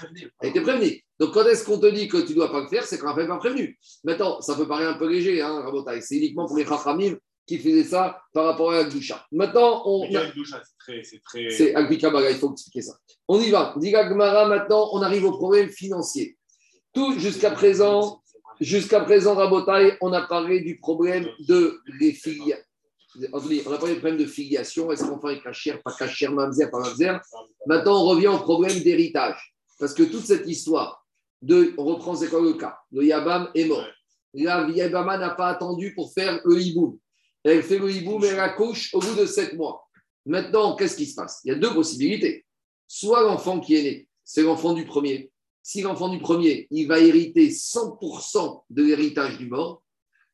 [0.40, 1.02] Elle était prévenue.
[1.18, 2.84] Donc, quand est-ce qu'on te dit que tu ne dois pas le faire?
[2.84, 3.78] C'est quand même pas prévenu.
[4.04, 6.00] Maintenant, ça peut paraître un peu léger, hein, Rabotai.
[6.00, 7.16] C'est uniquement pour les Chachamim
[7.46, 9.26] qui faisaient ça par rapport à la Gdusha.
[9.32, 10.06] Maintenant, on.
[10.08, 11.50] Mais c'est très.
[11.50, 12.96] C'est il faut expliquer ça.
[13.26, 13.74] On y va.
[13.78, 16.36] Diga Gmara, maintenant, on arrive au problème financier.
[16.92, 18.22] Tout jusqu'à présent,
[18.60, 22.56] jusqu'à présent, Rabotai, on a parlé du problème de les filles.
[23.16, 24.92] On a parlé du problème de filiation.
[24.92, 27.20] Est-ce qu'enfant est cachère, pas cachère, mamzer, pas mamzer
[27.66, 29.54] Maintenant, on revient au problème d'héritage.
[29.78, 31.06] Parce que toute cette histoire,
[31.40, 32.78] de, on reprend c'est quoi le cas?
[32.92, 33.86] Le Yabam est mort.
[34.34, 36.98] La Yabama n'a pas attendu pour faire le hiboum.
[37.44, 39.88] Elle fait le hiboum et elle accouche au bout de sept mois.
[40.26, 41.40] Maintenant, qu'est-ce qui se passe?
[41.44, 42.44] Il y a deux possibilités.
[42.86, 45.30] Soit l'enfant qui est né, c'est l'enfant du premier.
[45.62, 49.82] Si l'enfant du premier, il va hériter 100% de l'héritage du mort,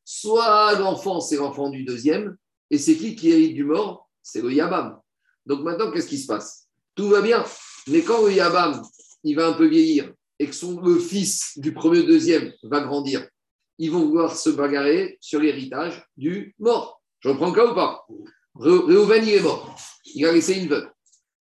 [0.03, 2.37] soit l'enfant, c'est l'enfant du deuxième,
[2.69, 4.09] et c'est qui qui hérite du mort?
[4.21, 4.99] C'est le Yabam.
[5.45, 6.67] Donc maintenant, qu'est-ce qui se passe?
[6.95, 7.43] Tout va bien,
[7.87, 8.81] mais quand le Yabam,
[9.35, 13.27] va un peu vieillir, et que son, fils du premier deuxième va grandir,
[13.77, 17.01] ils vont vouloir se bagarrer sur l'héritage du mort.
[17.19, 18.05] Je reprends le cas ou pas?
[18.55, 19.75] Ré- Réhouven, il est mort.
[20.13, 20.87] Il a laissé une veuve.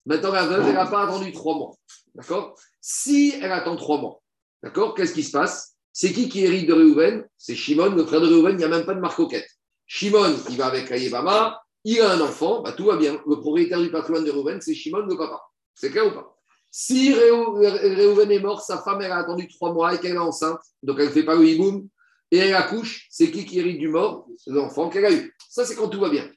[0.07, 1.75] Maintenant, la veuve, elle n'a pas attendu trois mois.
[2.15, 2.59] D'accord?
[2.81, 4.23] Si elle attend trois mois,
[4.63, 4.95] d'accord?
[4.95, 5.77] Qu'est-ce qui se passe?
[5.93, 8.69] C'est qui qui hérite de Réhouven C'est Shimon, le frère de Réhouven, il n'y a
[8.69, 9.49] même pas de marcoquette.
[9.87, 13.21] Shimon, il va avec Ayébama, il a un enfant, bah, tout va bien.
[13.27, 15.41] Le propriétaire du patrimoine de Réhouven, c'est Shimon, le papa.
[15.75, 16.37] C'est clair ou pas?
[16.71, 20.61] Si Réhouven est mort, sa femme, elle a attendu trois mois et qu'elle est enceinte,
[20.83, 21.89] donc elle ne fait pas le hiboum,
[22.31, 24.27] et elle accouche, c'est qui qui hérite du mort?
[24.37, 25.33] C'est l'enfant qu'elle a eu.
[25.49, 26.29] Ça, c'est quand tout va bien.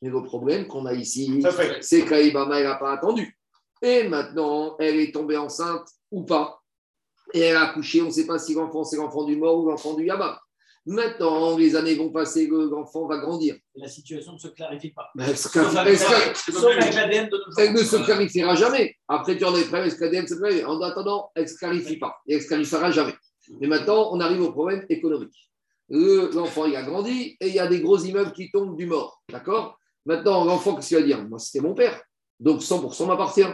[0.00, 1.44] Mais le problème qu'on a ici,
[1.80, 3.38] c'est qu'Aïbama, elle n'a pas attendu.
[3.82, 6.62] Et maintenant, elle est tombée enceinte ou pas?
[7.34, 9.68] Et elle a accouché, on ne sait pas si l'enfant, c'est l'enfant du mort ou
[9.68, 10.36] l'enfant du Yabam.
[10.84, 13.56] Maintenant, les années vont passer, le- l'enfant va grandir.
[13.76, 15.10] La situation ne se clarifie pas.
[15.14, 17.54] Mais elle se Sauf clarifie- avec, elle se- sauf avec l'ADN de nos jours.
[17.58, 18.94] elle ne se clarifiera jamais.
[19.06, 21.96] Après, tu en es prêt, est-ce qu'ADN se clarifie En attendant, elle ne se clarifie
[21.98, 22.16] pas.
[22.26, 23.14] Et elle ne se clarifiera jamais.
[23.60, 25.50] Mais maintenant, on arrive au problème économique.
[25.88, 28.86] Le- L'enfant, il a grandi et il y a des gros immeubles qui tombent du
[28.86, 29.22] mort.
[29.30, 29.78] D'accord?
[30.04, 31.28] Maintenant, l'enfant, qu'est-ce qu'il va dire?
[31.28, 32.02] Moi, c'était mon père.
[32.40, 33.44] Donc, 100% m'appartient.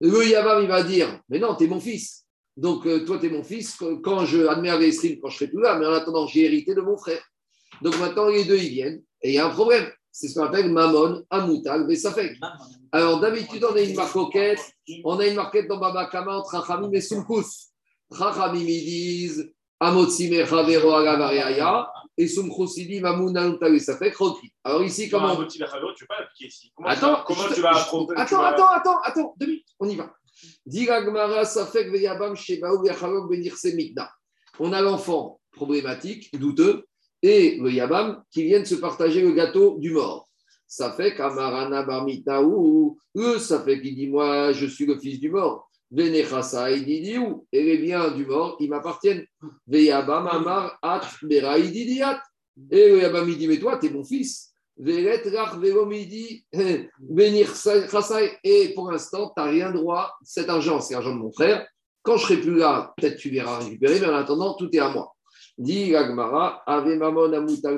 [0.00, 2.24] Le Yabam, il va dire Mais non, tu es mon fils.
[2.56, 3.78] Donc, euh, toi, tu es mon fils.
[4.02, 6.80] Quand je admets à quand je serai plus là, mais en attendant, j'ai hérité de
[6.80, 7.22] mon frère.
[7.80, 9.90] Donc, maintenant, les deux, ils viennent et il y a un problème.
[10.10, 12.36] C'est ce qu'on appelle Mammon, Amoutal, Besafek.
[12.92, 14.60] Alors, d'habitude, on a une marcoquette.
[15.04, 17.70] On a une marquette dans Baba Kama entre Rachamim et Soukous.
[18.10, 21.90] Rachamim, ils disent Amotsime Chavero Agavareaya.
[22.18, 24.52] et Sumchus, il dit Mamoun Anoutal Safek, Rokri.
[24.62, 26.70] Alors ici, Comment Chavero, tu peux pas l'appliquer ici.
[26.74, 27.24] Comment Attends,
[27.54, 30.12] tu vas, Attends, attends, attends, attends, deux minutes, on y va.
[34.58, 36.84] On a l'enfant problématique, douteux,
[37.22, 40.28] et le Yabam qui viennent se partager le gâteau du mort.
[40.66, 45.30] Ça fait qu'Amarana Barmitaou, eux, ça fait qu'il dit Moi, je suis le fils du
[45.30, 45.68] mort.
[45.90, 49.26] Venechasa Ididiou, et les biens du mort, ils m'appartiennent.
[49.66, 51.02] Veyabam Amar At.
[52.70, 54.51] Et le Yabam, il dit Mais toi, t'es mon fils.
[57.90, 58.38] Chasai.
[58.42, 60.12] Et pour l'instant, tu n'as rien droit.
[60.22, 61.66] Cet argent, c'est l'argent de mon frère.
[62.02, 64.88] Quand je serai plus là, peut-être tu verras récupérer, mais en attendant, tout est à
[64.88, 65.12] moi.
[65.56, 67.30] Dit Gagmara, Ave Mamon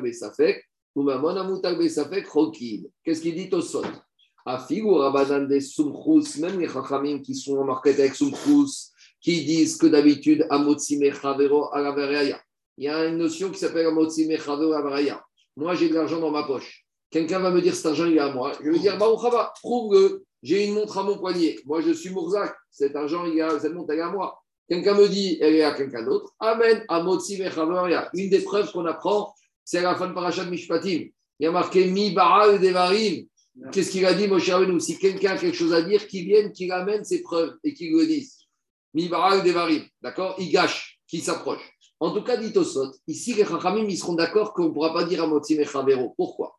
[0.02, 0.64] Besafek,
[0.94, 2.90] ou Mamon Amutal Besafek, Rokid.
[3.02, 3.86] Qu'est-ce qu'il dit au sol
[4.46, 9.44] Afig ou Rabadan des Sumchus, même les Chachamim qui sont en market avec Sumchus, qui
[9.44, 12.40] disent que d'habitude, Amotsi Mechavero Alavaraya.
[12.76, 15.24] Il y a une notion qui s'appelle Amotsi Mechavero Alavaraya.
[15.56, 16.83] Moi, j'ai de l'argent dans ma poche.
[17.14, 18.50] Quelqu'un va me dire cet argent, il est à moi.
[18.60, 20.24] Je vais dire, Baruch Haba, prouve-le.
[20.42, 21.60] J'ai une montre à mon poignet.
[21.64, 22.52] Moi, je suis Mourzak.
[22.72, 24.42] Cet argent, il à- cette montre, est à moi.
[24.68, 26.32] Quelqu'un me dit, elle est à quelqu'un d'autre.
[26.40, 26.84] Amen.
[26.88, 29.32] Amotsi Mechavero Une des preuves qu'on apprend,
[29.64, 31.04] c'est à la fin de Parashat Mishpatim.
[31.38, 33.26] Il y a marqué Mi Baral Devarim.
[33.70, 34.80] Qu'est-ce qu'il a dit, Moshe Rabbeinu?
[34.80, 37.92] Si quelqu'un a quelque chose à dire, qu'il vienne, qu'il amène ses preuves et qu'il
[37.92, 38.38] le dise.
[38.92, 39.84] Mi Baral Devarim.
[40.02, 40.34] D'accord?
[40.40, 41.62] Il gâche, qui s'approche.
[42.00, 45.04] En tout cas, dit Tosot, ici, les Chachamim, ils seront d'accord qu'on ne pourra pas
[45.04, 46.12] dire Amotsi Mechavero.
[46.16, 46.58] Pourquoi?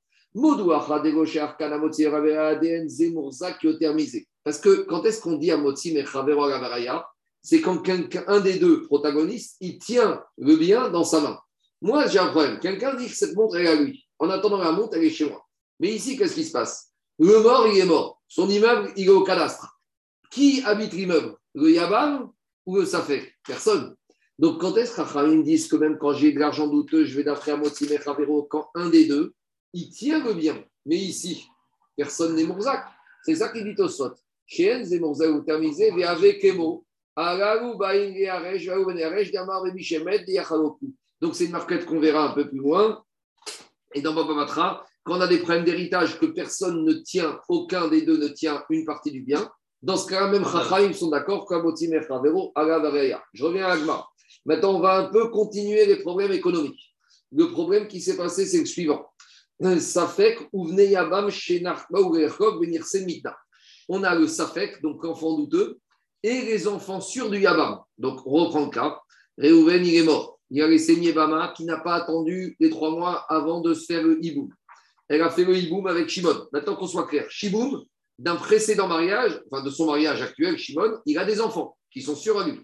[4.43, 7.07] Parce que quand est-ce qu'on dit à Motsi Mechavero Agavaraya
[7.41, 7.81] C'est quand
[8.27, 11.39] un des deux protagonistes, il tient le bien dans sa main.
[11.81, 12.59] Moi, j'ai un problème.
[12.59, 14.05] Quelqu'un dit que cette montre est à lui.
[14.19, 15.45] En attendant la montre, elle est chez moi.
[15.79, 16.91] Mais ici, qu'est-ce qui se passe?
[17.17, 18.21] Le mort, il est mort.
[18.27, 19.79] Son immeuble, il est au cadastre.
[20.31, 21.37] Qui habite l'immeuble?
[21.53, 22.29] Le Yabam
[22.65, 23.95] ou le Safek Personne.
[24.37, 27.23] Donc, quand est-ce que Rachamim disent que même quand j'ai de l'argent douteux, je vais
[27.23, 29.33] d'après à Motsi Mechavero quand un des deux
[29.75, 30.63] il tient le bien.
[30.85, 31.45] Mais ici,
[31.97, 32.85] personne n'est Mourzak.
[33.23, 34.13] C'est ça qu'il dit au sot.
[34.45, 35.71] Chien, c'est Mourzak mais.
[41.21, 43.03] Donc, c'est une marquette qu'on verra un peu plus loin.
[43.93, 47.87] Et dans Baba Matra, quand on a des problèmes d'héritage que personne ne tient, aucun
[47.89, 49.49] des deux ne tient une partie du bien,
[49.81, 51.45] dans ce cas-là, même Chachraïm sont d'accord.
[51.49, 54.07] Je reviens à Agma.
[54.45, 56.95] Maintenant, on va un peu continuer les problèmes économiques.
[57.31, 59.05] Le problème qui s'est passé, c'est le suivant.
[59.79, 61.29] Safek, Ouvne Yabam.
[63.87, 65.79] On a le Safek, donc enfant douteux,
[66.23, 67.79] et les enfants sûrs du Yabam.
[67.97, 68.99] Donc, on reprend le cas.
[69.37, 70.35] Réhouven, il est mort.
[70.51, 73.85] Il y a laissé Niebama qui n'a pas attendu les trois mois avant de se
[73.85, 74.49] faire le hiboum.
[75.07, 76.47] Elle a fait le hiboum avec Shimon.
[76.51, 77.83] Maintenant qu'on soit clair, Shimon,
[78.19, 82.15] d'un précédent mariage, enfin de son mariage actuel, Shimon, il a des enfants qui sont
[82.15, 82.59] sûrs à lui.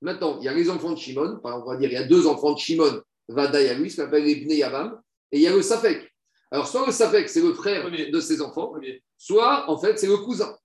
[0.00, 2.26] Maintenant, il y a les enfants de Shimon, on va dire il y a deux
[2.26, 5.00] enfants de Shimon, Vadaï lui, ce qu'on appelle les Bnei Yavam,
[5.32, 6.12] et il y a le Safek.
[6.50, 8.74] Alors, soit le Safek, c'est le frère de ses enfants,
[9.16, 10.56] soit, en fait, c'est le cousin.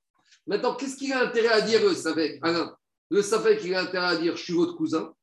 [0.48, 2.76] Maintenant, qu'est-ce qu'il a intérêt à dire, le Safek Alain,
[3.10, 5.14] le Safek, il a intérêt à dire je suis votre cousin,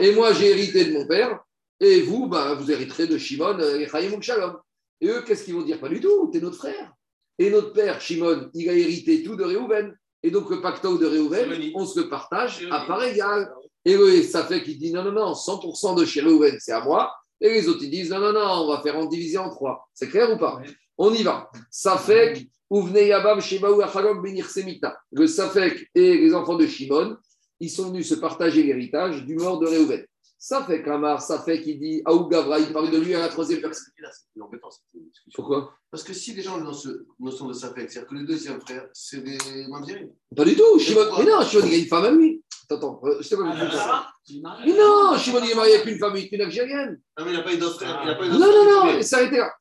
[0.00, 1.40] et moi, j'ai hérité de mon père,
[1.80, 4.56] et vous, ben, vous hériterez de Shimon et Chaim Shalom.
[5.00, 5.78] Et eux, qu'est-ce qu'ils vont dire?
[5.78, 6.92] Pas du tout, t'es notre frère.
[7.38, 9.94] Et notre père, Shimon, il a hérité tout de Réhouven.
[10.22, 13.52] Et donc, le pacto de Réhouven, on se le partage à part égale.
[13.84, 17.12] Et le Safek, il dit non, non, non, 100% de chez Réhouven, c'est à moi.
[17.40, 19.88] Et les autres, ils disent non, non, non, on va faire en diviser en trois.
[19.94, 20.60] C'est clair ou pas?
[20.98, 21.50] On y va.
[21.70, 24.96] Safek, Yabam, Shebaou, Achalok, Benir Semita.
[25.12, 27.16] Le Safek et les enfants de Shimon,
[27.60, 30.04] ils sont venus se partager l'héritage du mort de Réhouven.
[30.38, 33.92] Safek Amar, Safek, il dit Aou Gavra, il parle de lui à la troisième personne.
[33.96, 35.32] C'est embêtant, cette discussion.
[35.34, 35.72] Pourquoi?
[35.90, 36.72] Parce que si les gens ont
[37.18, 40.10] notion de Safek, c'est-à-dire que les deuxièmes frères, c'est des Mamzerim.
[40.34, 40.78] Pas du tout.
[40.78, 42.35] Shimon, mais non, Shimon, il a une femme à lui.
[42.68, 43.42] Attends, euh, je sais pas.
[43.46, 46.40] Ah, mais- Sarah, tu m'as- Mais non, Shimon, il est marié avec une femme, une
[46.40, 47.00] algérienne.
[47.18, 48.18] Non, mais il n'a pas eu d'autres frères.
[48.18, 49.52] Pas Non, non, non, s'arrêtez là.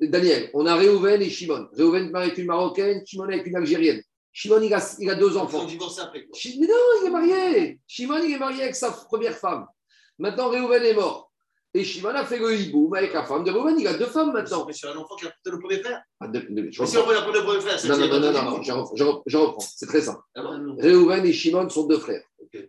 [0.00, 1.68] Daniel, on a Réhouven et Shimon.
[1.76, 4.02] Réhouven est marié avec une marocaine, Shimon avec une algérienne.
[4.32, 5.64] Shimon, il a, il a deux Ils sont enfants.
[5.64, 6.24] divorcés après.
[6.24, 6.36] quoi.
[6.58, 7.80] Mais non, il est marié.
[7.86, 9.66] Shimon, il est marié avec sa première femme.
[10.18, 11.30] Maintenant, Réhouven est mort.
[11.76, 13.78] Et Shimon a fait le hiboum avec la femme de Réhouven.
[13.78, 14.64] Il a deux femmes maintenant.
[14.66, 16.02] Mais c'est un enfant qui a porté le premier frère.
[16.20, 18.10] Ah, deux- deux- je Mais si on prend le premier frère, c'est Non, non, non,
[18.10, 19.66] pas non, non, je reprends, je je.
[19.76, 20.20] C'est très simple.
[20.36, 20.76] Ah bon?
[20.78, 22.22] Réhouven et Shimon sont deux frères.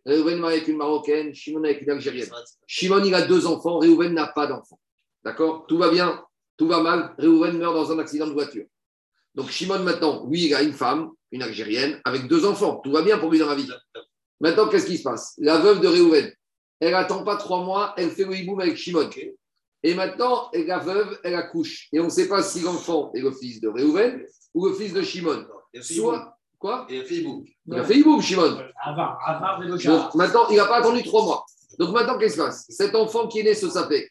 [0.06, 2.30] Réhouven est marié avec une marocaine, Shimon avec une algérienne.
[2.68, 4.80] Shimon, il a deux enfants, Réhouven n'a pas d'enfants.
[5.24, 5.66] D'accord?
[5.68, 6.24] Tout va bien,
[6.58, 7.16] tout va mal.
[7.18, 8.66] Réhouven meurt dans un accident de voiture.
[9.34, 12.82] Donc Shimon, maintenant, lui, il a une femme, une Algérienne, avec deux enfants.
[12.84, 13.70] Tout va bien pour lui dans la vie.
[14.40, 15.34] Maintenant, qu'est-ce qui se passe?
[15.38, 16.34] La veuve de Réhouven,
[16.80, 19.10] elle n'attend pas trois mois, elle fait le hiboum avec Shimon.
[19.84, 21.90] Et maintenant, la veuve, elle accouche.
[21.94, 24.94] Et on ne sait pas si l'enfant est le fils de Réhouven ou le fils
[24.94, 25.46] de Shimon.
[25.82, 26.35] Soit,
[26.66, 26.88] quoi?
[26.90, 27.44] Il a fait hiboum.
[27.68, 28.58] Il a fait hiboum, Shimon.
[28.84, 29.68] Avant, avant.
[29.68, 31.46] Donc maintenant, il n'a pas attendu trois mois.
[31.80, 32.66] Donc maintenant, qu'est-ce qui se passe?
[32.70, 34.10] Cet enfant qui est né, ce sapé,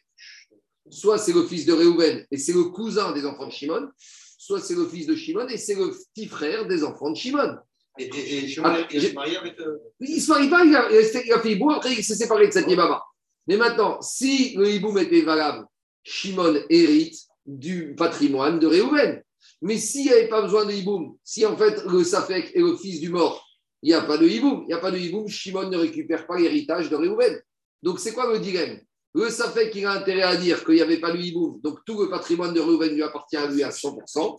[0.89, 3.89] soit c'est le fils de Réhouven et c'est le cousin des enfants de Shimon,
[4.37, 7.57] soit c'est le fils de Shimon et c'est le petit frère des enfants de Shimon.
[7.97, 9.59] Et, et, et Shimon, Ah, il se avec.
[9.59, 12.15] euh, Il ne se marie pas, il a, il a- fait Hiboum, après il s'est
[12.15, 13.01] séparé de cette Yébama.
[13.47, 15.65] Mais maintenant, si le Hiboum était valable,
[16.03, 19.23] Shimon hérite du patrimoine de Réhouven.
[19.61, 22.75] Mais s'il n'y avait pas besoin de Hiboum, si en fait le Safek est le
[22.77, 23.45] fils du mort,
[23.81, 24.63] il n'y a pas de Hiboum.
[24.63, 27.39] Il n'y a pas de Hiboum, Shimon ne récupère pas l'héritage de Réhouven.
[27.83, 28.79] Donc c'est quoi le dilemme?
[29.13, 32.01] Le Safek, il a intérêt à dire qu'il n'y avait pas de Hiboum, donc tout
[32.01, 34.37] le patrimoine de Réhouven lui appartient à lui à 100%.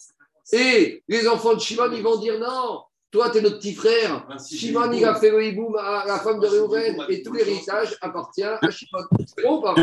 [0.53, 4.27] Et les enfants de Shimon, ils vont dire non, toi, tu es notre petit frère.
[4.53, 8.43] Shimon, il a fait le hiboum à la femme de Réhouven et tout l'héritage appartient
[8.43, 9.05] à Shimon.
[9.27, 9.75] C'est bon ou pas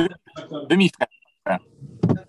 [0.69, 1.07] Demi-frère.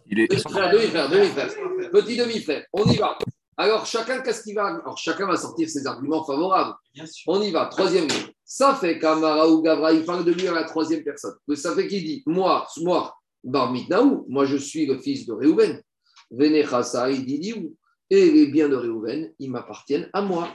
[0.07, 0.29] Il est...
[0.29, 1.51] Demi-frère, demi-frère, demi-frère.
[1.95, 2.67] Petit demi-frère.
[2.73, 3.17] On y va.
[3.57, 4.67] Alors, chacun, qu'est-ce qu'il va?
[4.67, 6.75] Alors, chacun va sortir ses arguments favorables.
[6.93, 7.33] Bien sûr.
[7.33, 7.67] On y va.
[7.67, 8.33] Troisième ligne.
[8.45, 11.37] Ça fait qu'Amara ou Gavra, il parle de lui à la troisième personne.
[11.47, 12.25] Mais ça fait qu'il dit?
[12.27, 13.15] Moi, moi,
[13.45, 15.81] Bar Mitnaou, moi, je suis le fils de Réhouven.
[16.33, 17.77] Véné Chassa, il dit Diou.
[18.11, 20.53] Et les biens de Réhouven, ils m'appartiennent à moi.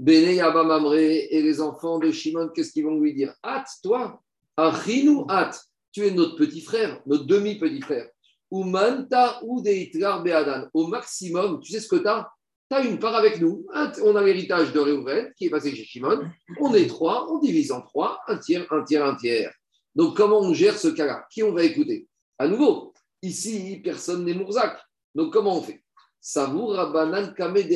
[0.00, 3.34] Béné Yaba Mamré et les enfants de Shimon, qu'est-ce qu'ils vont lui dire?
[3.44, 4.22] Hâte, toi,
[4.56, 5.60] Achinou, hâte,
[5.92, 8.08] tu es notre petit frère, notre demi-petit frère.
[8.50, 10.68] Ou Manta ou Beadan.
[10.72, 12.28] Au maximum, tu sais ce que tu as
[12.70, 13.66] Tu as une part avec nous.
[14.04, 16.20] On a l'héritage de Réhouven qui est passé chez Shimon.
[16.60, 19.52] On est trois, on divise en trois, un tiers, un tiers, un tiers.
[19.94, 21.26] Donc, comment on gère ce cas-là?
[21.30, 22.06] Qui on va écouter?
[22.38, 22.92] À nouveau,
[23.22, 24.78] ici, personne n'est Mourzak.
[25.14, 25.82] Donc, comment on fait?
[26.20, 27.56] Savour Rabbanan Kame.
[27.56, 27.72] Il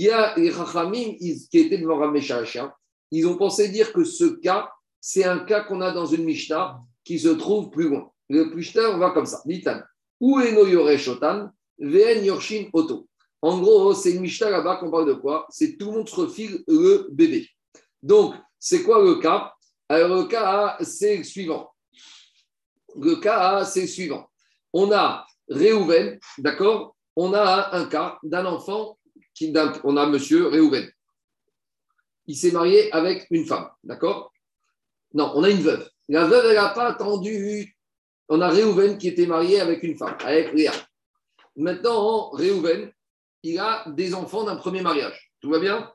[0.00, 2.16] y a les Chachamim ils- qui étaient devant Rav.
[3.10, 6.80] Ils ont pensé dire que ce cas, c'est un cas qu'on a dans une Mishnah
[7.06, 8.10] qui se trouve plus loin.
[8.28, 9.40] Le Mishnah, on va comme ça.
[9.46, 9.80] Nitan.
[10.20, 12.68] Ou ve'en yorshin.
[13.40, 15.46] En gros, c'est une Mishnah là-bas qu'on parle de quoi?
[15.50, 17.48] C'est tout le monde se refile le bébé.
[18.02, 19.52] Donc, c'est quoi le cas?
[19.88, 21.70] Alors, le cas, c'est le suivant.
[22.96, 24.28] Le cas, c'est le suivant.
[24.72, 26.96] On a Réhouven, d'accord?
[27.14, 28.98] On a un cas d'un enfant,
[29.32, 29.54] qui,
[29.84, 30.90] on a monsieur Réhouven.
[32.26, 34.32] Il s'est marié avec une femme, d'accord?
[35.14, 35.88] Non, on a une veuve.
[36.08, 37.76] La veuve, elle n'a pas attendu.
[38.28, 40.72] On a Réhouven qui était marié avec une femme, avec Léa.
[41.56, 42.92] Maintenant, Réhouven,
[43.42, 45.32] il a des enfants d'un premier mariage.
[45.40, 45.92] Tout va bien?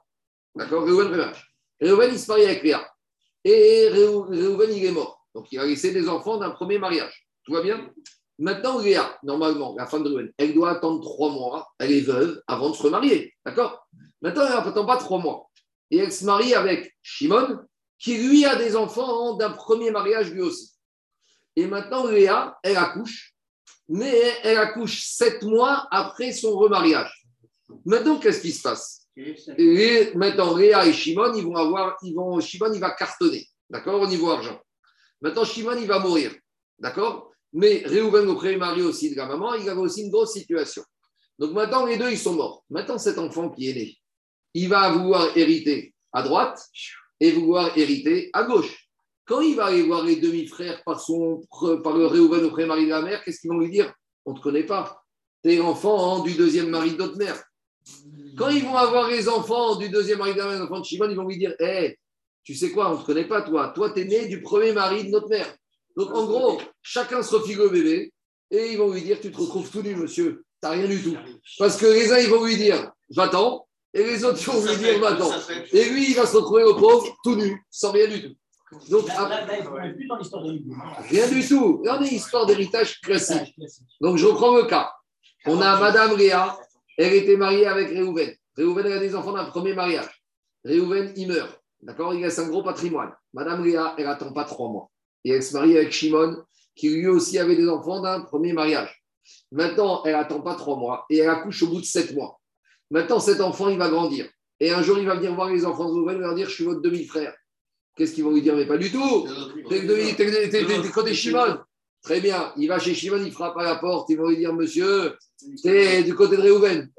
[0.55, 1.31] D'accord Réhouven.
[1.79, 2.87] Réhouven, il se marie avec Léa.
[3.43, 5.25] Et Réhou- Réhouven, il est mort.
[5.33, 7.27] Donc, il a laissé des enfants d'un premier mariage.
[7.45, 7.89] Tout va bien?
[8.39, 11.71] Maintenant, Léa, normalement, la femme de Réhouven, elle doit attendre trois mois.
[11.79, 13.33] Elle est veuve avant de se remarier.
[13.45, 13.87] D'accord?
[14.21, 15.49] Maintenant, elle n'attend pas trois mois.
[15.89, 17.59] Et elle se marie avec Shimon,
[18.01, 20.71] qui lui a des enfants d'un premier mariage lui aussi.
[21.55, 23.35] Et maintenant, Léa, elle accouche,
[23.87, 24.11] mais
[24.43, 27.27] elle accouche sept mois après son remariage.
[27.85, 29.07] Maintenant, qu'est-ce qui se passe?
[29.15, 31.97] Et Maintenant, Léa et Shimon, ils vont avoir,
[32.41, 34.59] Shimon, il va cartonner, d'accord, au niveau argent.
[35.21, 36.33] Maintenant, Shimon, il va mourir,
[36.79, 37.31] d'accord?
[37.53, 40.83] Mais Réhouven, le premier mari aussi de la maman, il avait aussi une grosse situation.
[41.37, 42.63] Donc maintenant, les deux, ils sont morts.
[42.69, 43.97] Maintenant, cet enfant qui est né,
[44.53, 46.65] il va vouloir hériter à droite
[47.21, 48.89] et vouloir hériter à gauche.
[49.25, 51.41] Quand il va aller voir les demi-frères par, son,
[51.83, 53.93] par le Réhouven, premier mari de la mère, qu'est-ce qu'ils vont lui dire?
[54.25, 55.03] On ne te connaît pas.
[55.43, 57.41] Tu es l'enfant hein, du deuxième mari de notre mère.
[58.37, 60.85] Quand ils vont avoir les enfants du deuxième mari de la mère, les enfants de
[60.85, 61.97] Shimon, ils vont lui dire Hé,
[62.43, 63.71] tu sais quoi, on ne te connaît pas, toi.
[63.73, 65.55] Toi, tu es né du premier mari de notre mère.
[65.95, 68.13] Donc, en gros, chacun se refile le bébé
[68.49, 70.43] et ils vont lui dire Tu te retrouves tout nu, monsieur.
[70.61, 71.15] Tu n'as rien du tout.
[71.59, 73.67] Parce que les uns, ils vont lui dire Va-t'en.
[73.93, 75.31] Et les autres, ils vont lui dire Va-t'en.
[75.73, 78.35] Et lui, il va se retrouver au pauvre, tout nu, sans rien du tout.
[78.89, 80.73] Donc, Là, là, là, on n'est plus dans l'histoire de l'Ibou.
[81.09, 81.81] rien du tout.
[81.83, 83.53] Là, on est histoire d'héritage classique.
[83.99, 84.91] Donc, je reprends le cas.
[85.45, 86.57] On a Madame Réa,
[86.97, 88.33] elle était mariée avec Réhouven.
[88.55, 90.23] Réhouven, elle a des enfants d'un premier mariage.
[90.63, 91.59] Réhouven, il meurt.
[91.81, 92.13] D'accord?
[92.13, 93.11] Il laisse un gros patrimoine.
[93.33, 94.89] Madame Réa, elle n'attend pas trois mois.
[95.25, 96.37] Et elle se marie avec Shimon,
[96.75, 99.03] qui lui aussi avait des enfants d'un premier mariage.
[99.51, 102.39] Maintenant, elle n'attend pas trois mois et elle accouche au bout de sept mois.
[102.91, 104.27] Maintenant, cet enfant, il va grandir.
[104.59, 106.53] Et un jour, il va venir voir les enfants de Réhouven et leur dire Je
[106.53, 107.33] suis votre demi-frère.
[107.97, 108.55] Qu'est-ce qu'ils vont lui dire?
[108.55, 109.27] Mais pas du tout
[109.69, 111.57] T'es côté Shimon.
[112.03, 112.51] Très bien.
[112.57, 114.09] Il va chez Shimon, il frappe à la porte.
[114.09, 115.17] Ils vont lui dire Monsieur,
[115.63, 116.89] t'es du côté de Réhouven.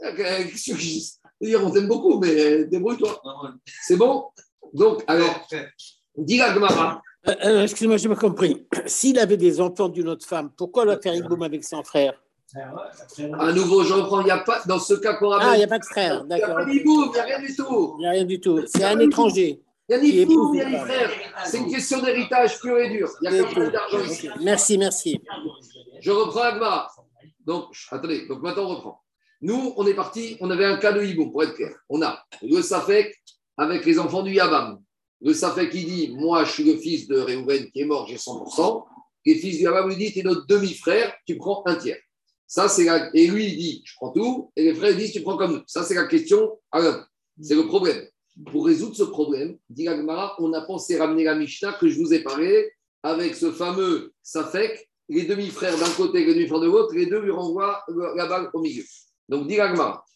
[1.40, 3.22] Dire, On t'aime beaucoup, mais débrouille-toi.
[3.82, 4.24] C'est bon?
[4.72, 5.46] Donc, alors,
[6.16, 7.02] dis la Gemara.
[7.28, 8.66] Euh, euh, Excuse-moi, je n'ai pas compris.
[8.86, 12.14] S'il avait des enfants d'une autre femme, pourquoi le faire avec son frère?
[13.38, 14.20] À nouveau, je reprends.
[14.20, 16.22] Il n'y a pas, dans ce cas qu'on Ah, il n'y a pas de frère,
[16.24, 16.56] il n'y a d'accord.
[16.56, 17.94] pas d'hiboum, il n'y a rien du tout.
[17.98, 18.60] Il n'y a rien du tout.
[18.66, 19.62] C'est un étranger.
[19.88, 21.10] Il n'y a ni fou, il n'y a ni pas frère.
[21.44, 23.08] C'est une question d'héritage pur et dur.
[23.22, 24.28] Il n'y a peu d'argent ici.
[24.40, 25.20] Merci, merci.
[26.00, 26.88] Je reprends Agma.
[27.44, 29.00] Donc, attendez, donc maintenant on reprend.
[29.40, 31.74] Nous, on est parti, on avait un cas de hibou, pour être clair.
[31.88, 33.12] On a le Safek
[33.56, 34.80] avec les enfants du Yabam.
[35.20, 38.16] Le Safek qui dit Moi, je suis le fils de Réhouven qui est mort, j'ai
[38.16, 38.84] 100%.
[39.26, 41.98] les fils du Rabbin lui disent, t'es notre demi-frère, tu prends un tiers.
[42.52, 43.08] Ça, c'est la...
[43.14, 45.62] Et lui, il dit, je prends tout, et les frères disent, tu prends comme nous.
[45.66, 47.02] Ça, c'est la question l'homme.
[47.40, 48.06] C'est le problème.
[48.50, 52.22] Pour résoudre ce problème, dit on a pensé ramener la Mishnah que je vous ai
[52.22, 52.70] parlé
[53.02, 57.20] avec ce fameux Safek, les demi-frères d'un côté et les demi-frères de l'autre, les deux
[57.20, 58.84] lui renvoient la balle au milieu.
[59.30, 59.56] Donc, dit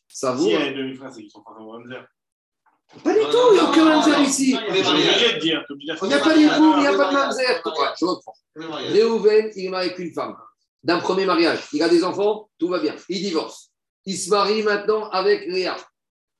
[0.06, 0.44] ça vaut.
[0.44, 2.06] Si il y a les demi-frères, c'est qu'ils sont pas dans le Hamzer.
[3.02, 4.52] Pas du tout, il n'y a aucun mamzer ici.
[4.52, 7.62] Non, Il n'y a pas d'hypoux, il n'y a non, pas de non, mamzer.
[7.64, 8.34] non, non, Je reprends.
[8.92, 10.36] Réhouven, il est marié avec une femme
[10.82, 11.60] d'un premier mariage.
[11.72, 12.94] Il a des enfants, tout va bien.
[13.08, 13.70] Il divorce.
[14.04, 15.76] Il se marie maintenant avec Léa.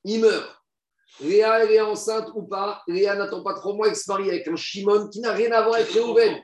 [0.03, 0.53] Il meurt.
[1.19, 2.81] Léa, elle est enceinte ou pas?
[2.87, 5.63] Léa n'attend pas trois mois, elle se marie avec un Shimon qui n'a rien à
[5.63, 6.37] voir avec Réhouven,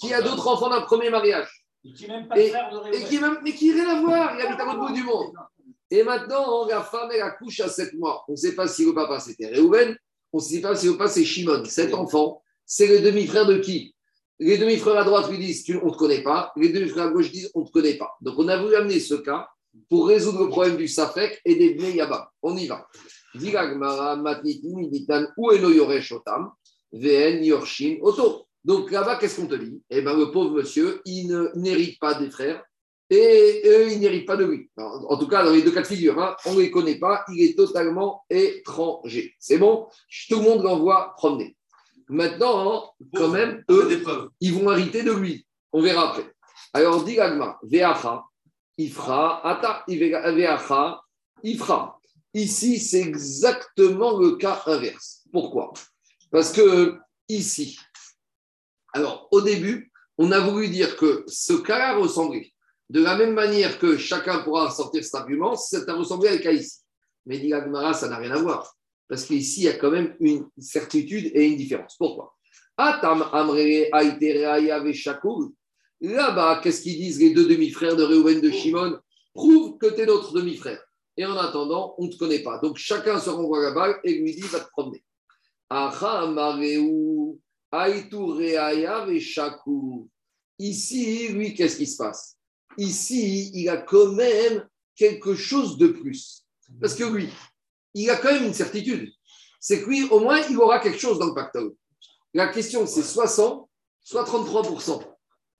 [0.00, 1.48] qui a d'autres enfants d'un premier mariage.
[1.84, 3.08] Et qui même pas Et- frère de Et Réhouven.
[3.08, 5.32] qui même, mais qui n'a rien à voir, il habite à l'autre bout du monde.
[5.90, 8.24] Et maintenant, la femme, elle accouche à 7 mois.
[8.28, 9.96] On ne sait pas si le papa c'était Réhouven,
[10.32, 11.64] on ne sait pas si le papa c'est Shimon.
[11.64, 13.94] Cet enfant, c'est le demi-frère de qui?
[14.38, 16.52] Les demi-frères à droite lui disent on ne te connaît pas.
[16.56, 18.12] Les demi-frères à gauche disent on ne te connaît pas.
[18.20, 19.48] Donc on a voulu amener ce cas
[19.88, 22.02] pour résoudre le problème du Safek et des Bnei.
[22.42, 22.86] On y va.
[28.64, 29.80] Donc là-bas, qu'est-ce qu'on te dit?
[29.90, 32.64] Eh bien, le pauvre monsieur, il n'hérite pas des frères
[33.08, 34.68] et eux, ils pas de lui.
[34.76, 37.24] En tout cas, dans les deux cas de figure, hein, on ne les connaît pas,
[37.32, 39.34] il est totalement étranger.
[39.38, 39.86] C'est bon?
[40.28, 41.56] Tout le monde l'envoie promener.
[42.08, 44.02] Maintenant, hein, quand même, eux,
[44.40, 45.46] ils vont hériter de lui.
[45.72, 46.32] On verra après.
[46.72, 48.24] Alors, dit Gagma, Veacha,
[48.78, 51.00] Ifra, Ata, Veacha,
[51.42, 51.98] Ifra.
[52.34, 55.22] Ici, c'est exactement le cas inverse.
[55.32, 55.72] Pourquoi?
[56.30, 57.78] Parce que ici,
[58.92, 62.52] alors au début, on a voulu dire que ce cas-là ressemblait.
[62.88, 66.38] De la même manière que chacun pourra sortir cet argument, c'est à ressembler à le
[66.38, 66.80] cas ici.
[67.24, 68.76] Mais dit ça n'a rien à voir.
[69.08, 71.96] Parce qu'ici, il y a quand même une certitude et une différence.
[71.96, 72.34] Pourquoi?
[72.76, 73.88] Atam Amre.
[76.00, 78.98] Là-bas, qu'est-ce qu'ils disent les deux demi-frères de Reuven de Shimon?
[79.32, 80.82] Prouve que tu es notre demi-frère.
[81.16, 82.58] Et en attendant, on ne te connaît pas.
[82.58, 85.02] Donc chacun se renvoie la balle et lui dit va te promener.
[90.58, 92.36] Ici, lui, qu'est-ce qui se passe?
[92.78, 96.44] Ici, il a quand même quelque chose de plus.
[96.80, 97.28] Parce que lui,
[97.94, 99.10] il a quand même une certitude.
[99.60, 101.72] C'est que lui, au moins, il aura quelque chose dans le pactole.
[102.34, 103.68] La question, c'est soit 100,
[104.02, 105.02] soit 33%.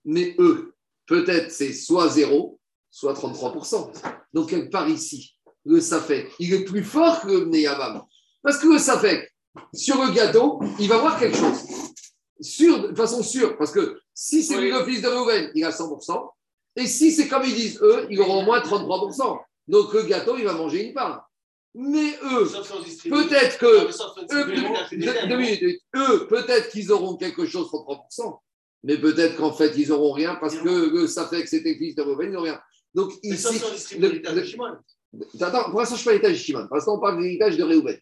[0.05, 0.75] Mais eux,
[1.07, 2.59] peut-être c'est soit 0,
[2.91, 3.93] soit 33%.
[4.33, 5.35] Donc, quelque part ici,
[5.65, 8.03] le Safek, il est plus fort que le Neyabam.
[8.43, 9.35] Parce que le Safek,
[9.73, 11.65] sur le gâteau, il va voir quelque chose.
[12.41, 13.57] Sûr, de façon sûre.
[13.57, 16.31] Parce que si c'est lui le fils de Reuven, il a 100%.
[16.77, 19.41] Et si c'est comme ils disent eux, il aura au moins 33%.
[19.67, 21.26] Donc, le gâteau, il va manger une part.
[21.79, 22.47] Mais eux,
[23.11, 23.91] peut-être que eux,
[24.31, 24.47] deux-
[24.89, 25.81] fait minutes.
[26.29, 28.41] Peut-être qu'ils auront quelque chose pour 3%,
[28.85, 32.01] mais peut-être qu'en fait, ils n'auront rien parce que le Safek, que c'était fils de
[32.03, 32.59] Reuven, ils n'ont rien.
[32.95, 33.61] Donc, ici.
[35.41, 36.67] Attends, pour l'instant, je parle l'héritage de Shimon.
[36.67, 37.99] Pour l'instant, on parle de l'héritage de Reuven.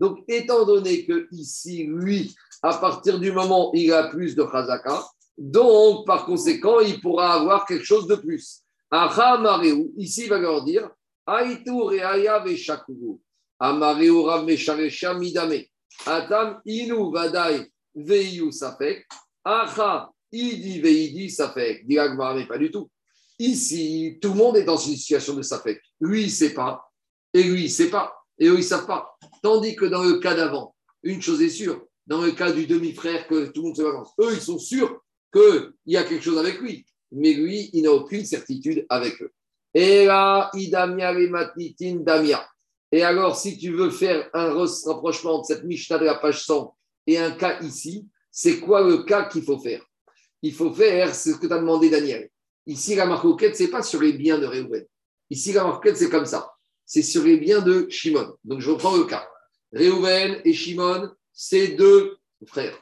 [0.00, 4.44] Donc, étant donné que ici, lui, à partir du moment où il a plus de
[4.50, 5.04] Chazaka,
[5.38, 8.62] donc, par conséquent, il pourra avoir quelque chose de plus.
[8.90, 10.90] Aha Mareu, ici, il va leur dire
[11.26, 13.20] Aïtou Reaya Veshakuru.
[13.58, 15.66] Amareu Rav Mesharesha Midame.
[16.06, 19.06] Atam Inu Vadai Veiyu Safek.
[19.44, 21.86] Acha Idi Veidi Safek.
[21.86, 22.90] Dit l'Agmara, mais pas du tout.
[23.38, 25.80] Ici, tout le monde est dans une situation de Safek.
[26.00, 26.84] Lui, il ne sait pas.
[27.34, 28.14] Et lui, il ne sait pas.
[28.38, 29.16] Et eux, ils ne savent pas.
[29.42, 33.26] Tandis que dans le cas d'avant, une chose est sûre, dans le cas du demi-frère
[33.26, 35.00] que tout le monde se balance, eux, ils sont sûrs
[35.32, 36.86] qu'il y a quelque chose avec lui.
[37.10, 39.32] Mais lui, il n'a aucune certitude avec eux.
[39.74, 41.14] Et là, damia.
[42.94, 44.52] Et alors, si tu veux faire un
[44.86, 46.76] rapprochement entre cette Mishnah de la page 100
[47.06, 49.82] et un cas ici, c'est quoi le cas qu'il faut faire?
[50.42, 52.28] Il faut faire ce que tu as demandé, Daniel.
[52.66, 54.84] Ici, la marcoquette, ce n'est pas sur les biens de Réhouven.
[55.30, 56.52] Ici, la marcoquette, c'est comme ça.
[56.84, 58.36] C'est sur les biens de Shimon.
[58.44, 59.26] Donc, je reprends le cas.
[59.72, 62.78] Réhouven et Shimon, c'est deux frères.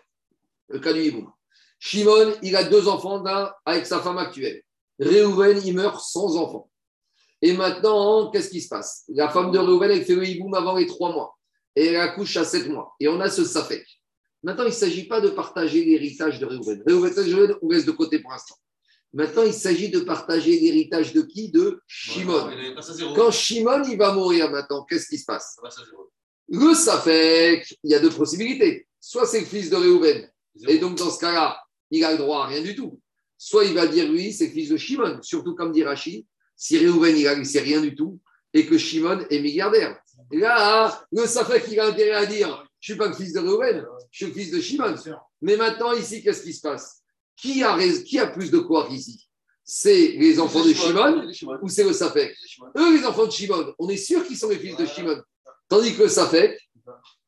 [0.68, 1.30] Le cas du Hiboum.
[1.78, 4.62] Shimon, il a deux enfants d'un avec sa femme actuelle.
[4.98, 6.68] Réhouven, il meurt sans enfant.
[7.42, 9.04] Et maintenant, qu'est-ce qui se passe?
[9.08, 11.38] La femme de Réhouven, elle fait le hiboum avant les trois mois.
[11.74, 12.94] Et elle accouche à sept mois.
[13.00, 13.86] Et on a ce safek.
[14.42, 16.82] Maintenant, il ne s'agit pas de partager l'héritage de Réhouven.
[16.86, 18.56] Réhouven, on reste de côté pour l'instant.
[19.12, 21.50] Maintenant, il s'agit de partager l'héritage de qui?
[21.50, 22.50] De Shimon.
[23.16, 25.58] Quand Shimon, il va mourir maintenant, qu'est-ce qui se passe?
[26.48, 28.86] Le safek, il y a deux possibilités.
[29.00, 30.30] Soit c'est le fils de Réhouven.
[30.54, 30.72] Zéro.
[30.72, 31.60] Et donc, dans ce cas-là,
[31.90, 33.00] il a le droit à rien du tout.
[33.38, 35.18] Soit il va dire, lui, c'est le fils de Shimon.
[35.22, 36.26] Surtout, comme dit Rachid,
[36.62, 38.18] si Réhouven, il a laissé rien du tout
[38.52, 39.98] et que Shimon est milliardaire.
[40.30, 42.48] Et là, le Safek, il a intérêt à dire,
[42.80, 44.94] je ne suis pas le fils de Réhouven, je suis le fils de Shimon.
[45.40, 47.00] Mais maintenant, ici, qu'est-ce qui se passe?
[47.34, 49.26] Qui a, rais- qui a plus de quoi ici?
[49.64, 51.30] C'est les enfants de Shimon
[51.62, 52.36] ou c'est le Safek?
[52.76, 55.16] Eux, les enfants de Shimon, on est sûr qu'ils sont les fils de Shimon.
[55.68, 56.58] Tandis que le Safek,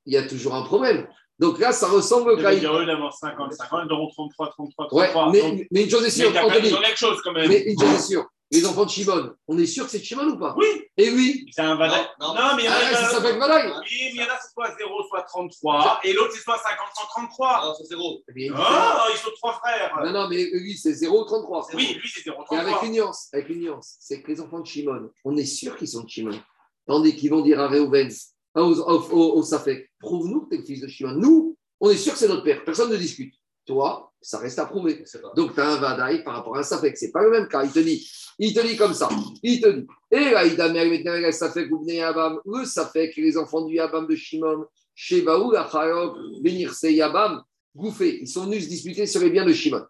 [0.04, 1.06] il y a toujours un problème.
[1.38, 2.54] Donc là, ça ressemble au cas.
[2.54, 5.32] dire eux d'avoir 50, 50, ils auront 33, 33, Ouais, 33.
[5.32, 7.48] mais, donc- mais une chose est mais sûre, même Anthony, chose quand même.
[7.48, 10.04] mais une chose est sûre, les enfants de Shimon, on est sûr que c'est de
[10.04, 10.54] Shimon ou pas?
[10.58, 10.66] Oui,
[10.98, 12.04] Et oui, c'est un valais.
[12.20, 12.56] Non, Non, non.
[12.56, 13.66] mais il y en a ah, ça qui s'appelle Vadaï.
[13.68, 16.58] Oui, mais il y en a, c'est soit 0, soit 33, et l'autre, c'est soit
[16.58, 17.48] 50, soit 33.
[17.50, 18.22] Ah, c'est zéro.
[18.34, 19.98] Mais- Ah, ils sont trois frères.
[20.04, 21.68] Non, non, mais lui, c'est 0,33.
[21.74, 22.86] Oui, lui, c'est 0, Et avec 33.
[22.88, 25.88] une nuance, avec une nuance, c'est que les enfants de Shimon, on est sûr qu'ils
[25.88, 26.38] sont de Shimon.
[26.86, 28.10] Tandis qu'ils vont dire à Réhouven,
[28.54, 31.12] à- au, Safek, prouve-nous que tu es le fils de Shimon.
[31.12, 32.62] Nous, on est sûr que c'est notre père.
[32.64, 33.34] Personne ne discute.
[33.66, 35.04] Toi, ça reste à prouver.
[35.36, 36.96] Donc, tu as un Vadaï par rapport à un Safek.
[36.96, 37.64] C'est pas le même cas.
[37.64, 38.08] Il te dit,
[38.38, 39.08] il te dit comme ça.
[39.42, 43.66] Il te dit, et là, il avec Safek ou Bnei Yabam, le Safek, les enfants
[43.66, 47.42] du Yabam de Shimon, Shebaou, Acharok, Benirse Yabam,
[47.74, 48.20] Gouffé.
[48.22, 49.82] Ils sont venus se disputer sur les biens de Shimon.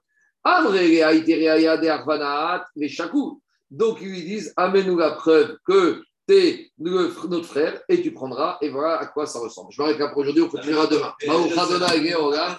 [3.71, 8.59] Donc, ils lui disent, amène-nous la preuve que tu es notre frère et tu prendras,
[8.61, 9.73] et voilà à quoi ça ressemble.
[9.73, 11.13] Je m'arrête là pour aujourd'hui, on continuera demain.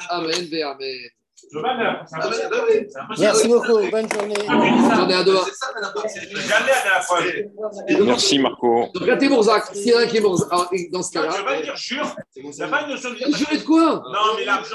[0.09, 1.09] Amen, Amen.
[1.63, 2.03] Ah.
[3.19, 3.79] Merci beaucoup.
[3.91, 4.35] Bonne journée.
[4.47, 7.19] Journée à fois.
[8.05, 8.87] Merci Marco.
[8.93, 9.65] Donc, là, t'es Mourzac.
[9.73, 11.75] S'il y en a un qui est Mourzac, alors, dans ce cas-là, vas pas dire
[11.75, 12.15] jure.
[12.33, 13.37] c'est mon Il n'y a pas une notion de dire.
[13.37, 14.03] juré de quoi?
[14.11, 14.69] Non, mais l'argent.